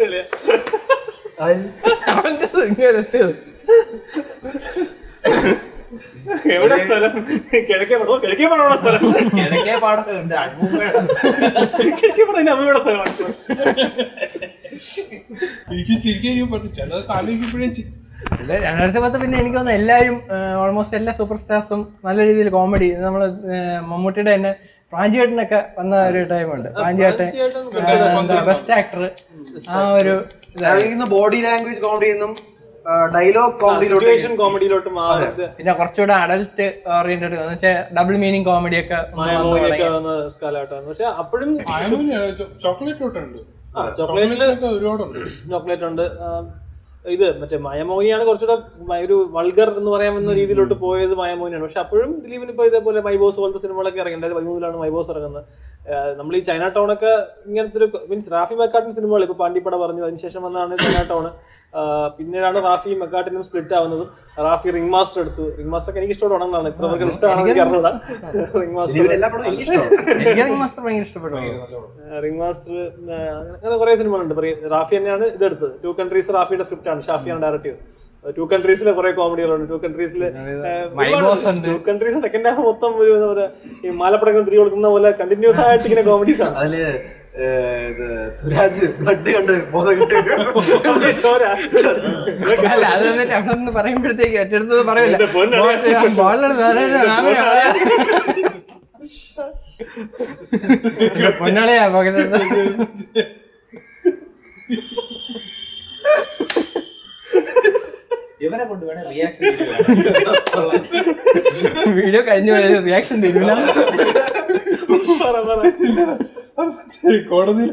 [0.01, 0.24] അളിയാ.
[2.12, 3.01] അവന്റെ ഇങ്ങനെ.
[6.56, 7.14] എവിടെ സ്ഥലം?
[7.62, 9.02] കിഴക്കേ പടമോ കിഴക്കേ പടമാണോ സ്ഥലം.
[9.32, 10.36] കിഴക്കേ പാടം ഉണ്ട്.
[11.80, 13.14] കിഴക്കേ പടം എന്റെ അമ്മയുടെ സ്ഥലമാണ്
[15.72, 16.72] എനിക്ക് ചിരിക്കാൻ പറ്റും.
[16.78, 17.70] ചിലതൊക്കെ കാലിക്കുമ്പോഴേ
[18.64, 20.18] രണ്ടായിരത്തി പത്ത് പിന്നെ എനിക്ക് തോന്നുന്നു എല്ലാവരും
[20.60, 23.22] ഓൾമോസ്റ്റ് എല്ലാ സൂപ്പർ സ്റ്റാർസും നല്ല രീതിയിൽ കോമഡി നമ്മൾ
[23.84, 24.52] മമ്മൂട്ടിയുടെ തന്നെ
[24.94, 27.28] പ്രാഞ്ചിയേട്ടനൊക്കെ വന്ന ഒരു ടൈമുണ്ട് പ്രാഞ്ചിയേട്ടൻ
[28.46, 29.04] ബെസ്റ്റ് ആക്ടർ
[29.70, 30.14] ആ ഒരു
[31.10, 32.32] ബോഡി ലാംഗ്വേജ് കോമഡി എന്നും
[33.16, 34.90] ഡയലോഗ് കോമഡിയിലോട്ട്
[35.58, 36.68] പിന്നെ കുറച്ചുകൂടെ അഡൽട്ട്
[36.98, 39.00] ഓറിയന്റഡ് എന്ന് വെച്ചാൽ ഡബിൾ മീനിങ് കോമഡി ഒക്കെ.
[40.44, 40.88] കാലഘട്ടമാണ്.
[40.90, 41.52] പക്ഷെ അപ്പോഴും
[42.66, 43.40] ചോക്ലേറ്റ് ഉണ്ട്
[44.76, 45.20] ഒരുപാടുണ്ട്.
[45.52, 46.06] ചോക്ലേറ്റ് ഉണ്ട്.
[47.14, 52.68] ഇത് മറ്റേ മയമോഹിനിയാണ് കുറച്ചുകൂടെ ഒരു വൾഗർ എന്ന് പറയാമെന്ന രീതിയിലോട്ട് പോയത് മയമോഹിനിയാണ് പക്ഷെ അപ്പോഴും ദിലീപിന് ഇപ്പോൾ
[52.72, 55.46] ഇതേപോലെ മൈബോസ് പോലത്തെ സിനിമകളൊക്കെ ഇറങ്ങി രണ്ടായിരത്തി പതിമൂന്നിലാണ് മൈബോസ് ഇറങ്ങുന്നത്.
[56.20, 57.14] നമ്മൾ ഈ ചൈന ടൗൺ ഒക്കെ
[57.48, 60.04] ഇങ്ങനത്തെ ഒരു മീൻസ് റാഫി മെക്കാട്ടിൻ സിനിമകൾ ഇപ്പൊ പാണ്ടിപ്പട പറഞ്ഞു.
[60.08, 61.26] അതിനുശേഷം വന്നതാണ് ചൈന ടൗൺ
[62.18, 64.08] പിന്നീടാണ് റാഫി മെക്കാട്ടിനും സ്പ്ലിറ്റ് ആവുന്നതും.
[64.48, 65.46] റാഫി റിംഗ് മാസ്റ്റർ എടുത്തു.
[65.58, 67.92] റിംഗ് മാസ്റ്റർ ഒക്കെ എനിക്ക് പടങ്ങളാണ് ഇത്ര പേർക്ക് ഇഷ്ടമാണെന്ന് അറിഞ്ഞൂടാ.
[68.62, 69.90] റിംഗ് മാസ്റ്റർ എല്ലാ എനിക്ക് ഇഷ്ടമാണ്.
[70.24, 70.82] എനിക്ക് റിംഗ് മാസ്റ്റർ
[72.26, 72.76] റിംഗ് മാസ്റ്റർ
[73.56, 74.36] അങ്ങനെ കുറെ സിനിമകളുണ്ട്.
[74.42, 77.02] പറയും റാഫി തന്നെയാണ് ഇത് എടുത്തത് ടു കൺട്രീസ് റാഫിയുടെ സ്ക്രിപ്റ്റ് ആണ്.
[77.10, 78.36] ഷാഫിയാണ് ഡയറക്ട് ചെയ്തത്.
[78.38, 79.68] ടു കൺട്രീസിലെ കുറെ കോമഡികളുണ്ട്.
[79.72, 80.24] ടു കൺട്രീസിൽ.
[81.70, 85.86] ടു കൺട്രീസ് സെക്കൻഡ് ഹാഫ് മൊത്തം ഒരു എന്താ പറയുക ഈ മാലപ്പടക്കം തിരി കൊടുക്കുന്ന പോലെ കണ്ടിന്യൂസ് ആയിട്ട്
[85.88, 86.56] ഇങ്ങനെ കോമഡീസ് ആണ്.
[88.38, 90.16] സുരാജ് ബ്ലഡ് കണ്ട് ബോധം കിട്ടി.
[91.24, 91.44] ചോര.
[92.74, 96.02] അല്ല അത് വന്നിട്ട് അവിടെ നിന്ന് പറയുമ്പോഴത്തേക്ക് ഏറ്റെടുത്തത് പറയില്ല പൊന്നാളെയാ
[101.40, 101.96] പൊന്നേ.
[101.96, 102.38] പകരുന്നത്
[108.46, 109.44] ഇവനെ കൊണ്ട് വേണേ റിയാക്ഷൻ
[111.98, 112.54] വീഡിയോ കഴിഞ്ഞു
[112.88, 113.18] റിയാക്ഷൻ
[113.50, 113.60] പറ.
[117.30, 117.70] കോടതിയിൽ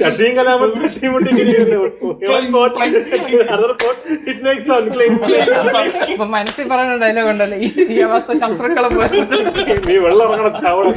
[0.00, 0.30] ചട്ടിയും
[6.30, 7.58] മനസ്സിൽ പറയുന്ന ഡയലോഗ് ഉണ്ടല്ലോ.
[7.58, 8.88] ഈ അവസ്ഥ ശത്രുക്കളെ
[9.86, 10.94] നീ വെള്ളം ഇറങ്ങണ ചാവണം.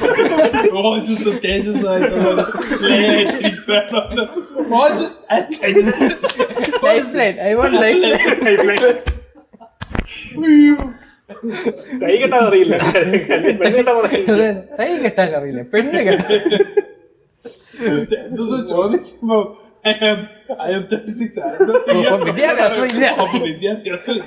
[6.85, 7.99] Life line I want life
[12.01, 12.75] കൈ കെട്ടാൻ അറിയില്ല.
[14.79, 15.61] കൈ കെട്ടാൻ അറിയില്ല.
[15.73, 16.37] പെണ്ണ് കെട്ടാൻ
[18.73, 19.39] ചോദിക്കുമ്പോ
[19.81, 20.17] I am,
[20.59, 21.35] I am 36.
[21.39, 23.05] I am not അപ്പൊ വിദ്യാഭ്യാസം ഇല്ല.
[23.21, 24.17] അപ്പൊ വിദ്യാഭ്യാസം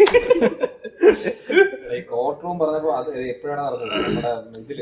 [2.13, 4.31] കോർട്ട് റൂം പറഞ്ഞപ്പോ അത് എപ്പോഴാണ് നടന്നത് നമ്മുടെ
[4.63, 4.79] ഇതിൽ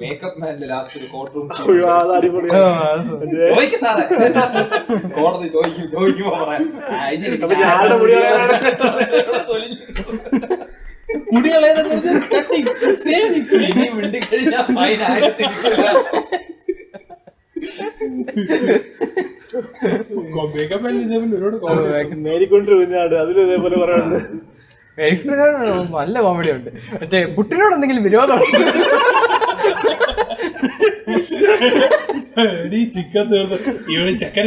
[0.00, 1.46] മേക്കപ്പ് മാനിന്റെ ലാസ്റ്റ് ഒരു കോർട്ട് റൂം.
[3.50, 4.04] ചോദിക്കും സാറേ.
[5.16, 6.64] കോടതി ചോദിക്കും ചോദിക്കുമ്പോ പറയാം.
[14.76, 15.44] ഫൈൻ ആയിരത്തി.
[22.14, 23.14] മേരിക്കൊണ്ട് കുഞ്ഞാട്.
[23.14, 23.76] അതിലും ഇതേപോലെ
[25.98, 26.70] നല്ല കോമഡി ഉണ്ട്.
[27.02, 28.40] മറ്റേ കുട്ടിനോട് എന്തെങ്കിലും വിരോധം
[32.64, 33.58] എടീ ചിക്കൻ തീർന്നു
[33.92, 34.44] ഇവന് ചക്കര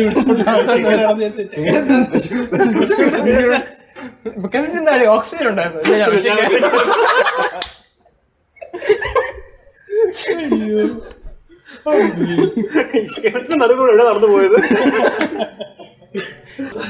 [4.04, 5.82] പിടിച്ചോണ്ട് ചിക്കൻ ഓക്സിജൻ ഉണ്ടായിരുന്നു.
[13.62, 14.58] നടുക്കൂടെ ഇവിടെ നടന്നു പോയത്.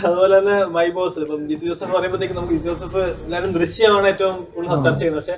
[0.06, 4.78] അതുപോലെ തന്നെ മൈ ബോസ് ഇപ്പം ജിത്തു ജോസഫ് പറയുമ്പോഴത്തേക്ക് നമുക്ക് ജിത്തു ജോസഫ് എല്ലാവരും ദൃശ്യമാണ് ഏറ്റവും കൂടുതൽ
[4.86, 5.22] ചർച്ച ചെയ്യുന്നത്.
[5.22, 5.36] പക്ഷെ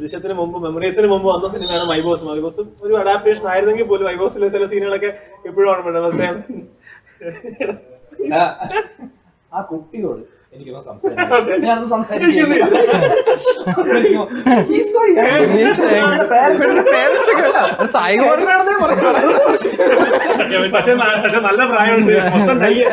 [0.00, 4.16] ദൃശ്യത്തിന് മുമ്പ് മെമ്മറീസിന് മുമ്പ് വന്ന സിനിമയാണ് മൈ ബോസ് മൈ ബോസ് ഒരു അഡാപ്റ്റേഷൻ ആയിരുന്നെങ്കിൽ പോലും മൈ
[4.22, 5.10] ബോസിലെ ചില സീനുകളൊക്കെ
[5.48, 6.00] എപ്പോഴും ഓർമ്മയുണ്ട്.
[6.06, 6.28] മറ്റേ
[8.38, 8.40] ആ,
[9.52, 10.22] ആ കുട്ടിയോട്.
[10.52, 12.64] എനിക്കൊന്ന് സംസാരിക്കാം ഞാനൊന്ന് സംസാരിക്കുന്നില്ല
[20.74, 20.92] പക്ഷെ
[21.40, 22.12] നല്ല പ്രായമുണ്ട്.
[22.34, 22.84] മൊത്തം തയ്യ.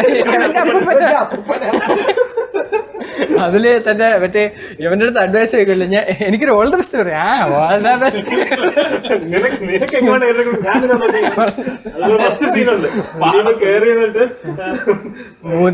[3.45, 4.43] അതിൽ തന്നെ മറ്റേ
[4.83, 7.21] ഇവന്റെ അടുത്ത് അഡ്വൈസ് ചോദിക്കില്ല ഞാൻ എനിക്കൊരു ഓൾ ദ ബെസ്റ്റ് പറയാം.
[7.25, 7.29] ആ
[7.61, 8.35] ഓൾ ദ ബെസ്റ്റ്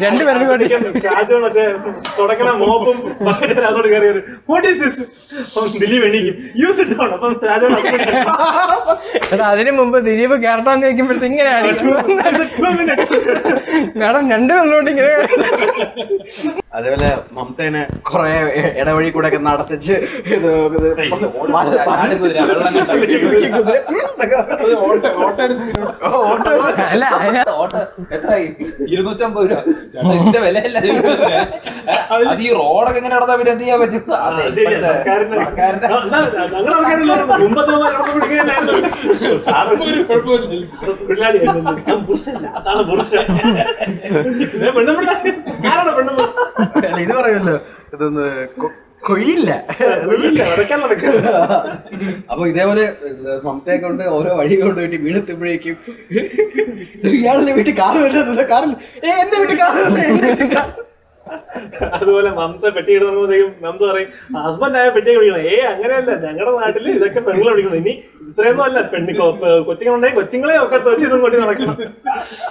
[0.03, 0.65] രണ്ടുപേരും കൂടി.
[2.19, 2.97] തുടക്കണ മോപ്പും
[3.27, 4.23] ബക്കറ്റും അതോട് കയറി വരും.
[4.49, 5.03] വാട്ട് ഈസ് ദിസ്
[5.81, 6.35] ദിലീപ് എണീക്കും.
[6.61, 7.67] യൂസ് ഇട്ട് ഡൗൺ അപ്പം ഷാജു
[9.33, 11.67] എടാ, അതിന് മുമ്പ് ദിലീപ് കേരളാന്ന് ചോദിക്കുമ്പോഴത്തെ ഇങ്ങനെയാണ്
[14.01, 15.09] മാഡം രണ്ടു പേരിലോട്ട് ഇങ്ങനെ
[16.77, 18.31] അതേപോലെ മമതേനെ കൊറേ
[18.79, 19.95] ഇടവഴി കൂടെ ഒക്കെ നടത്തിച്ച്
[28.87, 29.61] ഇരുന്നൂറ്റമ്പത് രൂപ.
[30.43, 30.77] വിലയല്ല
[32.11, 34.03] അത് ഈ റോഡൊക്കെ എങ്ങനെ നടന്നാ പിന്നെ എന്ത് ചെയ്യാൻ പറ്റും?
[47.01, 47.55] ഇത് പറയുമല്ലോ?
[47.95, 48.25] ഇതൊന്ന്
[49.07, 49.51] കൊഴിയില്ല.
[52.31, 55.77] അപ്പൊ ഇതേപോലെ ഇത് മമതയെ കൊണ്ട് ഓരോ വഴി കൊണ്ട് വേണ്ടി വീടെത്തുമ്പോഴേക്കും
[57.15, 58.43] ഇയാളുടെ വീട്ടിൽ കാറ് വരുന്നത്?
[58.51, 58.73] കാറിൽ
[59.05, 60.57] ഏ എന്റെ വീട്ടിൽ കാറ് വരുന്നത്
[61.95, 64.09] അതുപോലെ മമത പെട്ടി ഇടുമ്പോഴത്തേക്കും മമത പറയും
[64.45, 65.43] ഹസ്ബൻഡ് ആയ പെട്ടിയെ വിളിക്കണം.
[65.51, 66.11] ഏ അങ്ങനെയല്ല.
[66.25, 67.77] ഞങ്ങളുടെ നാട്ടിൽ ഇതൊക്കെ പെണ്ണുങ്ങളെ വിളിക്കണം.
[67.81, 67.93] ഇനി
[68.29, 68.79] ഇത്രയൊന്നും അല്ല.
[68.93, 69.13] പെണ്ണി
[69.67, 71.77] കൊച്ചുങ്ങളുണ്ടെങ്കിൽ കൊച്ചുങ്ങളെ ഒക്കെ തൊറ്റി ഇതും കൊണ്ടി നടക്കണം.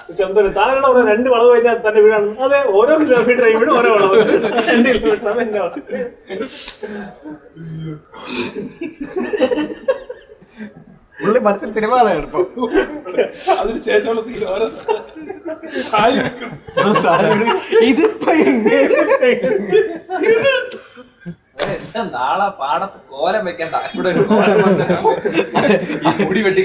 [0.08, 2.30] പക്ഷെ എന്തൊരു താങ്കളുടെ പറഞ്ഞ രണ്ട് വളവ് കഴിഞ്ഞാൽ തന്റെ വീടാണ്.
[2.46, 4.16] അതെ ഓരോ കിലോമീറ്റർ കഴിയുമ്പോഴും ഓരോ വളവ്.
[4.70, 4.88] രണ്ട്
[5.64, 5.80] വളവ്.
[11.20, 12.40] പുള്ളി മനസ്സിൽ സിനിമ കാണാണ് ഇപ്പൊ.
[13.60, 14.66] അതിന് ശേഷമുള്ള സീൻ ഓരോ.
[17.90, 18.32] ഇതിപ്പോ
[22.12, 23.76] നാളെ പാടത്ത് കോലം വെക്കണ്ട.
[23.94, 24.22] ഇവിടെ ഒരു
[26.22, 26.62] മുടി വെട്ടി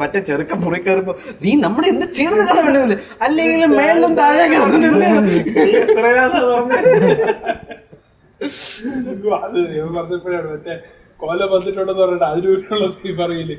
[0.00, 1.12] മറ്റേ ചെറുക്ക പുറി കയറുമ്പോ
[1.42, 2.96] നീ നമ്മളെ എന്ത് ചെയ്യണമെന്ന് കാണാൻ വേണ്ടതില്ല
[3.26, 4.78] അല്ലെങ്കിൽ മേളിലും താഴെ കിടന്നു
[9.38, 9.58] അത്
[9.96, 10.74] പറഞ്ഞപ്പോഴാണ് മറ്റേ
[11.22, 13.56] കൊല വന്നിട്ടുണ്ടെന്ന് പറഞ്ഞിട്ട് അതിനുള്ള സീൻ പറയില്ലേ?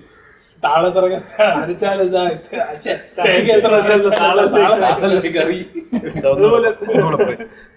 [3.19, 3.71] തേങ്ങ എത്ര
[4.13, 4.55] താളം
[6.31, 6.69] അതുപോലെ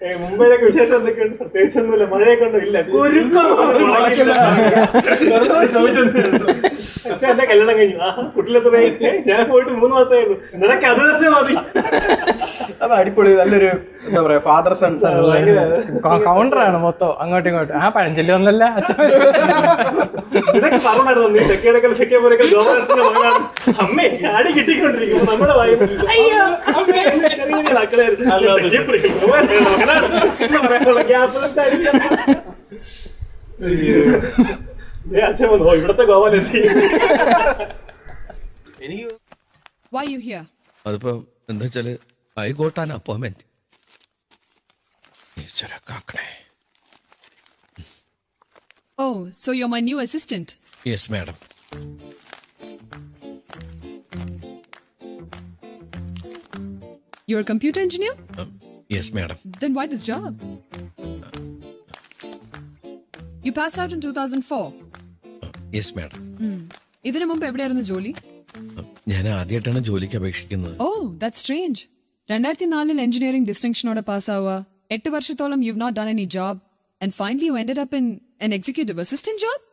[0.01, 1.35] ഏ, മുംബൈയിലൊക്കെ വിശേഷം എന്തൊക്കെയുണ്ട്?
[1.41, 2.59] പ്രത്യേകിച്ച് ഒന്നുമില്ല മഴയൊക്കെ ഉണ്ടോ?
[2.65, 2.77] ഇല്ല.
[2.87, 3.49] കുരുക്കം
[7.05, 7.97] പക്ഷെ എന്റെ കല്യാണം കഴിഞ്ഞു.
[8.01, 8.73] ആ കുട്ടിലെത്ര
[9.29, 11.55] ഞാൻ പോയിട്ട് മൂന്ന് മാസമായിരുന്നു നിനക്ക് അത് തന്നെ മതി.
[12.81, 13.33] അത് അടിപൊളി.
[13.41, 13.69] നല്ലൊരു
[14.07, 14.93] എന്താ പറയാ ഫാദർ സൺ
[16.27, 17.11] കൗണ്ടറാണ് മൊത്തം.
[17.21, 17.75] അങ്ങോട്ടും ഇങ്ങോട്ടും.
[17.77, 18.63] ആ പഴഞ്ചൊല്ലി ഒന്നല്ല.
[18.77, 18.95] അച്ഛൻ
[20.51, 21.29] ഇതൊക്കെ പറഞ്ഞായിരുന്നു.
[21.35, 22.70] നീ തെക്കേടക്കൽ തെക്കേ പോലെ മകനാണ്
[23.83, 24.05] അമ്മേ
[24.37, 25.53] അടി കിട്ടിക്കൊണ്ടിരിക്കുമ്പോ നമ്മുടെ
[35.51, 35.71] വന്നു.
[35.79, 36.61] ഇവിടത്തെ ഗോപാൽ എത്തി
[38.85, 39.07] എനിക്ക്
[39.95, 40.45] Why you here?
[40.85, 41.11] അതിപ്പോ
[41.51, 41.87] എന്താ വെച്ചാൽ
[42.37, 43.41] ഐ ഗോട്ട് ആൻ അപ്പോയിന്റ്മെന്റ്
[45.41, 46.27] ഈശ്വര കാക്കണേ.
[48.97, 50.49] Oh, so you're my new assistant.
[50.89, 51.37] Yes madam
[57.27, 58.13] You're a computer engineer?
[58.89, 59.37] Yes madam.
[59.59, 60.31] Then why this job?
[63.43, 64.63] You passed out in 2004.
[65.75, 66.21] Yes madam.
[67.05, 68.09] ഇതിനു മുമ്പ് എവിടെയായിരുന്നു ജോലി
[69.07, 70.87] ഞാൻ ആദ്യമായിട്ടാണ് ജോലിക്ക് അപേക്ഷിക്കുന്നത് ഓ
[71.21, 71.83] ദാറ്റ് സ്ട്രേഞ്ച്
[72.29, 74.51] രണ്ടായിരത്തി നാലിൽ എഞ്ചിനീയറിംഗ് ഡിസ്റ്റിങ്ഷനോടെ പാസ്സാവുക
[74.95, 76.59] എട്ട് വർഷത്തോളം you not done any job
[77.01, 78.07] and finally you ended up in
[78.45, 79.63] an executive assistant job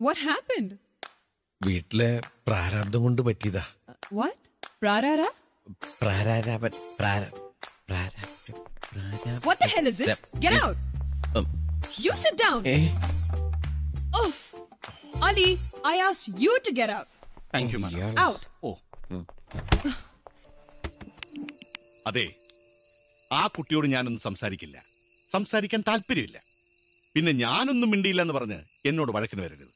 [0.00, 0.72] what happened
[1.60, 2.10] വീട്ടിലെ
[2.46, 3.62] പ്രാരാബ്ദം കൊണ്ട് പറ്റിയതാ
[4.12, 4.36] വാട്ട്
[4.82, 5.22] പ്രാരാര
[6.00, 7.22] പ്രാരാരാപൻ പ്രാര
[7.88, 8.22] പ്രാരാ
[8.90, 10.18] പ്രാരാ- What the hell is this?
[10.44, 10.76] Get out!
[11.34, 11.46] Um,
[11.96, 12.60] You sit down!
[12.66, 12.82] eh?
[14.14, 14.38] Oof!
[15.22, 15.48] Ali,
[15.84, 17.08] I asked you to get out.
[17.54, 18.42] Thank you madam Out!
[18.62, 18.70] ഓ
[22.06, 22.26] അതെ
[23.30, 24.76] ആ കുട്ടിയോട് ഞാനൊന്നും സംസാരിക്കില്ല
[25.30, 26.38] സംസാരിക്കാൻ താല്പര്യമില്ല
[27.14, 29.74] പിന്നെ ഞാനൊന്നും മിണ്ടിയില്ല എന്ന് പറഞ്ഞ് എന്നോട് വഴക്കിന് വരരുത്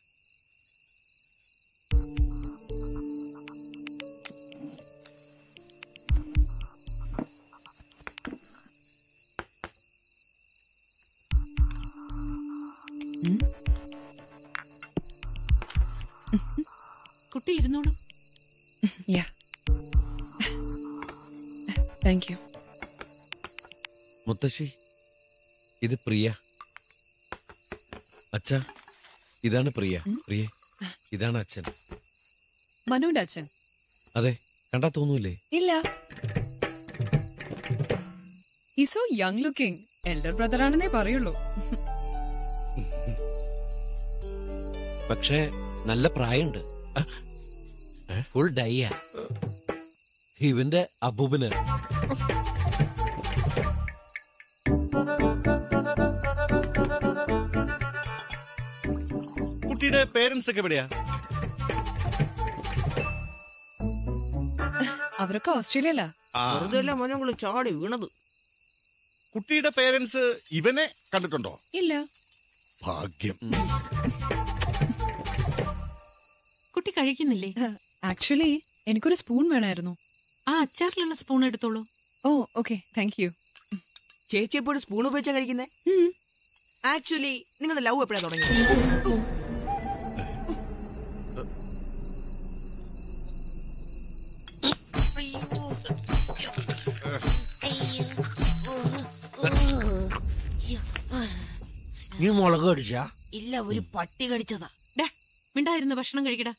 [17.73, 17.93] ഇരുന്നോളൂ.
[19.11, 19.24] യാ
[22.07, 22.36] താങ്ക് യു
[24.28, 24.66] മുത്തശ്ശി
[25.82, 26.35] ഇത് പ്രിയ.
[28.35, 28.51] അച്ഛ
[29.44, 30.03] ഇതാണ് പ്രിയ.
[30.27, 30.43] പ്രിയ
[31.12, 31.65] ഇതാണ് അച്ഛൻ.
[32.89, 33.47] മനുവിന്റെ അച്ഛൻ?
[34.16, 34.32] അതെ
[34.74, 35.73] കണ്ടാ തോന്നൂലേ ഇല്ല.
[38.93, 41.35] So young looking elder brother ആണെന്നേ പറയുള്ളൂ.
[45.11, 45.39] പക്ഷേ
[45.86, 46.62] നല്ല പ്രായമുണ്ട്.
[48.34, 48.90] ഫുൾ ഡൈയ
[50.40, 51.50] ഇവന്റെ അബൂബിന്.
[59.68, 60.88] കുട്ടിയുടെ പേരൻസ് ഒക്കെ എവിടെയാ?
[65.18, 66.12] അവരൊക്കെ ഓസ്ട്രേലിയയിലാ.
[66.36, 66.59] ആ.
[66.59, 68.06] വെറുതെ മോനങ്ങൾ ചാടി വീണത്.
[69.34, 71.60] കുട്ടിയുടെ പേരൻസ് ഇവനെ കണ്ടിട്ടുണ്ടോ?
[71.74, 72.04] ഇല്ല.
[72.82, 73.38] ഭാഗ്യം.
[76.76, 77.54] കുട്ടി കഴിക്കുന്നില്ലേ?
[78.10, 78.50] ആക്ച്വലി
[78.90, 79.92] എനിക്കൊരു സ്പൂൺ വേണമായിരുന്നു
[80.46, 81.82] ആ അച്ചാറിലുള്ള സ്പൂൺ എടുത്തോളൂ.
[82.24, 82.30] ഓ
[82.60, 83.28] ഓക്കെ താങ്ക് യു
[84.32, 85.66] ചേച്ചി എപ്പോഴും സ്പൂൺ ഉപയോഗിച്ചാ കഴിക്കുന്നേ?
[86.92, 88.48] ആക്ച്വലി നിങ്ങളുടെ ലവ് എപ്പോഴാ തുടങ്ങി
[102.20, 103.02] നീ മുളക് അടിച്ചാ
[103.38, 104.68] ഇല്ല ഒരു പട്ടി കടിച്ചതാ.
[104.98, 105.06] ഡാ
[105.56, 106.52] മിണ്ടായിരുന്നു ഭക്ഷണം കഴിക്കടാ.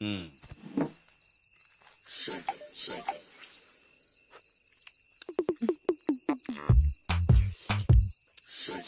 [0.00, 0.30] うん。
[2.06, 3.08] シェイク、シェイク。
[8.46, 8.80] シェイ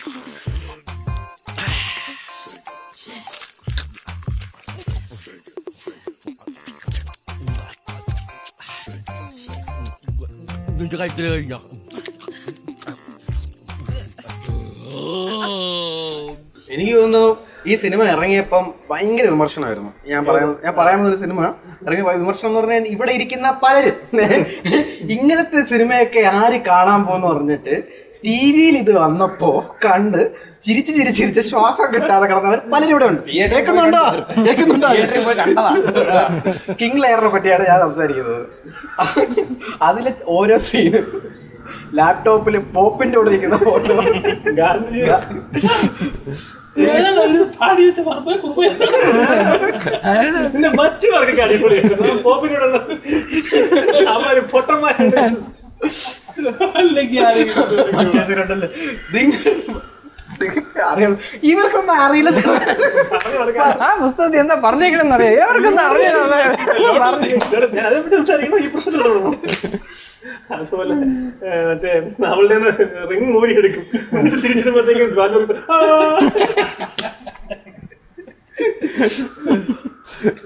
[0.00, 0.33] ク、
[10.84, 11.58] നിന്റെ കഴിക്കൽ കഴിഞ്ഞോ?
[16.74, 17.22] എനിക്ക് തോന്നുന്നു
[17.70, 19.90] ഈ സിനിമ ഇറങ്ങിയപ്പം ഭയങ്കര വിമർശനമായിരുന്നു.
[20.12, 21.40] ഞാൻ പറയാൻ ഞാൻ പറയാൻ ഒരു സിനിമ
[21.86, 23.96] ഇറങ്ങിയ വിമർശനം എന്ന് പറഞ്ഞാൽ ഇവിടെ ഇരിക്കുന്ന പലരും.
[25.14, 27.74] ഇങ്ങനത്തെ സിനിമയൊക്കെ ആര് കാണാൻ പോകുന്നു പറഞ്ഞിട്ട്
[28.24, 29.48] ടി വിയിൽ ഇത് വന്നപ്പോ
[29.84, 30.20] കണ്ട്
[30.62, 33.22] ചിരിച്ച് ചിരിച്ച് ചിരിച്ച് ശ്വാസം കിട്ടാതെ കിടന്നവർ പലരും ഇവിടെ ഉണ്ട്.
[33.54, 34.02] കേൾക്കുന്നുണ്ടോ?
[34.46, 34.90] കേൾക്കുന്നുണ്ടോ?
[36.80, 38.42] കിങ് ലെയറിനെ പറ്റിയാണ് ഞാൻ സംസാരിക്കുന്നത്.
[39.82, 41.06] അതിലെ ഓരോ സീനും
[41.94, 43.94] ലാപ്ടോപ്പിൽ പോപ്പിന്റെ കൂടെ ഇരിക്കുന്ന ഫോട്ടോ
[50.76, 51.08] മറ്റു
[51.42, 52.78] അടിപൊളിയായിരുന്നു പോപ്പിനോടുള്ള
[54.14, 54.24] അവർ
[60.86, 61.12] അറിയാം.
[61.44, 62.30] ഇവർക്കൊന്നും അറിയില്ല
[63.80, 65.34] ആ പുസ്തകത്തിൽ എന്താ പറഞ്ഞേക്കണെന്ന് അറിയാം.
[65.40, 66.14] ഇവർക്കൊന്നും അറിയാം
[70.52, 70.94] അതുപോലെ
[71.68, 71.90] മറ്റേ
[72.26, 72.56] അവളുടെ
[73.10, 75.10] റിംഗ് മൂരി എടുക്കും എന്നിട്ട് തിരിച്ചിടുമ്പോഴത്തേക്കും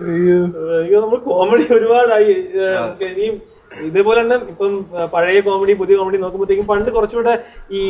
[0.07, 0.39] അയ്യോ.
[0.97, 2.33] നമ്മൾ കോമഡി ഒരുപാടായി.
[3.07, 3.37] ഇനിയും
[3.87, 4.73] ഇതേപോലെ തന്നെ ഇപ്പം
[5.15, 7.35] പഴയ കോമഡി പുതിയ കോമഡി നോക്കുമ്പോഴത്തേക്കും പണ്ട് കുറച്ചുകൂടെ
[7.71, 7.81] ഈ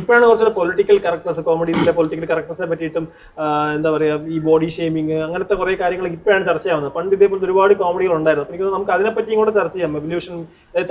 [0.00, 3.06] ഇപ്പോഴാണ് കുറച്ചുകൂടെ പൊളിറ്റിക്കൽ കറക്ടേഴ്സ് കോമഡീസിന്റെ പൊളിറ്റിക്കൽ കറക്ടേഴ്സിനെ പറ്റിയിട്ടും
[3.76, 8.48] എന്താ പറയാ ഈ ബോഡി ഷേമിങ് അങ്ങനത്തെ കുറെ കാര്യങ്ങൾ ഇപ്പോഴാണ് ചർച്ചയാവുന്നത് പണ്ട് ഇതേപോലത്തെ ഒരുപാട് കോമഡികൾ ഉണ്ടായിരുന്നു
[8.50, 9.98] എനിക്ക് നമുക്ക് അതിനെപ്പറ്റിയും കൂടെ ചർച്ച ചെയ്യാം.
[10.00, 10.36] എവല്യൂഷൻ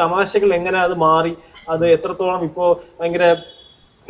[0.02, 1.34] തമാശകൾ എങ്ങനെ അത് മാറി
[1.70, 2.66] അത് എത്രത്തോളം ഇപ്പോ
[3.00, 3.26] ഭയങ്കര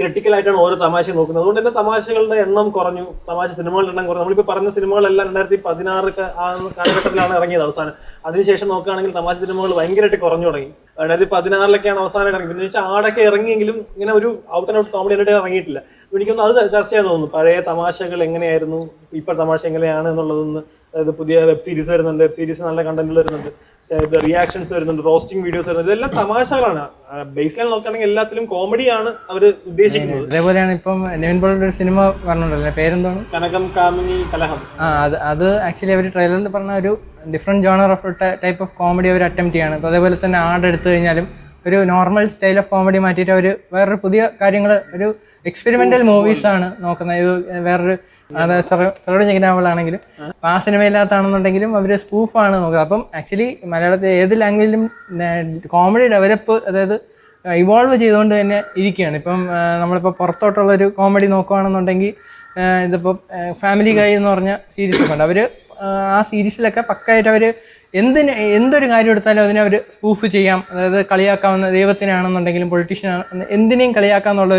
[0.01, 1.41] ക്രിട്ടിക്കൽ ആയിട്ടാണ് ഓരോ തമാശ നോക്കുന്നത്.
[1.41, 3.05] അതുകൊണ്ട് തന്നെ തമാശകളുടെ എണ്ണം കുറഞ്ഞു.
[3.29, 4.23] തമാശ സിനിമകളുടെ എണ്ണം കുറഞ്ഞു.
[4.23, 6.11] നമ്മളിപ്പോ പറഞ്ഞ സിനിമകളെല്ലാം രണ്ടായിരത്തി പതിനാറ്
[6.43, 6.47] ആ
[6.77, 7.93] കാലഘട്ടത്തിലാണ് ഇറങ്ങിയത് അവസാനം.
[8.29, 10.69] അതിനുശേഷം നോക്കുകയാണെങ്കിൽ തമാശ സിനിമകൾ ഭയങ്കരമായിട്ട് കുറഞ്ഞു തുടങ്ങി.
[11.01, 15.31] രണ്ടായിരത്തി പതിനാറിലൊക്കെയാണ് അവസാനം ഇറങ്ങി പിന്നെ വെച്ചാൽ ആടൊക്കെ ഇറങ്ങിയെങ്കിലും ഇങ്ങനെ ഒരു ഔട്ട് ആൻഡ് ഔട്ട് കോമഡി ആയിട്ട്
[15.39, 15.81] ഇറങ്ങിയിട്ടില്ല.
[16.15, 17.31] എനിക്കൊന്ന് അത് ചർച്ച ചെയ്യാൻ തോന്നുന്നു.
[17.37, 18.81] പഴയ തമാശകൾ എങ്ങനെയായിരുന്നു?
[19.21, 20.61] ഇപ്പോൾ തമാശ എങ്ങനെയാണ് എന്നുള്ളതൊന്ന്
[20.93, 23.51] അതായത് പുതിയ വെബ് സീരീസ് വരുന്നുണ്ട് വെബ് സീരീസ് നല്ല കണ്ടന്റുകൾ വരുന്നുണ്ട്.
[24.25, 25.91] റിയാക്ഷൻസ് വരുന്നുണ്ട് റോസ്റ്റിംഗ് വീഡിയോസ് വരുന്നുണ്ട്.
[25.91, 26.83] ഇതെല്ലാം തമാശകളാണ്.
[27.37, 30.25] ബേസ് ലൈൻ നോക്കുകയാണെങ്കിൽ എല്ലാത്തിലും കോമഡിയാണ് അവർ ഉദ്ദേശിക്കുന്നത്.
[30.31, 31.97] അതേപോലെയാണ് ഇപ്പം നെവിൻ പോളിന്റെ ഒരു സിനിമ
[32.27, 32.73] പറഞ്ഞിട്ടുണ്ടല്ലോ.
[32.79, 33.21] പേരെന്താണ്?
[33.35, 34.59] കനകം കാമിനി കലഹം.
[34.83, 36.93] ആ അത് അത് ആക്ച്വലി അവർ ട്രെയിലറിൽ പറഞ്ഞ ഒരു
[37.35, 38.13] different genre of
[38.43, 39.77] type of comedy our attempt ചെയ്യാണ്.
[39.91, 41.27] അതേപോലെ തന്നെ ആട് എടുത്തു കഴിഞ്ഞാലും
[41.67, 45.07] ഒരു നോർമൽ സ്റ്റൈൽ ഓഫ് കോമഡി മാറ്റിയിട്ട് അവർ വേറൊരു പുതിയ കാര്യങ്ങൾ ഒരു
[45.49, 47.59] എക്സ്പെരിമെന്റൽ മൂവീസ് ആണ് നോക്കുന്നത്.
[47.67, 47.95] വേറൊരു
[48.37, 48.63] അത്
[49.05, 49.99] ചെറുടെ ഞെക്കിനാവളാണെങ്കിലും
[50.45, 50.57] ആ.
[50.57, 52.79] സിനിമയില്ലാത്താണെന്നുണ്ടെങ്കിലും അവർ സ്പൂഫാണ് നോക്കുക.
[52.79, 54.89] അപ്പം ആക്ച്വലി മലയാളത്തിൽ ഏത് ലാംഗ്വേജിലും
[55.67, 56.95] കോമഡി ഡെവലപ്പ് അതായത്
[57.45, 59.15] ഇവോൾവ് ചെയ്തുകൊണ്ട് തന്നെ ഇരിക്കുകയാണ്.
[59.15, 59.47] ഇപ്പം
[59.81, 62.13] നമ്മളിപ്പോൾ പുറത്തോട്ടുള്ള ഒരു കോമഡി നോക്കുകയാണെന്നുണ്ടെങ്കിൽ
[62.85, 63.17] ഇതിപ്പോൾ
[63.61, 65.23] ഫാമിലി ഗൈ എന്ന് പറഞ്ഞ സീരീസ് ഒക്കെ ഉണ്ട്.
[65.23, 65.49] അവർ
[66.17, 67.53] ആ സീരീസിലൊക്കെ പക്കായിട്ട് അവർ
[67.95, 70.63] എന്തിന് എന്തൊരു കാര്യം എടുത്താലും അതിനെ അവർ സ്പൂഫ് ചെയ്യാം.
[70.71, 74.53] അതായത് കളിയാക്കാവുന്ന ദൈവത്തിനാണെന്നുണ്ടെങ്കിലും പൊളിറ്റീഷ്യൻ എന്തിനേയും കളിയാക്കാന്നുള്ള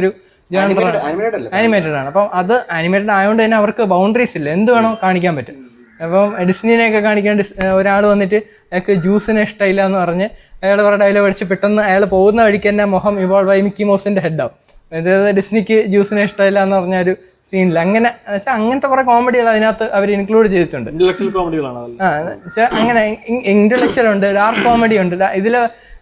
[0.53, 2.07] ഒരു Animated- animated ആനിമേറ്റഡ് ആണ്.
[2.07, 4.51] അപ്പം അത് ആനിമേറ്റഡ് ആയതുകൊണ്ട് തന്നെ അവർക്ക് ബൗണ്ടറീസ് ഇല്ല.
[4.51, 5.59] എന്ത് വേണോ കാണിക്കാൻ പറ്റും.
[6.05, 7.37] അപ്പം ഡിസ്നിനെയൊക്കെ കാണിക്കാൻ
[7.75, 10.29] ഒരാൾ വന്നിട്ട് അയാൾക്ക് ജ്യൂസിനെ ഇഷ്ടമില്ല എന്ന് പറഞ്ഞ്
[10.65, 14.55] അയാൾ കുറെ ഡയലോഗ് അടിച്ച് പെട്ടെന്ന് അയാൾ പോകുന്ന വഴിക്ക് തന്നെ മുഖം ഇവോൾവ് ആയി മിക്കി മൗസിന്റെ ഹെഡാവും
[14.93, 17.17] അതായത് ഡിസ്നിക്ക് ജ്യൂസിനെ ഇഷ്ടമില്ല എന്ന് പറഞ്ഞ ഒരു
[17.53, 20.91] സീനിൽ അങ്ങനെ വെച്ചാൽ അങ്ങനത്തെ കുറെ കോമഡികൾ അതിനകത്ത് അവർ ഇൻക്ലൂഡ് ചെയ്തിട്ടുണ്ട്.
[20.91, 22.03] ഇന്റലക്ച്വൽ കോമഡികളാണ് അതല്ല.
[22.03, 23.03] ആ വെച്ചാൽ അങ്ങനെ
[23.55, 25.25] ഇന്റലക്ച്വൽ ഉണ്ട് ഡാർക്ക് കോമഡി ഉണ്ട്.
[25.41, 25.55] ഇതിൽ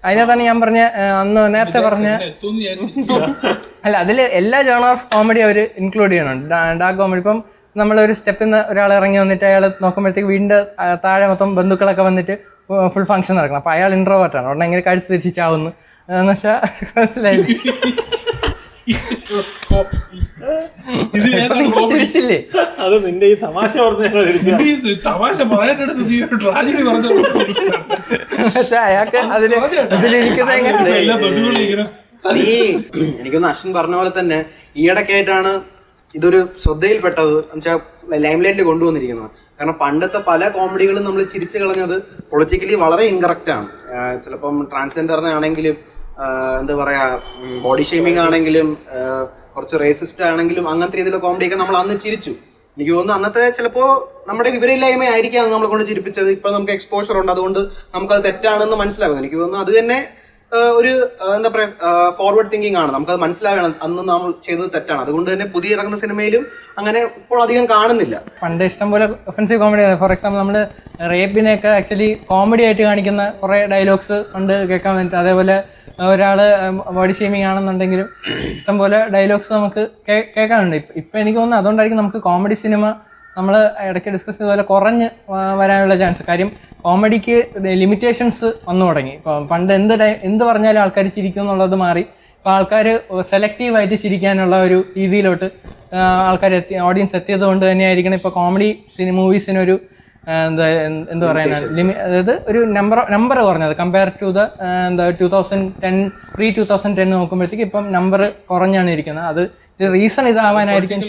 [0.04, 0.80] അതിനകത്താണ് ഞാൻ പറഞ്ഞ
[1.20, 2.08] അന്ന് നേരത്തെ പറഞ്ഞ
[3.86, 6.44] അല്ല അതിൽ എല്ലാ ജോണർ ഓഫ് കോമഡി അവർ ഇൻക്ലൂഡ് ചെയ്യണുണ്ട്
[6.80, 7.38] ഡാർക്ക് കോമഡി ഇപ്പം
[7.76, 10.66] നമ്മളൊരു സ്റ്റെപ്പിൽ നിന്ന് ഒരാൾ ഇറങ്ങി വന്നിട്ട് അയാൾ നോക്കുമ്പോഴത്തേക്ക് വീണ്ടും
[11.04, 12.34] താഴെ മൊത്തം ബന്ധുക്കളൊക്കെ വന്നിട്ട്
[12.94, 13.60] ഫുൾ ഫംഗ്ഷൻ നടക്കണം.
[13.62, 15.70] അപ്പോൾ അയാൾ ഇൻട്രോവേർട്ടാണ് ഉടനെ എങ്ങനെ കഴുത്ത് തിരിച്ചാവുന്നു
[16.08, 16.58] എന്ന് വെച്ചാൽ
[22.84, 27.10] അത് നിന്റെ ഈ തമാശ പറഞ്ഞാണ് തമാശ പറയാനെടുത്ത് നീ ഒരു ട്രാജഡി പറഞ്ഞു
[28.54, 29.18] പക്ഷെ അയാൾക്ക്
[32.46, 32.56] ഈ
[33.20, 34.38] എനിക്കൊന്ന് അശ്വിൻ പറഞ്ഞ പോലെ തന്നെ
[34.76, 35.52] ഈയിടക്കായിട്ടാണ്
[36.14, 37.78] ഇതൊരു ശ്രദ്ധയിൽപ്പെട്ടത് എന്നുവെച്ചാൽ
[38.24, 39.30] ലൈം ലൈറ്റിൽ കൊണ്ടുവന്നിരിക്കുന്നത്.
[39.58, 41.96] കാരണം പണ്ടത്തെ പല കോമഡികളും നമ്മൾ ചിരിച്ചു കളഞ്ഞത്
[42.30, 43.68] പൊളിറ്റിക്കലി വളരെ ഇൻകറക്റ്റ് ആണ്.
[44.24, 45.76] ചിലപ്പം ട്രാൻസ്ജെൻഡറിനെ ആണെങ്കിലും
[46.60, 47.04] എന്താ പറയാ
[47.64, 48.68] ബോഡി ഷേമിംഗ് ആണെങ്കിലും
[49.54, 52.32] കുറച്ച് റേസിസ്റ്റ് ആണെങ്കിലും അങ്ങനത്തെ രീതിയിലുള്ള കോമഡിയൊക്കെ നമ്മൾ അന്ന് ചിരിച്ചു.
[52.76, 53.84] എനിക്ക് തോന്നുന്നു അന്നത്തെ ചിലപ്പോ
[54.28, 56.30] നമ്മുടെ വിവരമില്ലായ്മ ആയിരിക്കാം നമ്മളെ കൊണ്ട് ചിരിപ്പിച്ചത്.
[56.36, 57.32] ഇപ്പൊ നമുക്ക് എക്സ്പോഷർ ഉണ്ട്.
[57.34, 57.60] അതുകൊണ്ട്
[57.94, 59.20] നമുക്ക് അത് തെറ്റാണെന്ന് മനസ്സിലാകും.
[59.22, 59.98] എനിക്ക് തോന്നുന്നു അത് തന്നെ
[60.78, 60.92] ഒരു
[61.34, 61.68] എന്താ പറയാ
[62.18, 62.90] ഫോർവേഡ് തിങ്കിങ് ആണ്.
[62.94, 63.72] നമുക്ക് അത് മനസ്സിലാകണം.
[63.86, 65.00] അന്ന് നമ്മൾ ചെയ്തത് തെറ്റാണ്.
[65.04, 66.44] അതുകൊണ്ട് തന്നെ പുതിയ ഇറങ്ങുന്ന സിനിമയിലും
[66.78, 68.16] അങ്ങനെ ഇപ്പോൾ അധികം കാണുന്നില്ല.
[68.42, 70.58] പണ്ട് ഇഷ്ടംപോലെ ഒഫൻസീവ് കോമഡി ഫോർ എക്സാമ്പിൾ നമ്മൾ
[71.12, 75.16] റേപ്പിനെയൊക്കെ ആക്ച്വലി കോമഡി ആയിട്ട് കാണിക്കുന്ന കുറേ ഡയലോഗ്സ് പണ്ട് കേൾക്കാൻ വേണ്ടി.
[75.22, 75.58] അതേപോലെ
[76.08, 76.38] ഒരാൾ
[76.96, 78.08] ബോഡി ഷെയ്മിങ് ആണെന്നുണ്ടെങ്കിലും
[78.56, 80.76] ഇഷ്ടംപോലെ ഡയലോഗ്സ് നമുക്ക് കേൾക്കാനുണ്ട്.
[81.00, 82.84] ഇപ്പം എനിക്ക് തോന്നുന്നു അതുകൊണ്ടായിരിക്കും നമുക്ക് കോമഡി സിനിമ
[83.36, 83.54] നമ്മൾ
[83.88, 85.08] ഇടയ്ക്ക് ഡിസ്കസ് ചെയ്തപോലെ കുറഞ്ഞ്
[85.60, 86.48] വരാനുള്ള ചാൻസ് കാര്യം
[86.84, 87.36] കോമഡിക്ക്
[87.82, 89.14] ലിമിറ്റേഷൻസ് വന്നു തുടങ്ങി.
[89.18, 89.94] ഇപ്പം പണ്ട് എന്ത്
[90.28, 92.04] എന്ത് പറഞ്ഞാലും ആൾക്കാർ ചിരിക്കും എന്നുള്ളത് മാറി.
[92.38, 92.86] ഇപ്പോൾ ആൾക്കാർ
[93.30, 95.48] സെലക്റ്റീവായിട്ട് ചിരിക്കാനുള്ള ഒരു രീതിയിലോട്ട്
[96.28, 99.74] ആൾക്കാർ എത്തി ഓഡിയൻസ് എത്തിയത് കൊണ്ട് തന്നെയായിരിക്കണം ഇപ്പോൾ കോമഡി സിനിമ മൂവീസിനൊരു
[100.48, 100.64] എന്താ
[101.14, 103.74] എന്ത് പറയുന്നത് ലിമി അതായത് ഒരു നമ്പർ നമ്പർ കുറഞ്ഞത്.
[103.80, 104.40] കമ്പയർ ടു ദ
[104.88, 105.96] എന്താ two thousand ten
[106.36, 108.22] pre two thousand ten നോക്കുമ്പോഴത്തേക്ക് ഇപ്പം നമ്പർ
[108.52, 109.26] കുറഞ്ഞാണ് ഇരിക്കുന്നത്.
[109.32, 109.42] അത്
[109.96, 111.02] റീസൺ ഇതാവാനായിരിക്കും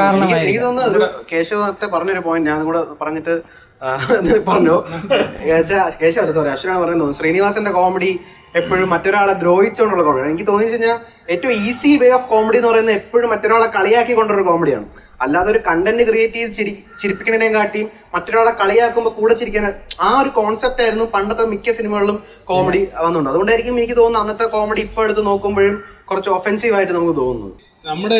[0.00, 0.28] കാരണം.
[0.42, 3.34] എനിക്ക് തോന്നുന്നു കേശവ് നേരത്തെ പറഞ്ഞൊരു പോയിന്റ് ഞാൻ കൂടെ പറഞ്ഞിട്ട്
[4.50, 4.76] പറഞ്ഞു?
[6.00, 8.10] കേശവ് സോറി അശ്വനാണ് പറയുന്നത് ശ്രീനിവാസന്റെ കോമഡി
[8.54, 10.96] എപ്പോഴും മറ്റൊരാളെ ദ്രോഹിച്ചുകൊണ്ടുള്ള കോമഡി എനിക്ക് തോന്നി കഴിഞ്ഞാൽ
[11.28, 14.86] ഏറ്റവും ഈസി വേ ഓഫ് കോമഡി എന്ന് പറയുന്നത് എപ്പോഴും മറ്റൊരാളെ കളിയാക്കി കൊണ്ടൊരു കോമഡിയാണ്
[15.20, 19.64] അല്ലാതെ ഒരു കണ്ടന്റ് ക്രിയേറ്റ് ചെയ്ത് ചിരി ചിരിപ്പിക്കുന്നതിനെ കാട്ടിയും മറ്റൊരാളെ കളിയാക്കുമ്പോൾ കൂടെ ചിരിക്കാൻ
[20.00, 23.30] ആ ഒരു കോൺസെപ്റ്റ് ആയിരുന്നു പണ്ടത്തെ മിക്ക സിനിമകളിലും കോമഡി വന്നുണ്ട്.
[23.30, 25.76] അതുകൊണ്ടായിരിക്കും എനിക്ക് തോന്നുന്നു അന്നത്തെ കോമഡി ഇപ്പോൾ എടുത്ത് നോക്കുമ്പോഴും
[26.10, 28.18] കുറച്ച് ഒഫൻസീവ് ആയിട്ട് നമുക്ക് തോന്നുന്നു നമ്മുടെ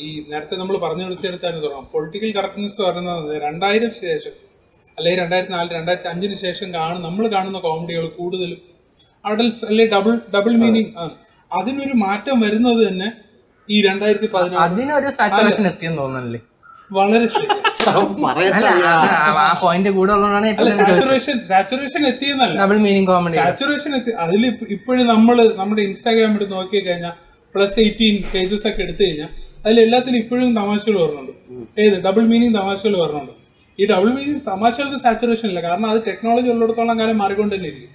[0.00, 4.34] ഈ നേരത്തെ നമ്മൾ പറഞ്ഞു നിർത്തിയെടുത്താണ് തുടങ്ങാം പൊളിറ്റിക്കൽ കറക്റ്റ്നെസ് പറയുന്നത് രണ്ടായിരം ശേഷം
[4.98, 8.60] അല്ലെങ്കിൽ രണ്ടായിരത്തി നാല് രണ്ടായിരത്തി അഞ്ചിന് ശേഷം കാണുന്ന നമ്മൾ കാണുന്ന കോമഡികൾ കൂടുതലും
[9.24, 11.12] അഡൽട്സ് അല്ലെ ഡബിൾ ഡബിൾ മീനിങ് ആണ്.
[11.50, 13.08] അതിനൊരു മാറ്റം വരുന്നത് തന്നെ
[13.68, 16.40] ഈ രണ്ടായിരത്തി പതിനാറ് അതിനൊരു സാച്ചുറേഷൻ എത്തിയെന്ന് തോന്നുന്നല്ലേ?
[16.90, 17.26] വളരെ
[20.80, 22.56] സാച്ചുറേഷൻ സാച്ചുറേഷൻ എത്തിയെന്നല്ല.
[22.62, 24.42] ഡബിൾ മീനിങ് കോമഡി സാച്ചുറേഷൻ എത്തി അതിൽ
[24.76, 27.14] ഇപ്പോഴും നമ്മൾ നമ്മുടെ ഇൻസ്റ്റാഗ്രാം എടുത്ത് നോക്കി കഴിഞ്ഞാൽ
[27.54, 29.30] പ്ലസ് എയ്റ്റീൻ പേജസ് ഒക്കെ എടുത്തു കഴിഞ്ഞാൽ
[29.64, 31.32] അതിൽ എല്ലാത്തിനും ഇപ്പോഴും തമാശകൾ വരുന്നുണ്ട്
[31.82, 31.96] ഏത്?
[32.06, 33.32] ഡബിൾ മീനിങ് തമാശകൾ വരുന്നുണ്ട്
[33.78, 35.60] ഈ ഡബിൾ മീനിങ് തമാശകൾക്ക് സാച്ചുറേഷൻ ഇല്ല.
[35.66, 37.90] കാരണം അത് ടെക്നോളജി ഉള്ളിടത്തോളം കാലം മാറിക്കൊണ്ട് തന്നെ ഇരിക്കും.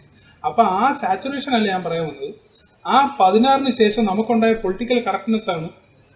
[0.48, 2.30] അപ്പൊ ആ സാച്ചുറേഷൻ അല്ല ഞാൻ പറയാൻ വന്നത്?
[2.86, 5.68] ആ പതിനാറിന് ശേഷം നമുക്കുണ്ടായ പൊളിറ്റിക്കൽ കറക്റ്റ്നെസ് ആണ്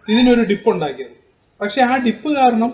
[0.08, 1.16] ഇതിനൊരു ഡിപ്പ് ഉണ്ടാക്കിയത്.
[1.60, 2.72] പക്ഷെ ആ ഡിപ്പ് കാരണം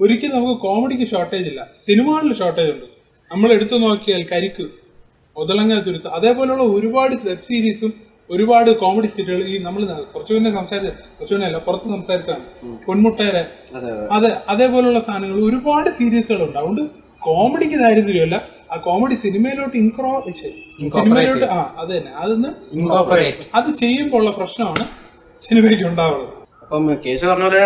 [0.00, 1.60] ഒരിക്കലും നമുക്ക് കോമഡിക്ക് ഷോർട്ടേജ് ഇല്ല.
[1.86, 2.86] സിനിമകളിൽ ഷോർട്ടേജ് ഉണ്ട്.
[3.30, 4.66] നമ്മൾ എടുത്തു നോക്കിയാൽ കരിക്ക്
[5.36, 7.92] ഒതളങ്ങ തുരുത്ത് അതേപോലെയുള്ള ഒരുപാട് വെബ് സീരീസും
[8.30, 9.82] ഒരുപാട് കോമഡി സ്കിറ്റുകൾ ഈ നമ്മൾ
[10.12, 12.44] കുറച്ചു മുന്നേ സംസാരിച്ച കുറച്ചു മുന്നേ അല്ല പുറത്ത് സംസാരിച്ചാണ്
[12.86, 13.42] പൊന്മുട്ടേരെ
[14.16, 16.82] അതെ അതേപോലുള്ള സാധനങ്ങൾ ഒരുപാട് സീരീസുകളുണ്ട് അതുകൊണ്ട്
[17.26, 18.36] കോമഡിക്ക് ദാരിദ്ര്യമല്ല.
[18.72, 20.10] ആ കോമഡി സിനിമയിലോട്ട് ഇൻക്രോ
[20.96, 22.12] സിനിമയിലോട്ട് ആ അത് തന്നെ.
[22.22, 22.50] അതൊന്ന്.
[23.58, 24.84] അത് ചെയ്യുമ്പോൾ ഉള്ള പ്രശ്നമാണ്
[25.46, 26.32] സിനിമയ്ക്ക് ഉണ്ടാവുന്നത്.
[26.62, 27.62] അപ്പം കേശു പറഞ്ഞ പോലെ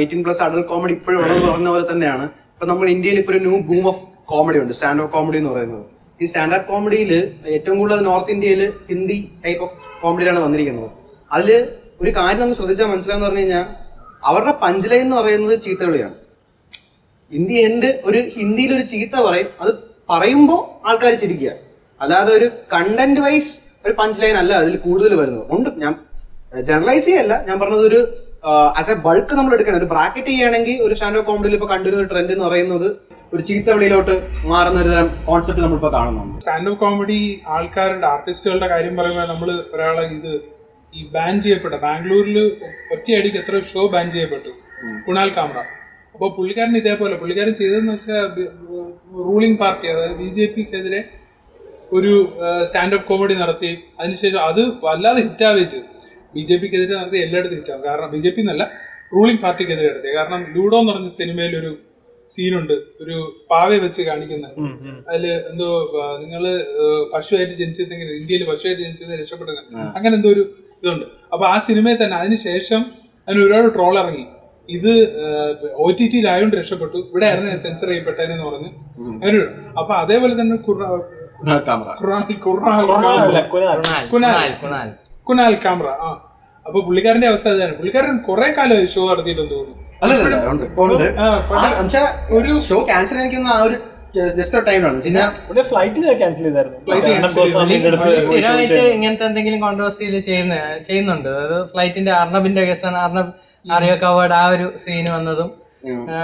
[0.00, 2.24] എയ്റ്റീൻ പ്ലസ് അഡൽട്ട് കോമഡി ഇപ്പോഴും ഉള്ളത് പറഞ്ഞ പോലെ തന്നെയാണ്.
[2.54, 4.02] ഇപ്പൊ നമ്മൾ ഇന്ത്യയിൽ ഇപ്പൊ ഒരു ന്യൂ ബൂം ഓഫ്
[4.32, 5.84] കോമഡി ഉണ്ട് സ്റ്റാൻഡപ്പ് കോമഡി എന്ന് പറയുന്നത്.
[6.22, 7.12] ഈ സ്റ്റാൻഡപ്പ് കോമഡിയിൽ
[7.54, 8.60] ഏറ്റവും കൂടുതൽ നോർത്ത് ഇന്ത്യയിൽ
[8.90, 10.90] ഹിന്ദി ടൈപ്പ് ഓഫ് കോമഡിയിലാണ് വന്നിരിക്കുന്നത്.
[11.36, 11.50] അതിൽ
[12.02, 13.64] ഒരു കാര്യം നമ്മൾ ശ്രദ്ധിച്ചാൽ മനസ്സിലാന്ന് പറഞ്ഞു കഴിഞ്ഞാൽ
[14.28, 16.16] അവരുടെ പഞ്ച് ലൈൻ എന്ന് പറയുന്നത് ചീത്തവിളിയാണ്
[17.34, 19.48] ഇന്ത്യ എന്റെ ഒരു ഹിന്ദിയിൽ ഒരു ചീത്ത പറയും.
[19.60, 19.72] അത്
[20.10, 21.52] പറയുമ്പോൾ ആൾക്കാർ ചിരിക്കുക.
[22.00, 25.46] അല്ലാതെ ഒരു കണ്ടന്റ് വൈസ് ഒരു പഞ്ച് ലൈൻ അല്ല അതിൽ കൂടുതൽ വരുന്നത്.
[25.50, 25.70] ഉണ്ട്.
[25.76, 25.94] ഞാൻ
[26.60, 27.44] ജനറലൈസ് ചെയ്യല്ല.
[27.48, 28.00] ഞാൻ പറഞ്ഞത് ഒരു
[28.76, 29.78] ആസ് എ ബൾക്ക് നമ്മൾ എടുക്കണം.
[29.78, 32.96] ഒരു ബ്രാക്കറ്റ് ചെയ്യുകയാണെങ്കിൽ ഒരു സ്റ്റാൻഡപ്പ് കോമഡിയിൽ ഇപ്പൊ കണ്ടിരുന്ന ട്രെൻഡ് എന്ന് പറയുന്നത്
[33.34, 34.14] ഒരു ചീത്ത വിളിയിലോട്ട്
[34.46, 36.40] മാറുന്ന ഒരു തരം കോൺസെപ്റ്റ് നമ്മളിപ്പോ കാണുന്നുണ്ട്.
[36.40, 40.40] സ്റ്റാൻഡപ്പ് കോമഡി ആൾക്കാരുടെ ആർട്ടിസ്റ്റുകളുടെ കാര്യം പറയുമ്പോൾ നമ്മൾ ഒരാളെ ഇത്
[40.94, 42.38] ഈ ബാൻ ചെയ്യപ്പെട്ട ബാംഗ്ലൂരിൽ
[42.92, 44.48] ഒറ്റയടിക്ക് എത്ര ഷോ ബാൻ ചെയ്യപ്പെട്ടു.
[45.08, 45.62] കുണാൽ കാമ്ര
[46.14, 48.26] അപ്പോൾ പുള്ളിക്കാരൻ ഇതേപോലെ പുള്ളിക്കാരൻ ചെയ്തതെന്ന് വെച്ചാൽ
[49.28, 51.00] റൂളിംഗ് പാർട്ടി അതായത് ബി ജെ പിക്കെതിരെ
[51.96, 52.12] ഒരു
[52.68, 53.70] സ്റ്റാൻഡപ്പ് കോമഡി നടത്തി
[54.00, 55.88] അതിനുശേഷം അത് വല്ലാതെ ഹിറ്റാവുകയും ചെയ്തു.
[56.34, 57.82] ബി ജെ പിക്കെതിരെ നടത്തി എല്ലായിടത്തും ഹിറ്റാവും.
[57.88, 58.64] കാരണം ബി ജെ പി എന്നല്ല
[59.14, 61.72] റൂളിംഗ് പാർട്ടിക്കെതിരെ നടത്തി കാരണം ലൂഡോ എന്ന് പറഞ്ഞ സിനിമയിൽ ഒരു
[62.34, 63.16] സീനുണ്ട് ഒരു
[63.50, 64.46] പാവയെ വെച്ച് കാണിക്കുന്ന.
[65.08, 65.68] അതിൽ എന്തോ
[66.22, 66.44] നിങ്ങൾ
[67.12, 69.60] പശുവായിട്ട് ജനിച്ചതെങ്കിൽ ഇന്ത്യയിൽ പശുവായിട്ട് ജനിച്ചത് രക്ഷപ്പെട്ടത്
[69.96, 70.44] അങ്ങനെ എന്തോ ഒരു
[70.80, 71.06] ഇതുണ്ട്.
[71.32, 72.80] അപ്പൊ ആ സിനിമയിൽ തന്നെ അതിനുശേഷം
[73.28, 74.24] അതിന് ഒരുപാട് ട്രോൾ ഇറങ്ങി.
[74.68, 75.18] ഇത്
[75.74, 76.96] ഒ ടി ടിയിലായോണ്ട് രക്ഷപ്പെട്ടു.
[76.96, 78.68] ഇവിടെ ആയിരുന്നു സെൻസർ ചെയ്യപ്പെട്ടതെന്ന് പറഞ്ഞു.
[79.28, 80.56] ഒരു- അപ്പൊ അതേപോലെ തന്നെ.
[85.26, 85.54] കുനാൽ.
[85.54, 86.30] ക്യാമറ ആ.
[86.66, 89.84] അപ്പൊ പുള്ളിക്കാരന്റെ അവസ്ഥ അതാണ് പുള്ളിക്കാരൻ കുറെ കാലം ഷോ നടത്തിയിട്ടുണ്ട് തോന്നുന്നു.
[92.30, 93.16] ഒരു ഷോ ക്യാൻസൽ
[93.48, 93.74] ആ ഒരു
[94.36, 94.58] ജസ്റ്റ്
[98.50, 98.94] ചോദിച്ചായിരുന്നു.
[98.94, 100.54] ഇങ്ങനത്തെ എന്തെങ്കിലും കോൺട്രവേഴ്സിയിൽ ചെയ്യുന്ന
[100.88, 101.28] ചെയ്യുന്നുണ്ട്.
[101.28, 103.32] അതായത് ഫ്ലൈറ്റിന്റെ അർണബിന്റെ കേസാണ് അർണബ്
[103.64, 105.50] ആര്യ കവേർഡ് ആ ഒരു സീൻ വന്നതും.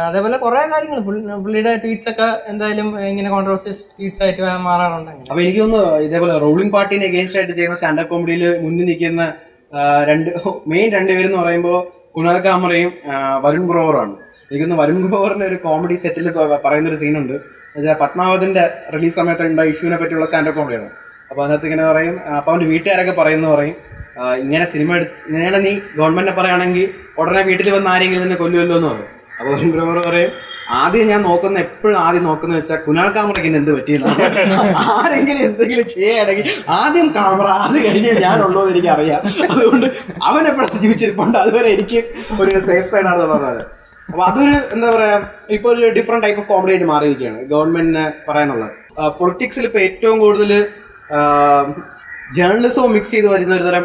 [0.09, 1.01] അതേപോലെ കുറെ കാര്യങ്ങൾ
[1.45, 5.11] പുള്ളിയുടെ ട്വീറ്റ്സ് ഒക്കെ എന്തായാലും ഇങ്ങനെ കോൺട്രവേഴ്സി ട്വീറ്റ്സ് ആയിട്ട് മാറാറുണ്ട്.
[5.31, 9.25] അപ്പൊ എനിക്ക് തോന്നുന്നു ഇതേപോലെ റൂളിംഗ് പാർട്ടിനെ അഗേൻസ്റ്റ് ആയിട്ട് ചെയ്യുന്ന സ്റ്റാൻഡപ്പ് കോമഡിയിൽ മുന്നിൽ നിൽക്കുന്ന
[10.11, 10.31] രണ്ട്
[10.73, 11.79] മെയിൻ രണ്ടുപേരെന്ന് പറയുമ്പോൾ
[12.17, 12.93] കുണാൽ കാമറയും
[13.45, 14.15] വരുൺ ബ്രോവറാണ്
[14.47, 16.29] എനിക്ക് തോന്നുന്നു വരുൺ ഗ്രോവറിന്റെ ഒരു കോമഡി സെറ്റിൽ
[16.67, 17.37] പറയുന്ന ഒരു സീനുണ്ട്
[18.01, 18.65] പത്മാവതിന്റെ
[18.95, 20.89] റിലീസ് സമയത്ത് ഉണ്ടായ ഇഷ്യൂവിനെ പറ്റിയുള്ള സ്റ്റാൻഡപ്പ് കോമഡിയാണ്
[21.31, 23.77] അപ്പൊ അതിനകത്ത് ഇങ്ങനെ പറയും അപ്പൊ അവന്റെ വീട്ടുകാരൊക്കെ പറയുന്നു പറയും
[24.43, 24.91] ഇങ്ങനെ സിനിമ
[25.31, 26.87] ഇങ്ങനെ നീ ഗവൺമെന്റിനെ പറയുകയാണെങ്കിൽ
[27.21, 29.11] ഉടനെ വീട്ടിൽ വന്ന് ആരെങ്കിലും തന്നെ കൊല്ലുമല്ലോ എന്ന് പറയും.
[29.39, 30.33] അപ്പോൾ ഒരു ഗ്രോവർ പറയും
[30.81, 34.25] ആദ്യം ഞാൻ നോക്കുന്ന എപ്പോഴും ആദ്യം നോക്കുന്ന വെച്ചാൽ കുനാൽ കാമറയ്ക്ക് എന്ത് പറ്റിയെന്നാണ്
[34.97, 36.47] ആരെങ്കിലും എന്തെങ്കിലും ചെയ്യുകയാണെങ്കിൽ
[36.81, 39.23] ആദ്യം കാമറ അത് കഴിഞ്ഞ് ഞാനുള്ളൂ എന്ന് എനിക്ക് അറിയാം
[39.55, 39.87] അതുകൊണ്ട്
[40.29, 41.39] അവൻ എപ്പോഴും ജീവിച്ചിരിപ്പുണ്ട്?
[41.45, 42.01] അതുവരെ എനിക്ക്
[42.43, 43.63] ഒരു സേഫ് സൈഡാണ് പറഞ്ഞത്
[44.09, 45.17] അപ്പൊ അതൊരു എന്താ പറയാ
[45.57, 48.73] ഇപ്പൊ ഒരു ഡിഫറെന്റ് ടൈപ്പ് ഓഫ് കോമഡി ആയിട്ട് മാറിയിരിക്കുകയാണ് ഗവൺമെന്റിന് പറയാനുള്ളത്.
[49.19, 50.53] പൊളിറ്റിക്സിൽ ഇപ്പൊ ഏറ്റവും കൂടുതൽ
[52.39, 53.85] ജേർണലിസവും മിക്സ് ചെയ്ത് വരുന്ന ഒരു തരം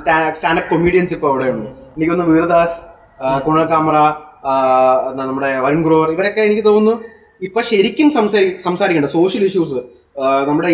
[0.00, 1.68] സ്റ്റാൻഡപ്പ് കൊമീഡിയൻസ് ഇപ്പൊ അവിടെയുണ്ട്.
[1.96, 2.78] എനിക്കൊന്ന് വീർദാസ്
[3.46, 3.98] കുണൽ കാമറ
[5.20, 6.94] നമ്മുടെ വരുൺ ഗ്രോവർ ഇവരൊക്കെ എനിക്ക് തോന്നുന്നു
[7.46, 9.80] ഇപ്പൊ ശരിക്കും സംസാരി സംസാരിക്കേണ്ട സോഷ്യൽ ഇഷ്യൂസ്
[10.48, 10.70] നമ്മുടെ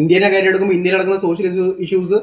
[0.00, 1.46] ഇന്ത്യയിലെ കാര്യം എടുക്കുമ്പോൾ ഇന്ത്യയിൽ നടക്കുന്ന സോഷ്യൽ
[1.86, 2.18] ഇഷ്യൂസ്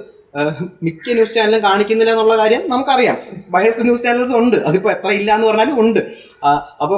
[0.85, 3.17] മിക്ക ന്യൂസ് ചാനലും കാണിക്കുന്നില്ല എന്നുള്ള കാര്യം നമുക്കറിയാം.
[3.53, 4.57] ബയസ് ന്യൂസ് ചാനൽസ് ഉണ്ട്.
[4.69, 5.99] അതിപ്പോ എത്ര ഇല്ല എന്ന് പറഞ്ഞാലും ഉണ്ട്.
[6.81, 6.95] അപ്പൊ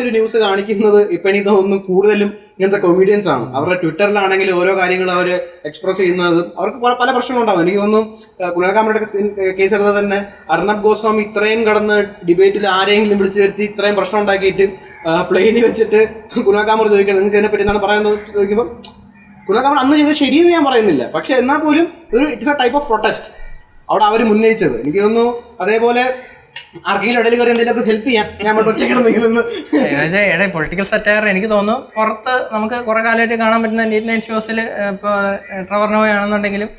[0.00, 3.44] ഒരു ന്യൂസ് കാണിക്കുന്നത് ഇപ്പൊ എനിക്ക് തോന്നുന്നു കൂടുതലും ഇങ്ങനത്തെ കൊമീഡിയൻസ് ആണ്.
[3.56, 5.28] അവരുടെ ട്വിറ്ററിലാണെങ്കിൽ ഓരോ കാര്യങ്ങൾ അവർ
[5.68, 8.02] എക്സ്പ്രസ് ചെയ്യുന്നതും അവർക്ക് പല- പ്രശ്നങ്ങളുണ്ടാവും എനിക്ക് തോന്നുന്നു
[8.56, 9.00] കുലകാമയുടെ
[9.58, 10.18] കേസ് എടുത്താൽ തന്നെ
[10.50, 11.96] അർണബ് ഗോസ്വാമി ഇത്രയും കടന്ന്
[12.28, 14.66] ഡിബേറ്റിൽ ആരെങ്കിലും വിളിച്ചു വരുത്തി ഇത്രയും പ്രശ്നം ഉണ്ടാക്കിയിട്ട്
[15.30, 16.00] പ്ലെയിനിൽ വെച്ചിട്ട്
[16.46, 17.18] കുലകാമർ ചോദിക്കണം.
[17.18, 18.68] നിങ്ങൾക്ക് ഇതിനെ പറ്റി എന്താണ് പറയുന്നത് ചോദിക്കുമ്പോൾ
[19.48, 21.04] കുലകാമർ അന്ന് ചെയ്തത് ശരിയെന്ന് ഞാൻ പറയുന്നില്ല.
[21.12, 23.28] പക്ഷെ എന്നാൽ പോലും ഒരു it's a type of protest
[23.88, 25.28] അവിടെ അവർ ഉന്നയിച്ചത് എനിക്ക് തോന്നുന്നു
[25.60, 26.02] അതേപോലെ
[26.88, 27.20] ആർക്കെങ്കിലും
[28.46, 28.54] ഞാൻ
[30.56, 31.76] പൊളിറ്റിക്കൽ സറ്റയർ എനിക്ക് തോന്നുന്നു.
[31.96, 34.58] പുറത്ത് നമുക്ക് കുറെ കാലമായിട്ട് കാണാൻ പറ്റുന്ന നീറ്റ് നൈറ്റ് ഷോസിൽ
[34.92, 35.14] ഇപ്പോൾ
[35.68, 36.70] ട്രവർ ആണെന്നുണ്ടെങ്കിലും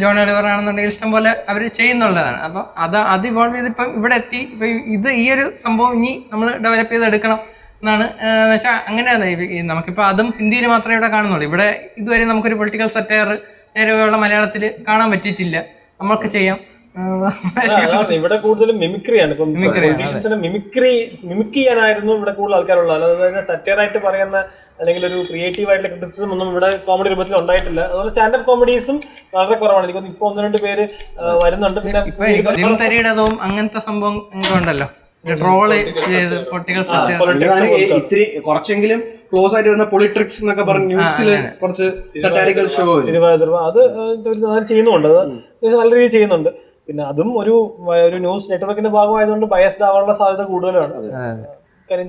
[0.00, 2.38] ജോൺ ഒലിവർ ആണെന്നുണ്ടെങ്കിലും ഇഷ്ടം പോലെ അവർ ചെയ്യുന്നുള്ളതാണ്.
[2.46, 4.40] അപ്പോൾ അത് അത് ഇവോൾവ് ചെയ്ത് ഇപ്പൊ ഇവിടെ എത്തി.
[4.54, 7.38] ഇപ്പൊ ഇത് ഈ ഒരു സംഭവം ഇനി നമ്മൾ ഡെവലപ്പ് ചെയ്തെടുക്കണം
[7.80, 9.26] എന്നാണ് എന്ന് വെച്ചാൽ അങ്ങനെയാണ്
[9.72, 11.46] നമുക്കിപ്പോ അതും ഹിന്ദിയിൽ മാത്രമേ ഇവിടെ കാണുന്നുള്ളൂ.
[11.50, 11.68] ഇവിടെ
[12.00, 13.28] ഇതുവരെ നമുക്കൊരു പൊളിറ്റിക്കൽ സറ്റയർ
[13.76, 15.56] നേരെയുള്ള മലയാളത്തിൽ കാണാൻ പറ്റിയിട്ടില്ല.
[16.00, 16.58] നമ്മൾക്ക് ചെയ്യാം.
[18.16, 19.32] ഇവിടെ കൂടുതലും മിമിക്രിയാണ്.
[19.34, 20.92] ഇപ്പം Mimicry പൊളിറ്റീഷ്യൻസിന് മിമിക്രി
[21.30, 22.94] മിമിക് ചെയ്യാനായിരുന്നു ഇവിടെ കൂടുതൽ ആൾക്കാരുള്ളത്.
[22.96, 24.36] അല്ലാതെ സറ്റയർ ആയിട്ട് പറയുന്ന
[24.80, 27.80] അല്ലെങ്കിൽ ഒരു ക്രിയേറ്റീവ് ആയിട്ടുള്ള ക്രിറ്റിസിസം ഒന്നും ഇവിടെ കോമഡി രൂപത്തിൽ ഉണ്ടായിട്ടില്ല.
[27.90, 28.96] അതുപോലെ സ്റ്റാൻഡപ്പ് കോമഡീസും
[29.36, 29.84] വളരെ കുറവാണ്.
[29.88, 30.86] എനിക്ക് ഇപ്പൊ ഒന്ന് രണ്ട് പേര്
[31.44, 31.80] വരുന്നുണ്ട്.
[31.86, 32.00] പിന്നെ
[33.48, 34.16] അങ്ങനത്തെ സംഭവം
[34.60, 34.88] ഉണ്ടല്ലോ.
[35.42, 35.70] ട്രോൾ
[36.10, 36.82] ചെയ്ത് പൊളിറ്റിക്കൽ
[37.96, 39.00] ഇത്തിരി കുറച്ചെങ്കിലും
[39.30, 41.28] ക്ലോസ് ആയിട്ട് വരുന്ന പൊളിട്രിക്സ് എന്നൊക്കെ പറഞ്ഞ ന്യൂസിൽ
[41.62, 41.86] കുറച്ച്
[42.76, 42.84] ഷോ
[43.68, 43.80] അത്
[44.70, 45.08] ചെയ്യുന്നുണ്ട്.
[45.08, 46.50] അത് നല്ല രീതിയിൽ ചെയ്യുന്നുണ്ട്.
[46.88, 47.54] പിന്നെ അതും ഒരു
[48.06, 50.94] ഒരു ന്യൂസ് നെറ്റ്വർക്കിന്റെ ഭാഗമായതുകൊണ്ട് ബയസ്ഡ് ആവാനുള്ള സാധ്യത കൂടുതലാണ്.
[51.90, 52.08] കാര്യം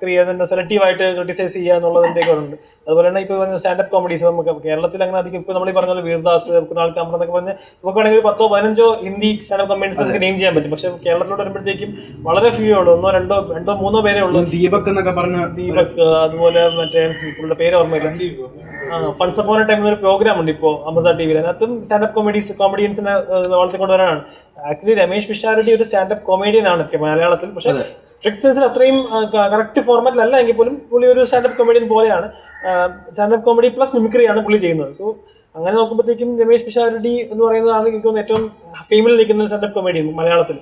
[0.00, 2.56] ക്രിയേറ്ററിന്റെ സെലക്ടീവ് ആയിട്ട് ക്രിട്ടിസൈസ് ചെയ്യുക എന്നുള്ളതിന്റെ ഒക്കെ ഉണ്ട്.
[2.86, 6.04] അതുപോലെ തന്നെ ഇപ്പൊ പറഞ്ഞ സ്റ്റാൻഡപ്പ് കോമഡീസ് നമുക്ക് കേരളത്തിൽ അങ്ങനെ അധികം ഇപ്പൊ നമ്മൾ ഈ പറഞ്ഞ പോലെ
[6.08, 10.54] വീർദാസ് കുനാൾ കാമറ എന്നൊക്കെ പറഞ്ഞ് നമുക്ക് വേണമെങ്കിൽ പത്തോ പതിനഞ്ചോ ഹിന്ദി സ്റ്റാൻഡപ്പ് കോമഡീസ് നമുക്ക് നെയിം ചെയ്യാൻ
[10.56, 10.72] പറ്റും.
[10.74, 11.90] പക്ഷെ കേരളത്തിലോട്ട് വരുമ്പോഴത്തേക്കും
[12.28, 12.92] വളരെ ഫ്യൂ ഉള്ളൂ.
[12.98, 14.42] ഒന്നോ രണ്ടോ രണ്ടോ മൂന്നോ പേരേ ഉള്ളൂ.
[14.56, 17.04] ദീപക് എന്നൊക്കെ പറഞ്ഞ ദീപക് അതുപോലെ മറ്റേ
[17.38, 18.10] പുള്ളിയുടെ പേര് ഓർമ്മയില്ല.
[19.20, 23.14] ഫൺസ് അപ്പോൺ ടൈമിൽ ഒരു പ്രോഗ്രാം ഉണ്ട് ഇപ്പോൾ അമൃത ടി വിയിൽ അതിനകത്തും സ്റ്റാൻഡപ്പ് കോമഡീസ് കോമഡിയൻസിനെ
[23.54, 24.22] വളർത്തിക്കൊണ്ടുവരാനാണ്.
[24.68, 27.50] ആക്ച്വലി രമേശ് പിഷാരടി ഒരു സ്റ്റാൻഡപ്പ് കോമഡിയൻ ആണ് മലയാളത്തിൽ.
[27.56, 27.72] പക്ഷേ
[28.10, 28.98] സ്ട്രിക്ട് സെൻസിൽ അത്രയും
[29.54, 32.26] കറക്റ്റ് ഫോർമാറ്റിലല്ല എങ്കിൽ പോലും പുള്ളി ഒരു സ്റ്റാൻഡപ്പ് കോമഡിയൻ പോലെയാണ്.
[33.12, 34.92] സ്റ്റാൻഡപ്പ് കോമഡി പ്ലസ് മിമിക്രി ആണ് പുള്ളി ചെയ്യുന്നത്.
[35.00, 35.06] സോ
[35.56, 38.44] അങ്ങനെ നോക്കുമ്പോഴത്തേക്കും രമേശ് പിഷാരടി എന്ന് പറയുന്നതാണ് എനിക്ക് തോന്നുന്നു ഏറ്റവും
[38.90, 40.58] ഫെയിമിൽ നിൽക്കുന്ന സ്റ്റാൻഡപ്പ് കോമഡിയൻ മലയാളത്തിൽ.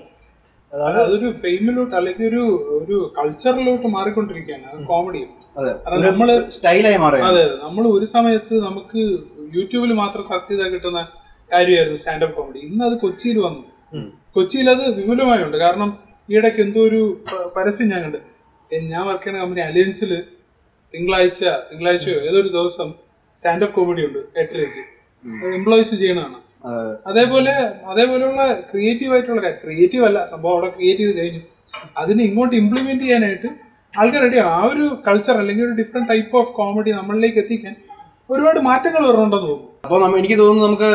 [0.73, 2.43] അത് അതൊരു ഫെയിമിലോട്ട് അല്ലെങ്കിൽ ഒരു
[2.79, 4.85] ഒരു കൾച്ചറിലോട്ട് മാറിക്കൊണ്ടിരിക്കുകയാണ്.
[4.91, 5.21] കോമഡി
[6.09, 9.01] നമ്മൾ സ്റ്റൈലായി മാറി അതെ നമ്മൾ ഒരു സമയത്ത് നമുക്ക്
[9.57, 11.01] യൂട്യൂബിൽ മാത്രം സെർച്ച് ചെയ്താൽ കിട്ടുന്ന
[11.55, 13.63] കാര്യമായിരുന്നു സ്റ്റാൻഡപ്പ് കോമഡി ഇന്ന് അത് കൊച്ചിയിൽ വന്നു.
[14.35, 15.57] കൊച്ചിയിൽ അത് വിപുലമായുണ്ട്.
[15.65, 15.91] കാരണം
[16.29, 17.01] ഈയിടയ്ക്ക് എന്തോ ഒരു
[17.57, 18.19] പരസ്യം ഞാൻ കണ്ട്.
[18.93, 20.11] ഞാൻ വർക്ക് ചെയ്യുന്ന കമ്പനി അലയൻസിൽ
[20.95, 22.89] തിങ്കളാഴ്ച തിങ്കളാഴ്ചയോ ഏതൊരു ദിവസം
[23.39, 24.83] സ്റ്റാൻഡപ്പ് കോമഡി ഉണ്ട് എട്ടിലേക്ക്
[25.59, 26.39] എംപ്ലോയീസ് ചെയ്യണതാണ്.
[27.11, 27.55] അതേപോലെ
[27.91, 31.43] അതേപോലെയുള്ള ക്രിയേറ്റീവ് ആയിട്ടുള്ള കാര്യം ക്രിയേറ്റീവ് അല്ല സംഭവം അവിടെ ക്രിയേറ്റ് ചെയ്ത് കഴിഞ്ഞു.
[32.03, 33.49] അതിനെ ഇങ്ങോട്ട് ഇംപ്ലിമെന്റ് ചെയ്യാനായിട്ട്
[33.95, 37.75] ആൾക്കാർ റെഡി ആ ഒരു കൾച്ചർ അല്ലെങ്കിൽ ഒരു ഡിഫറെന്റ് ടൈപ്പ് ഓഫ് കോമഡി നമ്മളിലേക്ക് എത്തിക്കാൻ
[38.33, 39.67] ഒരുപാട് മാറ്റങ്ങൾ വരുന്നുണ്ടെന്ന് തോന്നുന്നു.
[39.87, 40.91] അപ്പോൾ നമ്മ എനിക്ക് തോന്നുന്നു നമുക്ക്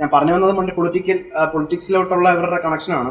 [0.00, 1.18] ഞാൻ പറഞ്ഞു വന്നത് പണ്ട് പൊളിറ്റിക്കൽ
[1.52, 3.10] പൊളിറ്റിക്സിലോട്ടുള്ള ഇവരുടെ കണക്ഷനാണ്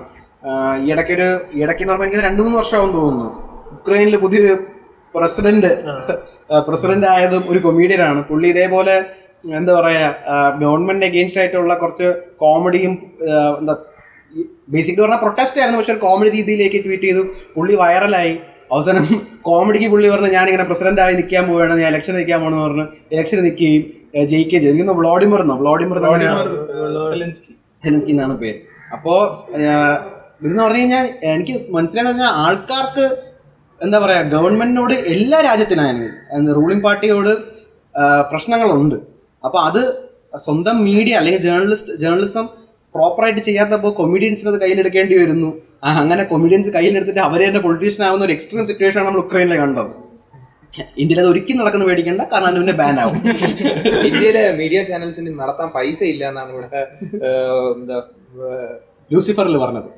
[0.83, 3.27] ഈ ഇടയ്ക്കൊരു ഈ ഇടയ്ക്ക് എന്ന് പറഞ്ഞാൽ എനിക്ക് രണ്ട് മൂന്ന് വർഷമാകും തോന്നുന്നു.
[3.75, 4.53] ഉക്രൈനിൽ പുതിയൊരു
[5.15, 5.71] പ്രസിഡന്റ്
[6.67, 8.95] പ്രസിഡന്റ് ആയതും ഒരു കൊമീഡിയനാണ് പുള്ളി ഇതേപോലെ
[9.59, 10.07] എന്താ പറയാ
[10.63, 12.07] ഗവൺമെന്റ് അഗെയിൻസ്റ്റ് ആയിട്ടുള്ള കുറച്ച്
[12.41, 12.93] കോമഡിയും
[13.59, 13.75] എന്താ
[14.73, 15.79] ബേസിക്കലി പറഞ്ഞാൽ പ്രൊട്ടസ്റ്റ് ആയിരുന്നു.
[15.79, 17.23] പക്ഷെ ഒരു കോമഡി രീതിയിലേക്ക് ട്വീറ്റ് ചെയ്തു.
[17.55, 18.33] പുള്ളി വൈറലായി
[18.73, 19.05] അവസാനം
[19.47, 23.83] കോമഡിക്ക് പുള്ളി പറഞ്ഞു ഞാനിങ്ങനെ പ്രസിഡന്റായി നിൽക്കാൻ പോവുകയാണ് ഞാൻ ഇലക്ഷൻ നിൽക്കാൻ പോകണമെന്ന് പറഞ്ഞു ഇലക്ഷൻ നിൽക്കുകയും
[24.31, 24.73] ജയിക്കുകയും ചെയ്തു.
[24.73, 25.97] എനിക്ക് വ്ളോഡിമർ എന്നോ വ്ളോഡിമർ
[27.09, 27.53] സെലൻസ്കി.
[28.11, 28.59] എന്നാണ് പേര്.
[28.93, 29.13] അപ്പോ
[30.41, 33.05] ഇതെന്ന് പറഞ്ഞു കഴിഞ്ഞാൽ എനിക്ക് മനസ്സിലായെന്ന് പറഞ്ഞാൽ ആൾക്കാർക്ക്
[33.83, 37.31] എന്താ പറയാ ഗവൺമെന്റിനോട് എല്ലാ രാജ്യത്തിനായാലും റൂളിംഗ് പാർട്ടിയോട്
[38.31, 38.97] പ്രശ്നങ്ങളുണ്ട്.
[39.45, 39.81] അപ്പൊ അത്
[40.45, 42.45] സ്വന്തം മീഡിയ അല്ലെങ്കിൽ ജേർണലിസ്റ്റ് ജേർണലിസം
[42.95, 45.49] പ്രോപ്പറായിട്ട് ചെയ്യാത്തപ്പോൾ കൊമീഡിയൻസിന് അത് കയ്യിലെടുക്കേണ്ടി വരുന്നു.
[46.01, 49.91] അങ്ങനെ കൊമീഡിയൻസ് കയ്യിലെടുത്തിട്ട് അവരെ തന്നെ പൊളിറ്റീഷ്യൻ ആവുന്ന ഒരു എക്സ്ട്രീം സിറ്റുവേഷൻ ആണ് നമ്മൾ ഉക്രൈനിൽ കണ്ടത്.
[51.01, 53.17] ഇന്ത്യയിൽ അത് ഒരിക്കലും നടക്കുന്ന പേടിക്കണ്ട കാരണം അതിന് പിന്നെ ബാൻ ആവും.
[54.09, 56.81] ഇന്ത്യയിലെ മീഡിയ ചാനൽസിന് നടത്താൻ പൈസ ഇല്ല എന്നാണ് ഇവിടെ
[57.75, 57.97] എന്താ
[59.11, 59.89] ലൂസിഫറിൽ പറഞ്ഞത്.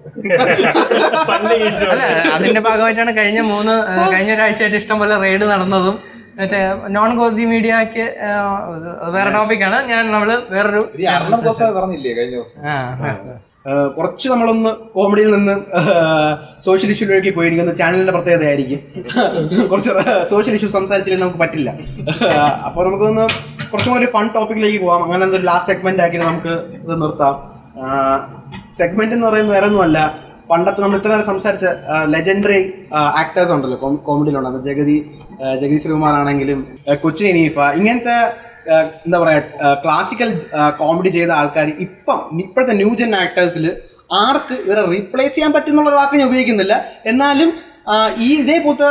[1.91, 2.03] അല്ല
[2.35, 3.75] അതിന്റെ ഭാഗമായിട്ടാണ് കഴിഞ്ഞ മൂന്ന്
[4.13, 5.97] കഴിഞ്ഞ ഒരാഴ്ചയായിട്ട് ഇഷ്ടം പോലെ റെയ്ഡ് നടന്നതും
[6.37, 6.59] മറ്റേ
[6.95, 8.05] നോൺ ഗോദി മീഡിയക്ക്
[9.15, 10.81] വേറെ ടോപ്പിക്കാണ് ഞാൻ നമ്മൾ വേറൊരു
[11.77, 12.57] പറഞ്ഞില്ലേ കഴിഞ്ഞ ദിവസം?
[13.97, 15.55] കുറച്ച് നമ്മളൊന്ന് കോമഡിയിൽ നിന്ന്
[16.65, 18.81] സോഷ്യൽ ഇഷ്യൂലേക്ക് പോയിരിക്കുന്ന ചാനലിന്റെ പ്രത്യേകതയായിരിക്കും
[19.71, 19.91] കുറച്ച്
[20.31, 21.69] സോഷ്യൽ ഇഷ്യൂ സംസാരിച്ചില്ലെങ്കിൽ നമുക്ക് പറ്റില്ല.
[22.67, 23.25] അപ്പോൾ നമുക്കൊന്ന്
[23.71, 25.01] കുറച്ചും കൂടി ഫൺ ടോപ്പിക്കിലേക്ക് പോവാം.
[25.05, 26.53] അങ്ങനെ എന്തൊരു ലാസ്റ്റ് സെഗ്മെന്റ് ആക്കി നമുക്ക്
[26.83, 27.33] ഇത് നിർത്താം.
[28.79, 29.99] സെഗ്മെന്റ് എന്ന് പറയുന്നത് വേറെ ഒന്നുമല്ല
[30.49, 31.65] പണ്ടത്തെ നമ്മൾ ഇത്ര നേരം സംസാരിച്ച
[32.13, 32.59] ലെജൻഡറി
[33.21, 33.77] ആക്ടേഴ്സ് ഉണ്ടല്ലോ.
[34.07, 34.97] കോമഡിയിലുണ്ടായിരുന്ന ജഗതി
[35.55, 38.17] ജഗതി ശ്രീകുമാർ ആണെങ്കിലും കൊച്ചി കൊച്ചിൻ ഇനീഫ ഇങ്ങനത്തെ
[39.05, 39.39] എന്താ പറയാ
[39.83, 40.29] ക്ലാസിക്കൽ
[40.77, 43.65] കോമഡി ചെയ്ത ആൾക്കാർ ഇപ്പം ഇപ്പോഴത്തെ ന്യൂ ജെൻ ആക്ടേഴ്സിൽ
[44.21, 46.73] ആർക്ക് ഇവരെ റീപ്ലേസ് ചെയ്യാൻ പറ്റുന്നുള്ള ഒരു വാക്ക് ഞാൻ ഉപയോഗിക്കുന്നില്ല.
[47.05, 47.49] എന്നാലും
[48.17, 48.89] ഈ ഇതേപോലത്തെ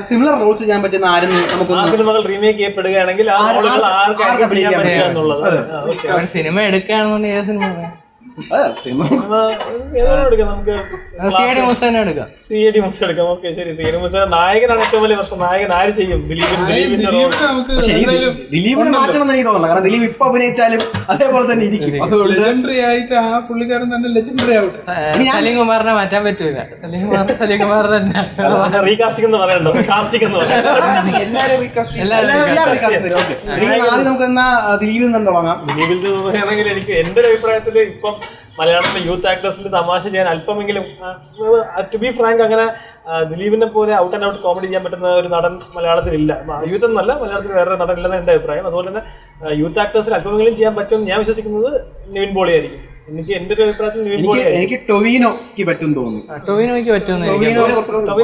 [0.00, 3.28] സിമിലർ റോൾസ് ചെയ്യാൻ പറ്റുന്ന ആരും നമുക്ക് സിനിമകൾ റീമേക്ക് ചെയ്യപ്പെടുകയാണെങ്കിൽ
[6.30, 7.64] സിനിമ എടുക്കുകയാണെന്നുണ്ടെങ്കിൽ ഏത് സിനിമ
[13.24, 13.70] ഓക്കെ ശരി.
[13.76, 15.38] സി ഐ ഡി മൂസ നായകനാണ് ഏറ്റവും വലിയ പ്രശ്നം.
[15.44, 16.20] നായകൻ ആര് ചെയ്യും?
[16.30, 17.28] ദിലീപിന്റെ റോൾ
[18.54, 20.82] ദിലീപിനെ മാറ്റണം എന്ന് എനിക്ക് കാരണം ദിലീപ് ഇപ്പൊ അഭിനയിച്ചാലും
[21.14, 21.94] അതേപോലെ തന്നെ ഇരിക്കും.
[22.32, 24.80] ലെജൻഡറി ആയിട്ട് ആ പുള്ളിക്കാരൻ തന്നെ ലെജൻഡറി ആവട്ടെ.
[25.36, 26.58] സലീം കുമാറിനെ മാറ്റാൻ പറ്റൂല.
[26.82, 28.18] സലീം കുമാർ സലീം കുമാർ തന്നെ
[28.88, 29.72] റീകാസ്റ്റിംഗ് എന്ന് പറയണ്ടോ?
[29.92, 30.60] കാസ്റ്റിംഗ് എന്ന് പറയാം
[31.24, 33.16] എല്ലാരും റീകാസ്റ്റ് എല്ലാവരും എല്ലാവരും recast തരും.
[33.16, 33.38] Okay.
[34.04, 34.46] നമുക്ക് എന്നാ
[34.82, 35.56] ദിലീപിൽ നിന്ന് തുടങ്ങാം.
[35.70, 38.14] ദിലീപിൽ നിന്ന് പറയുകയാണെങ്കിൽ എനിക്ക് എന്റെ അഭിപ്രായത്തിൽ ഇപ്പം
[38.58, 40.84] മലയാളത്തിലെ യൂത്ത് ആക്ടേഴ്സിൽ തമാശ ചെയ്യാൻ അല്പമെങ്കിലും
[41.92, 42.66] ടു ബി ഫ്രാങ്ക് അങ്ങനെ
[43.30, 46.32] ദിലീപിനെ പോലെ ഔട്ട് ആൻഡ് ഔട്ട് കോമഡി ചെയ്യാൻ പറ്റുന്ന ഒരു നടൻ മലയാളത്തിലില്ല.
[46.72, 48.64] യൂത്ത് എന്നല്ല മലയാളത്തിൽ വേറെ നടൻ ഇല്ലെന്ന് എന്റെ അഭിപ്രായം.
[48.68, 49.02] അതുപോലെ തന്നെ
[49.62, 51.70] യൂത്ത് ആക്ടേഴ്സിൽ അല്പമെങ്കിലും ചെയ്യാൻ പറ്റുമെന്ന് ഞാൻ വിശ്വസിക്കുന്നത്
[52.16, 56.38] നിവിൻ പോളി ആയിരിക്കും എനിക്ക് എന്റെ ഒരു അഭിപ്രായത്തിൽ നിവിൻ എനിക്ക് പോളി ആയിരിക്കും എനിക്ക് ടൊവിനോക്ക് പറ്റും തോന്നുന്നു.
[56.48, 57.20] ടോവിനോയ്ക്ക് പറ്റും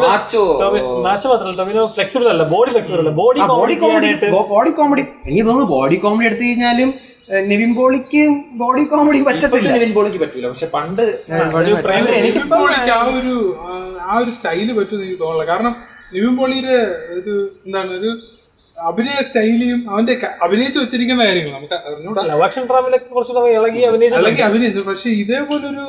[0.07, 0.45] മാച്ചോ?
[1.09, 3.13] മാത്രമല്ല ടൊവിനോ ഫ്ലെക്സിബിൾ അല്ല ബോഡി ഫ്ലെക്സിബിൾ അല്ല.
[3.21, 4.11] Body body comedy
[4.55, 6.91] body comedy എനിക്ക് തോന്നുന്നു ബോഡി കോമഡി എടുത്തു കഴിഞ്ഞാലും
[7.49, 8.23] നിവിൻ പോളിക്ക്
[8.55, 9.69] ബോഡി കോമഡി പറ്റത്തില്ല.
[9.73, 10.47] നിവിൻ പോളിക്ക് പറ്റൂല.
[10.49, 11.03] പക്ഷെ പണ്ട്
[12.21, 13.35] എനിക്ക് പോളിക്ക് ആ ഒരു
[14.03, 15.75] ആ, ഒരു സ്റ്റൈൽ പറ്റുമെന്ന് എനിക്ക് തോന്നില്ല കാരണം
[16.13, 16.77] നിവിൻ പോളിയുടെ
[17.15, 17.35] ഒരു
[17.67, 18.11] എന്താണ് ഒരു
[18.77, 21.77] അഭിനയ ശൈലിയും അവന്റെ അഭിനയിച്ചു വെച്ചിരിക്കുന്ന കാര്യങ്ങൾ നമുക്ക്
[23.55, 23.81] ഇളകി
[24.19, 24.83] അല്ലെങ്കിൽ അഭിനയിച്ചു.
[24.89, 25.85] പക്ഷെ ഇതേപോലൊരു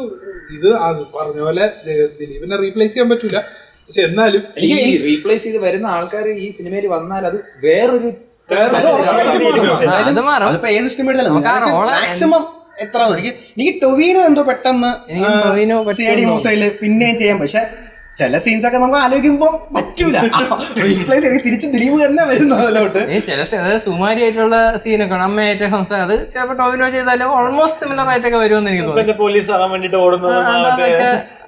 [0.56, 3.38] ഇത് അത് പറഞ്ഞ പോലെ ദ- ദിലീപിനെ റീപ്ലേസ് ചെയ്യാൻ പറ്റൂല.
[3.86, 4.70] പക്ഷെ എന്നാലും ഈ
[5.04, 8.10] റീപ്ലേസ് ചെയ്ത് വരുന്ന ആൾക്കാർ ഈ സിനിമയിൽ വന്നാൽ അത് വേറൊരു
[8.50, 8.80] വേറെ-
[10.10, 10.48] അത് മാറും.
[10.48, 12.44] അതിപ്പോ ഏത് സിനിമ നമുക്ക് ആ റോൾ മാക്സിമം
[12.82, 15.32] എത്ര എനിക്ക് എനിക്ക് ടൊവീനോ എന്തോ പെട്ടെന്ന് എനിക്ക്
[16.82, 17.40] പിന്നെയും ചെയ്യാം.
[17.40, 17.62] പക്ഷെ
[18.18, 20.16] ചില സീൻസ് ഒക്കെ നമുക്ക് ആലോചിക്കുമ്പോ പറ്റൂല.
[20.86, 23.02] റീപ്ലേസ് ചെയ്ത് തിരിച്ച് ദിലീപ് തന്നെ വരുന്നു അതിലോട്ട്.
[23.12, 25.24] ഈ ചില അതായത് സുമാരി ആയിട്ടുള്ള സീനൊക്കെ ആണ്.
[25.24, 29.18] അമ്മയായിട്ട് സംസാരം അത് ചിലപ്പോ ടോവിനോ ചെയ്താലും ഓൾമോസ്റ്റ് സിമിലർ ആയിട്ടൊക്കെ വരുമെന്ന് എനിക്ക് തോന്നുന്നു.
[29.18, 30.36] പോലീസ് ആകാൻ വേണ്ടിട്ട് ഓടുന്നത്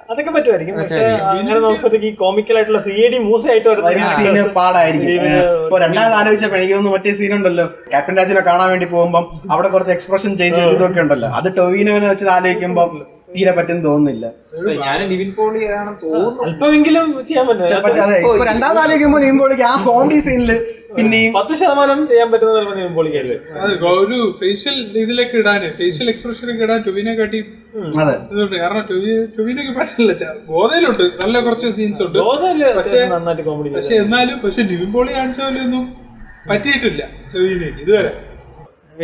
[0.08, 0.74] അതൊക്കെ പറ്റുമായിരിക്കും.
[0.80, 5.38] പക്ഷെ അങ്ങനെ നോക്കുമ്പോഴത്തേക്ക് ഈ കോമിക്കൽ ആയിട്ടുള്ള സി എ ഡി മൂസ ആയിട്ട് വരുന്ന സീന് പാടായിരിക്കും ദിലീപിന്
[5.62, 9.24] ഇപ്പൊ രണ്ടാമത് ആലോചിച്ചപ്പോ എനിക്ക് തോന്നുന്നു മറ്റേ സീൻ ഉണ്ടല്ലോ ക്യാപ്റ്റൻ രാജുനെ കാണാൻ വേണ്ടി പോകുമ്പോൾ
[9.54, 11.30] അവിടെ കുറച്ച് എക്സ്പ്രഷൻ ചെയ്ത് ഇതൊക്കെ ഉണ്ടല്ലോ.
[11.38, 12.84] അത് ടൊവിനോനെ വെച്ച് ആലോചിക്കുമ്പോ
[13.34, 14.26] തീരെ പറ്റും തോന്നുന്നില്ല.
[14.84, 15.30] ഞാൻ നിവിൻ
[15.76, 16.42] ആണെന്ന് തോന്നുന്നു.
[16.46, 18.02] അല്പമെങ്കിലും ചെയ്യാൻ ചിലപ്പോ പറ്റും.
[18.04, 20.50] അതെ ഇപ്പൊ രണ്ടാമത് ആലോചിക്കുമ്പോ നീമ്പോളിക്ക് ആ കോമഡി സീനിൽ
[20.96, 23.36] പിന്നെയും പത്ത് ശതമാനം ചെയ്യാൻ നിവിൻ പോളിക്കല്ലേ
[24.02, 27.40] ഒരു ഫേഷ്യൽ ഇതിലേക്ക് ഇടാന് ഫേഷ്യൽ എക്സ്പ്രഷനൊക്കെ ഇടാൻ ടുവിനെ കാട്ടി
[28.02, 28.14] അതെ.
[28.62, 28.84] കാരണം
[29.38, 30.12] ടൊവിനൊക്കെ പറ്റില്ല.
[30.52, 32.18] ഗോതയിലുണ്ട് നല്ല കുറച്ച് സീൻസ് ഉണ്ട്.
[32.78, 33.00] പക്ഷെ
[33.74, 35.84] പക്ഷെ എന്നാലും പക്ഷെ നിവിൻ പോളി കാണിച്ച പോലെ ഒന്നും
[36.50, 37.02] പറ്റിയിട്ടില്ല
[37.34, 37.70] ടൊവിനെ.
[37.82, 38.12] ഇതുവരെ.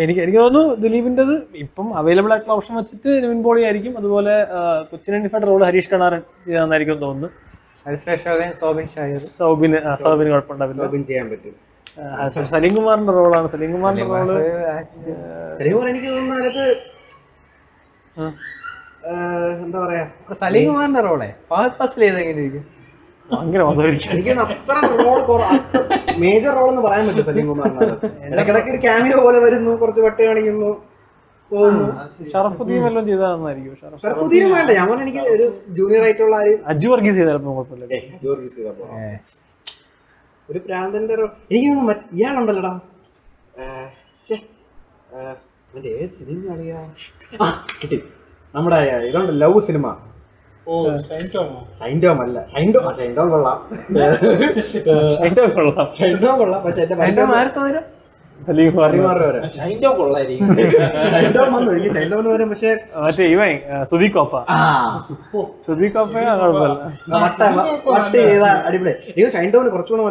[0.02, 1.34] എനിക്ക് എനിക്ക് തോന്നുന്നു ദിലീപിന്റെത്
[1.64, 3.94] ഇപ്പം അവൈലബിൾ ആയിട്ടുള്ള ഓപ്ഷൻ വെച്ചിട്ട് നിവിൻ പോളി ആയിരിക്കും.
[4.00, 4.34] അതുപോലെ
[4.90, 7.28] കൊച്ചിൻ ഡിഫൈഡ് റോൾ ഹരീഷ് കണാരൻ ചെയ്താന്നായിരിക്കും തോന്നുന്നു.
[9.40, 10.86] സൗബിന് സൗബിന് കുഴപ്പമുണ്ടാവില്ല.
[11.10, 11.54] ചെയ്യാൻ പറ്റും.
[12.54, 13.46] സലീം കുമാറിന്റെ റോളാണ്.
[13.54, 14.28] സലീം കുമാറിന്റെ റോൾ
[15.92, 16.36] എനിക്ക് തോന്നുന്നു
[19.64, 20.04] എന്താ പറയാ
[20.42, 21.28] സലീം കുമാറിന്റെ റോളെ.
[21.50, 22.64] ഫഹദ് ഫസിൽ ചെയ്ത് എങ്ങനെ ഇരിക്കും
[23.30, 25.20] ഭയങ്കര മതമായിരിക്കും എനിക്ക് അത്ര റോൾ
[26.20, 27.94] മേജർ റോൾ എന്ന് പറയാൻ പറ്റും സലീം കുമാറിന്
[28.28, 30.70] ഇടയ്ക്കിടയ്ക്ക് ഒരു ക്യാമിയോ പോലെ വരുന്നു കുറച്ച് വെട്ട് കാണിക്കുന്നു
[32.32, 32.82] ഷറഫുദ്ദീൻ
[34.42, 36.36] ഷറഫ് വേണ്ട ഞാൻ പറഞ്ഞ എനിക്ക് ഒരു ജൂനിയർ ആയിട്ടുള്ള
[38.12, 38.84] അജു വർഗീസ് ചെയ്തപ്പോ
[40.48, 42.80] ഒരു പ്രാന്തന്റെ റോ- എനിക്ക് തോന്നുന്നു ഇയാളുണ്ടല്ലോടാ.
[45.92, 46.78] ഏത് സിനിമ അറിയാ
[47.80, 47.98] കിട്ടി.
[48.54, 48.76] നമ്മുടെ
[49.08, 50.09] ഇതുണ്ട് ലവ് സിനിമ.
[52.20, 52.38] അല്ല
[52.98, 53.58] ഷൈൻഡോം കൊള്ളാം.
[56.38, 56.60] കൊള്ളാം.
[56.64, 57.24] പക്ഷെ എന്റെ
[67.94, 68.92] മറ്റേ ഇവൻ അടിപൊളി.
[69.74, 70.02] കുറച്ചുകൂടെ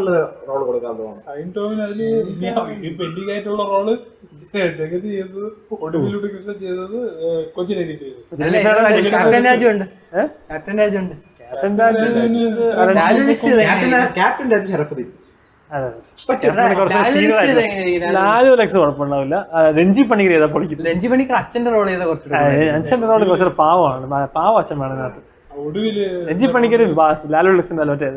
[0.50, 1.22] റോൾ കൊടുക്കാൻ തോന്നുന്നു.
[1.26, 2.02] ഷൈൻടോമിന് അതിൽ
[2.76, 3.88] ഇനി പെൻഡിങ് ആയിട്ടുള്ള റോൾ
[4.80, 5.44] ജഗതി ചെയ്തത്
[5.86, 6.98] ഒടുവിലൂടെ കൃഷ്ണൻ ചെയ്തത്
[9.16, 9.86] ക്യാപ്റ്റൻ രാജു ഉണ്ട്.
[10.50, 11.16] ക്യാപ്റ്റൻ രാജു ഉണ്ട്.
[13.00, 13.22] Raju
[13.64, 13.90] captain
[14.20, 15.10] captain Raju Sharafudheen
[18.18, 18.52] Lalu?
[18.62, 19.36] Lux കുഴപ്പമുണ്ടാവില്ല.
[19.78, 24.06] രഞ്ജി പണിക്കർ ചെയ്താൽ പൊളിക്കും രഞ്ജി പണിക്കർ അച്ഛന്റെ റോൾ ചെയ്ത കുറച്ചുകൂടെ അച്ഛന്റെ റോൾ കുറച്ചൊരു പാവമാണ്.
[24.38, 25.22] പാവ അച്ഛൻ വേണം ഇതിനകത്ത്.
[25.68, 25.98] ഒടുവിൽ
[26.30, 26.82] രഞ്ജി പണിക്കർ
[27.36, 28.10] ലാലു ലക്സിന്റെ അല്ല മറ്റേ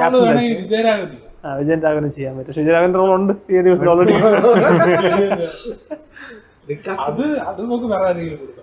[0.00, 2.48] ക്യാപ്റ്റൻ വേണമെങ്കിൽ ആ വിജയൻ രാഘവനും ചെയ്യാൻ പറ്റും.
[2.48, 3.32] പക്ഷെ വിജയരാഘവന്റെ റോൾ ഉണ്ട്.
[3.52, 4.12] ഈ ദിവസം ഓൾറെഡി
[7.08, 8.61] അത് അത് നമുക്ക് വേറെ ആരെങ്കിലും കൊടുക്കാം.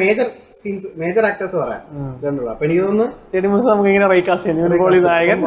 [0.00, 0.26] മേജർ
[0.58, 1.82] സീൻസ് മേജർ ആക്ടേഴ്സ് പറയാം.
[2.18, 3.06] ഇതുണ്ടല്ലോ അപ്പൊ എനിക്ക് തോന്നുന്നു
[3.70, 4.70] നമുക്ക് ഇങ്ങനെ റൈകാസ്റ്റ് ചെയ്യാം.
[5.06, 5.40] നായകൻ.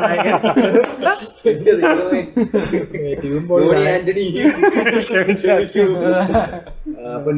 [0.00, 0.32] നായകൻ.
[7.16, 7.30] അപ്പൊ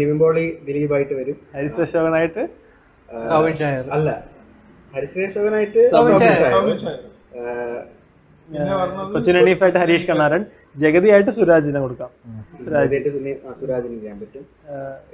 [0.66, 1.36] ദിലീപായിട്ട് വരും.
[1.56, 2.42] ഹരിശ്രീ അശോകനായിട്ട്
[3.08, 3.84] ആ, സൗബിൻ ഷായർ.
[3.96, 4.08] അല്ല.
[4.94, 6.40] ഹരിശ്രീ അശോകനായിട്ട് സൗബിൻ സൗബിൻ ഷായർ.
[6.40, 6.52] ഷായർ.
[6.56, 6.98] സൗബിൻ ഷായർ.
[7.38, 7.44] ആ,
[8.48, 10.42] പിന്നെ പറഞ്ഞത് കൊച്ചിൻ എണീഫായിട്ട് ഹരീഷ് കണ്ണാരൻ.
[10.80, 12.10] ജഗതിയായിട്ട് സുരാജിനെ കൊടുക്കാം.
[12.64, 12.88] സുരാജ്.
[12.88, 14.16] ഇതായിട്ട് പിന്നെ ആ, സുരാജിന് ചെയ്യാൻ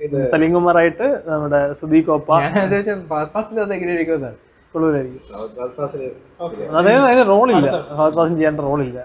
[0.07, 2.31] ഇത് സലീം കുമാറായിട്ട് നമ്മുടെ സുദീഖ് കോപ്പ.
[2.87, 4.35] ഞാൻ ഫഹദ് ഫസിൽ അത് എങ്ങനെ ഇരിക്കുന്നത്?
[4.75, 5.21] കൊള്ളൂരായിരിക്കും
[5.77, 6.01] ഫാസിൽ
[6.79, 7.69] അതെ അതിന് റോളില്ല.
[8.17, 9.01] ഫാസ്റ്റ് ചെയ്യേണ്ട റോളില്ല.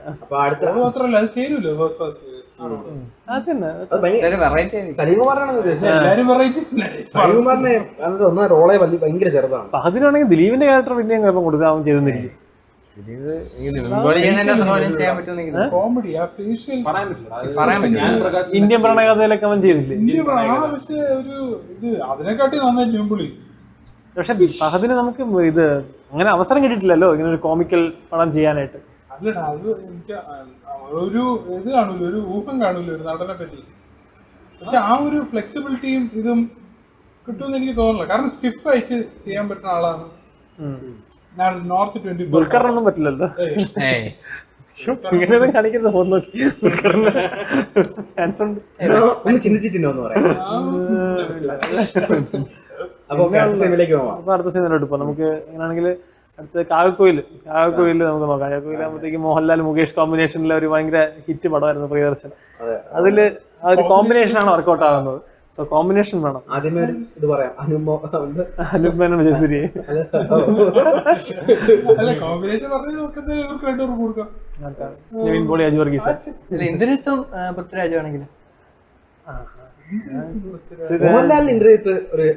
[9.76, 12.34] ഫഹദിനാണെങ്കിൽ ദിലീപിന്റെ ക്യാരക്ടർ പിന്നെ കുഴപ്പം കൊടുക്കാൻ ചെയ്തെന്നിരിക്കും
[14.96, 18.42] ചെയ്യാൻ പറ്റുമെന്നെങ്കിൽ കോമഡി ആ ഫേഷ്യൽ പറയാൻ പറ്റില്ല.
[18.60, 19.96] ഇന്ത്യൻ പ്രണയകഥയിലൊക്കെ അവൻ ചെയ്തില്ലേ?
[20.02, 20.22] ഇന്ത്യ
[20.54, 21.38] ആ പക്ഷേ ഒരു
[21.76, 23.30] ഇത് അതിനെക്കാട്ടി നന്നായി ന്യൂമ്പുളി
[24.16, 25.22] പക്ഷെ ഫഹദിന് നമുക്ക്
[25.52, 25.66] ഇത്
[26.12, 27.82] അങ്ങനെ അവസരം കിട്ടിയിട്ടില്ലല്ലോ ഇങ്ങനെ ഒരു കോമിക്കൽ
[28.12, 28.80] പടം ചെയ്യാനായിട്ട്.
[29.16, 30.16] അല്ലടാ അത് എനിക്ക്
[31.08, 31.24] ഒരു
[31.58, 33.62] ഇത് കാണൂല ഒരു ഊഹം കാണൂല ഒരു നടനെ പറ്റി.
[34.62, 36.40] പക്ഷെ ആ ഒരു ഫ്ലെക്സിബിലിറ്റിയും ഇതും
[37.28, 38.10] കിട്ടുമെന്ന് എനിക്ക് തോന്നുന്നില്ല.
[38.12, 40.06] കാരണം സ്റ്റിഫ് ആയിട്ട് ചെയ്യാൻ പറ്റുന്ന ആളാണ്.
[41.72, 43.28] നോർത്ത് ട്വന്റി ദുൽഖറിനൊന്നും പറ്റില്ലല്ലോ.
[45.14, 46.32] ഇങ്ങനെയൊന്നും കാണിക്കരുത് ഫോൺ നോക്കി
[46.64, 47.12] ദുൽഖറിന്
[48.16, 48.60] ഫാൻസ് ഉണ്ട്.
[49.26, 50.26] ഒന്ന് ചിന്തിച്ചിട്ടുണ്ടോ എന്ന് പറയാം.
[53.12, 54.32] അപ്പൊ അടുത്ത സെമിയിലേക്ക് പോവാം.
[54.36, 55.88] അടുത്ത സീനിലോട്ട് ഇപ്പൊ നമുക്ക് എങ്ങനെയാണെങ്കിൽ
[56.40, 58.50] അടുത്ത കാകക്കോയിൽ കാകക്കോയിൽ നമുക്ക് നോക്കാം.
[58.52, 62.32] കാകക്കോയിൽ ആകുമ്പോഴത്തേക്ക് മോഹൻലാൽ മുകേഷ് കോമ്പിനേഷനിലെ ഒരു ഭയങ്കര ഹിറ്റ് പടമായിരുന്നു പ്രിയദർശൻ.
[62.62, 62.76] അതെ.
[63.00, 63.18] അതിൽ
[63.64, 65.20] ആ ഒരു കോമ്പിനേഷൻ ആണ് വർക്കൗട്ട് ആകുന്നത്.
[65.58, 66.42] കോമ്പിനേഷൻ വേണം.
[66.56, 67.54] ആദ്യമേ ഒരു ഇത് പറയാം.
[67.62, 67.96] അനുമോ?
[68.74, 69.18] അനുപമനും
[74.02, 74.28] കൊടുക്കാം.
[75.26, 76.30] നിവിൻ പോളി അജു വർഗീസ്.
[76.70, 77.20] ഇന്ദ്രജിത്തും
[77.58, 78.24] പൃഥ്വിരാജു ആണെങ്കിൽ
[81.04, 82.28] മോഹൻലാലിന് ഇന്ദ്രജിത്ത് ഒരു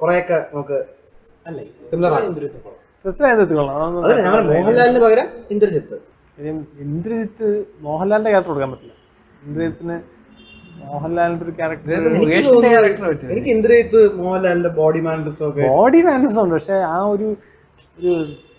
[0.00, 0.78] കുറെയൊക്കെ നമുക്ക്
[1.48, 2.26] അല്ലേ സിമിലർ ആണ്.
[3.58, 3.76] കൊള്ളാം.
[4.04, 5.96] അതല്ല ഞാൻ പറഞ്ഞത് മോഹൻലാലിന് പകരം ഇന്ദ്രജിത്ത്.
[6.86, 7.48] ഇന്ദ്രജിത്ത്
[7.86, 8.94] മോഹൻലാലിന്റെ ക്യാരക്ടർ കൊടുക്കാൻ പറ്റില്ല.
[9.46, 9.96] ഇന്ദ്രജിത്തിന്
[10.82, 11.92] മോഹൻലാലിന്റെ ഒരു ക്യാരക്ടർ
[13.34, 13.52] എനിക്ക്
[14.22, 16.54] മോഹൻലാലിന്റെ ബോഡി മാനേഴ്സും ഒക്കെ ബോഡി മാനേഴ്സ് ഉണ്ട്.
[16.58, 17.28] പക്ഷെ ആ ഒരു
[17.98, 18.12] ഒരു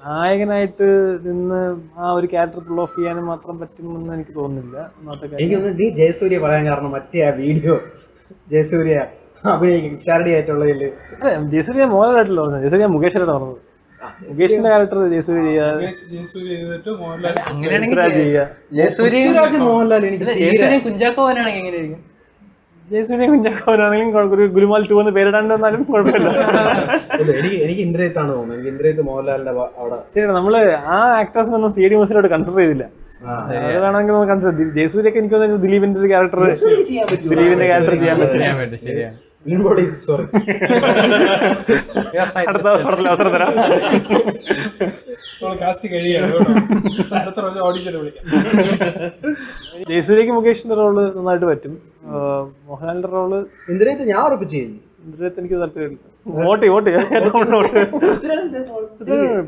[0.05, 0.87] നായകനായിട്ട്
[1.27, 1.59] നിന്ന്
[2.01, 4.77] ആ ഒരു ക്യാരക്ടർ പുൾ ഓഫ് ചെയ്യാനും മാത്രം പറ്റുമെന്ന് എനിക്ക് തോന്നുന്നില്ല.
[4.99, 7.75] ഒന്നാമത്തെ എനിക്ക് തോന്നുന്നു നീ ജയസൂര്യ പറയാൻ കാരണം മറ്റേ ആ വീഡിയോ
[8.53, 8.97] ജയസൂര്യ
[9.53, 9.95] അഭിനയിക്കും.
[10.05, 10.83] ചാരടി ആയിട്ടുള്ളതിൽ
[11.21, 12.61] അതെ ജയസൂര്യ മോഹൻലായിട്ടല്ല പറഞ്ഞത്?
[12.65, 13.61] ജയസൂര്യ മുകേഷിനാണ് പറഞ്ഞത്?
[14.29, 15.61] മുകേഷിന്റെ ക്യാരക്ടർ ജയസൂര്യ
[16.49, 17.99] ചെയ്തിട്ട് മോഹൻലാൽ അങ്ങനെയാണെങ്കിൽ
[19.69, 20.25] മോഹൻലാൽ എനിക്ക്
[21.61, 22.01] എങ്ങനെയായിരിക്കും?
[22.89, 23.27] ജയസൂര്യ
[24.55, 26.27] ഗുരുമാൽ ടു എന്ന് പേരിടാണ്ട് വന്നാലും കുഴപ്പമില്ല
[27.39, 28.55] എനിക്ക് എനിക്ക് ഇന്ദ്രജിത്താണ് തോന്നുന്നത്.
[28.57, 30.55] എനിക്ക് ഇന്ദ്രജിത്ത് മോഹൻലാലിന്റെ അവിടെ ശരി നമ്മൾ
[30.95, 32.85] ആ ആക്ടേഴ്സിനൊന്നും സി ഡി മുസിലോട്ട് കൺസിഡർ ചെയ്തില്ല.
[33.97, 36.39] നമുക്ക് കൺസിഡർ ജയസൂര്യക്ക് എനിക്ക് തോന്നുന്നു ദിലീപിന്റെ ഒരു ക്യാരക്ടർ?
[37.33, 38.41] ദിലീപിന്റെ ക്യാരക്ടർ ചെയ്യാൻ പറ്റും.
[38.87, 39.17] ശരിയാണ്.
[39.65, 40.23] ബോഡി സോറി
[42.51, 43.49] അടുത്ത പടത്തിൽ അവസരം തരാം.
[45.41, 46.51] നമ്മൾ കാസ്റ്റ് കഴിയാണ് കേട്ടോ.
[47.19, 48.23] അടുത്ത പ്രാവശ്യം ഓഡിഷൻ വിളിക്കാം.
[49.91, 51.73] ജയസൂര്യക്ക് മുകേഷിന്റെ റോൾ നന്നായിട്ട് പറ്റും.
[52.69, 53.31] മോഹൻലാലിന്റെ റോൾ
[53.73, 55.99] ഇന്ദ്രിയത്ത് ഞാൻ ഉറപ്പിച്ച് ചെയ്യുന്നു ഇന്ദ്രജിത്ത് എനിക്ക് താല്പര്യമില്ല.
[56.47, 56.89] Vote vote?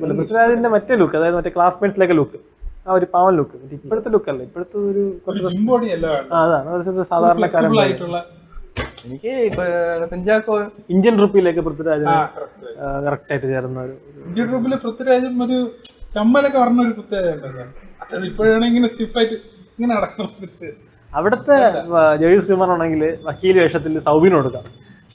[0.01, 2.39] പൃഥ്വിരാജിന്റെ മറ്റേ ലുക്ക് അതായത് മറ്റേ ക്ലാസ്മേറ്റ്സിലൊക്കെ ലുക്ക്
[2.87, 4.41] ആ ഒരു പാവൻ ലുക്ക് ഇപ്പോഴത്തെ ലുക്ക് അല്ല?
[4.49, 6.07] ഇപ്പോഴത്തെ ഒരു കുറച്ച് ജിം ബോഡി അല്ല
[6.41, 6.69] അതാണ്.
[6.75, 6.83] ഒരു
[9.05, 9.63] എനിക്ക് ഇപ്പൊ
[10.11, 10.53] കുഞ്ചാക്കോ
[10.93, 12.15] ഇന്ത്യൻ റുപ്പിയിലേക്ക് പൃഥ്വിരാജ് ആ,
[13.05, 13.95] കറക്റ്റ് ആയിട്ട് ചേർന്ന ഒരു
[14.25, 15.57] ഇന്ത്യൻ റുപ്പിലെ പൃഥ്വിരാജും ഒരു
[16.13, 19.35] ചമ്മലൊക്കെ പറഞ്ഞ ഒരു പൃഥ്വിരാജ് ഇപ്പോഴാണ് ഇങ്ങനെ സ്റ്റിഫായിട്ട്
[19.75, 20.67] ഇങ്ങനെ നടക്കുന്നത്.
[21.11, 21.55] അവിടുത്തെ
[22.19, 24.65] ജഗദീഷ് ശ്രീമാൻ ആണെങ്കിൽ വക്കീൽ വേഷത്തിൽ സൗബിന് കൊടുക്കാം.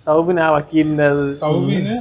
[0.07, 1.07] സൗബിന് ആ വക്കീലിന്റെ
[1.41, 1.95] സൗബിന്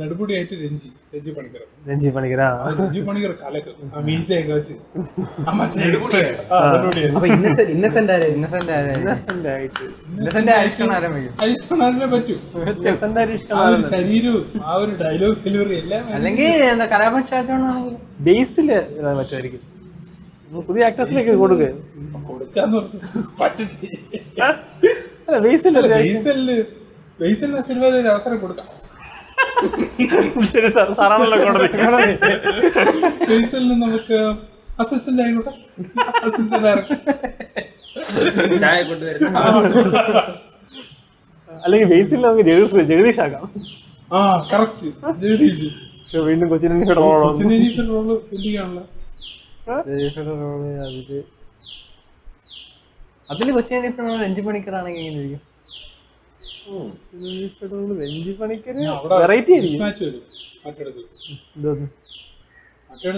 [0.00, 1.62] നെടുപടിയായിട്ട് രഞ്ജി രഞ്ജി പണിക്കർ.
[1.88, 2.40] രഞ്ജി പണിക്കർ
[2.78, 3.70] രഞ്ജി പണിക്കർ കലക്ക്
[4.08, 4.74] മീശയൊക്കെ വെച്ച്.
[13.54, 14.44] ആ ശരീരവും
[14.82, 16.50] ഒരു ഡയലോഗ് ഡെലിവറി എല്ലാം അല്ലെങ്കിൽ
[18.28, 18.68] ബേസിൽ
[19.18, 19.62] പറ്റുമായിരിക്കും.
[20.68, 21.70] പുതിയ ആക്ടേഴ്സിലേക്ക് കൊടുക്കുക
[22.28, 23.96] കൊടുക്കാന്ന് പറഞ്ഞു പറ്റില്ല
[25.28, 26.50] അല്ല
[27.20, 27.50] ബേസിൽ
[28.00, 28.66] ഒരു അവസരം കൊടുക്കാം.
[30.52, 30.88] ശരി സാർ.
[30.98, 31.68] സാറാണല്ലോ കോടതി
[33.30, 34.18] ബേസലിന് നമുക്ക്
[34.82, 35.52] അസിസ്റ്റന്റ് ആയിക്കോട്ടെ
[36.26, 36.96] അസിസ്റ്റന്റ് ഡയറക്ടർ
[38.64, 39.30] ചായ കൊണ്ടുവരുന്നു.
[41.64, 43.44] അല്ലെങ്കിൽ ബേസിൽ നമുക്ക് ജഗദീഷ് ജഗദീഷ് ആക്കാം.
[44.16, 44.18] ആ
[44.52, 44.88] കറക്റ്റ്
[45.24, 45.68] ജഗദീഷ്.
[46.02, 47.56] പക്ഷെ വീണ്ടും കൊച്ചിനെ റോളോ കൊച്ചിനെ
[47.90, 48.06] റോൾ
[49.72, 51.18] അതിൽ
[53.32, 53.88] അതിൽ കൊച്ചിനെ
[54.28, 55.42] അഞ്ചു പണിക്കറാണെങ്കിൽ എങ്ങനെയായിരിക്കും ഇരിക്കും?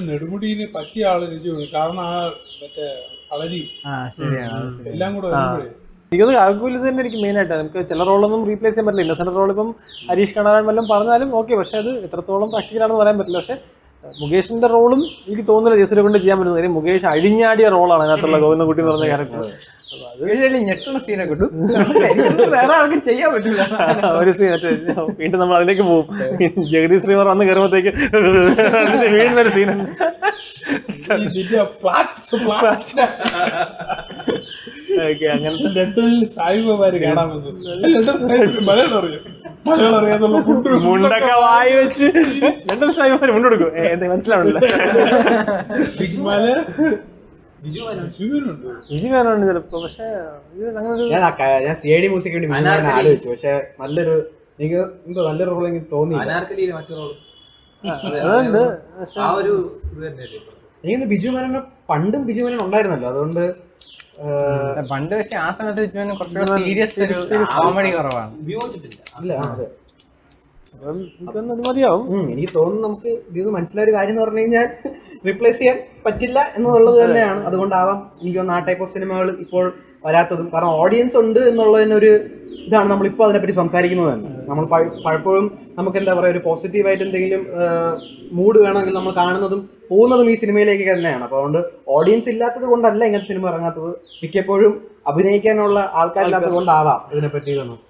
[0.09, 2.11] നെടുമുടിനെ പറ്റിയ ആൾ രുചി കാരണം ആ
[2.63, 2.87] മറ്റേ
[3.31, 3.63] കളരി.
[4.93, 5.29] എല്ലാം കൂടെ
[6.13, 9.05] എനിക്കത് ആകുല തന്നെ എനിക്ക് മെയിൻ ആയിട്ട് നമുക്ക് ചില റോളൊന്നും റീപ്ലേസ് ചെയ്യാൻ പറ്റില്ല.
[9.07, 9.69] ഇന്നസെന്റ് റോൾ ഇപ്പം
[10.09, 13.41] ഹരീഷ് കണാരൻ വല്ലതും പറഞ്ഞാലും ഓക്കെ പക്ഷെ അത് എത്രത്തോളം പ്രാക്ടിക്കൽ ആണെന്ന് പറയാൻ പറ്റില്ല.
[13.43, 13.57] പക്ഷെ
[14.05, 16.59] മുകേഷിന്റെ റോളും എനിക്ക് തോന്നുന്നില്ല ജയസൂര്യ കൊണ്ട് ചെയ്യാൻ പറ്റുന്നത്.
[16.61, 19.43] കാര്യം മുകേഷ് അഴിഞ്ഞാടിയ റോളാണ് അതിനകത്തുള്ള ഗോവിന്ദൻകുട്ടി എന്ന് പറഞ്ഞ ക്യാരക്ടർ
[21.05, 21.35] സീനൊക്കെ
[22.55, 23.63] വേറെ ആർക്കും ചെയ്യാൻ പറ്റില്ല.
[24.21, 24.33] ഒരു
[25.21, 26.07] വീണ്ടും നമ്മൾ അതിലേക്ക് പോകും.
[26.73, 27.93] ജഗദീഷ് ശ്രീമാർ വന്ന് കയറുമ്പോഴത്തേക്ക്
[29.15, 29.71] വീണ്ടും ഒരു സീൻ
[40.87, 42.07] മുണ്ടൊക്കെ വായി വെച്ച്
[42.71, 44.61] രണ്ടു ദിവസം മുണ്ടെടുക്കും എന്താ മനസ്സിലാവണില്ല
[47.63, 50.07] മല ബിജുവിനുണ്ട് വിജി വേണമുണ്ട് ചിലപ്പോ പക്ഷെ
[50.57, 51.49] ഇത് അങ്ങനെ ഒരു ഞാൻ ആ ക-
[51.81, 52.49] സി ഐ ഡി മ്യൂസിക് വേണ്ടി
[52.99, 53.29] ആലോചിച്ചു.
[53.33, 54.15] പക്ഷെ നല്ലൊരു
[54.59, 56.25] എനിക്ക് എന്തോ നല്ലൊരു റോൾ എനിക്ക് തോന്നിയില്ല.
[56.27, 57.11] അനാർക്കലിയിലെ മറ്റു റോൾ
[59.39, 59.53] ഒരു
[59.87, 60.41] ഇത് തന്നെയല്ലേ
[60.85, 61.61] എനിക്ക് ബിജു മേനോന്
[61.91, 63.09] പണ്ടും ബിജു മേനോൻ ഉണ്ടായിരുന്നല്ലോ.
[63.09, 63.43] അതുകൊണ്ട്
[64.91, 66.57] പണ്ട് പക്ഷെ ആ സമയത്ത് ബിജു മേനോൻ കുറച്ചുകൂടെ
[67.29, 68.33] സീരിയസ് കോമഡി കുറവാണ്.
[69.19, 69.67] അതെ.
[71.21, 71.55] എനിക്കൊന്നും
[72.11, 74.67] ഉം, എനിക്ക് തോന്നുന്നു നമുക്ക് ഇത് മനസ്സിലായ ഒരു കാര്യം എന്ന് പറഞ്ഞു കഴിഞ്ഞാൽ
[75.27, 77.41] റിപ്ലേസ് ചെയ്യാൻ പറ്റില്ല എന്നുള്ളത് തന്നെയാണ്.
[77.49, 79.65] അതുകൊണ്ടാവാം എനിക്ക് തോന്നുന്നു ആ ടൈപ്പ് ഓഫ് സിനിമകൾ ഇപ്പോൾ
[80.07, 80.47] വരാത്തതും.
[80.55, 82.13] കാരണം ഓഡിയൻസ് ഉണ്ട് എന്നുള്ളതിനൊരു
[82.67, 84.31] ഇതാണ് നമ്മളിപ്പോൾ അതിനെപ്പറ്റി സംസാരിക്കുന്നത് തന്നെ.
[84.49, 84.65] നമ്മൾ
[85.07, 85.45] പലപ്പോഴും
[85.79, 87.43] നമുക്ക് എന്താ പറയുക ഒരു പോസിറ്റീവായിട്ട് എന്തെങ്കിലും
[88.39, 89.61] മൂഡ് വേണമെങ്കിൽ നമ്മൾ കാണുന്നതും
[89.91, 91.23] പോകുന്നതും ഈ സിനിമയിലേക്ക് തന്നെയാണ്.
[91.27, 91.61] അപ്പോൾ അതുകൊണ്ട്
[91.97, 93.91] ഓഡിയൻസ് ഇല്ലാത്തത് കൊണ്ടല്ല ഇങ്ങനത്തെ സിനിമ ഇറങ്ങാത്തത്.
[94.23, 94.75] മിക്കപ്പോഴും
[95.11, 97.79] അഭിനയിക്കാനുള്ള ആൾക്കാരില്ലാത്തത് കൊണ്ടാവാം ഇതിനെപ്പറ്റി ഇതൊന്നും.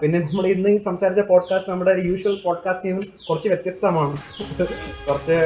[0.00, 4.14] പിന്നെ നമ്മൾ ഇന്ന് സംസാരിച്ച പോഡ്കാസ്റ്റ് നമ്മുടെ യൂഷ്വൽ പോഡ്കാസ്റ്റിൽ നിന്നും കുറച്ച് വ്യത്യസ്തമാണ്.
[5.06, 5.36] കുറച്ച്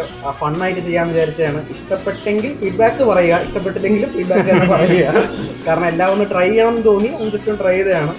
[0.40, 1.60] ഫണ്ണായിട്ട് ചെയ്യാമെന്ന് വിചാരിച്ചതാണ്.
[1.74, 5.24] ഇഷ്ടപ്പെട്ടെങ്കിൽ ഫീഡ്ബാക്ക് പറയുക ഇഷ്ടപ്പെട്ടില്ലെങ്കിലും ഫീഡ്ബാക്ക് തന്നെ പറയുക.
[5.66, 8.14] കാരണം എല്ലാം ഒന്ന് ട്രൈ ചെയ്യണം എന്ന് തോന്നി ഒന്ന് ജസ്റ്റ് ട്രൈ ചെയ്തതാണ്.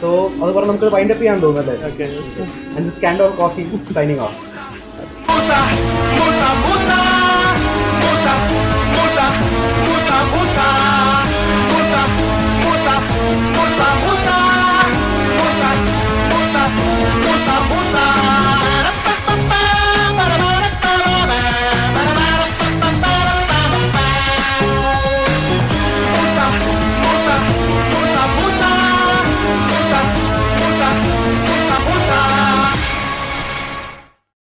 [0.00, 0.10] സോ
[0.42, 1.76] അത് പറഞ്ഞ് നമുക്ക് വൈൻഡപ്പ് ചെയ്യാൻ തോന്നുന്നല്ലേ
[2.76, 3.64] ആൻഡ് സ്കാൻഡ് ഓഫ് കോഫി
[3.98, 4.38] സൈനിങ് ഓഫ്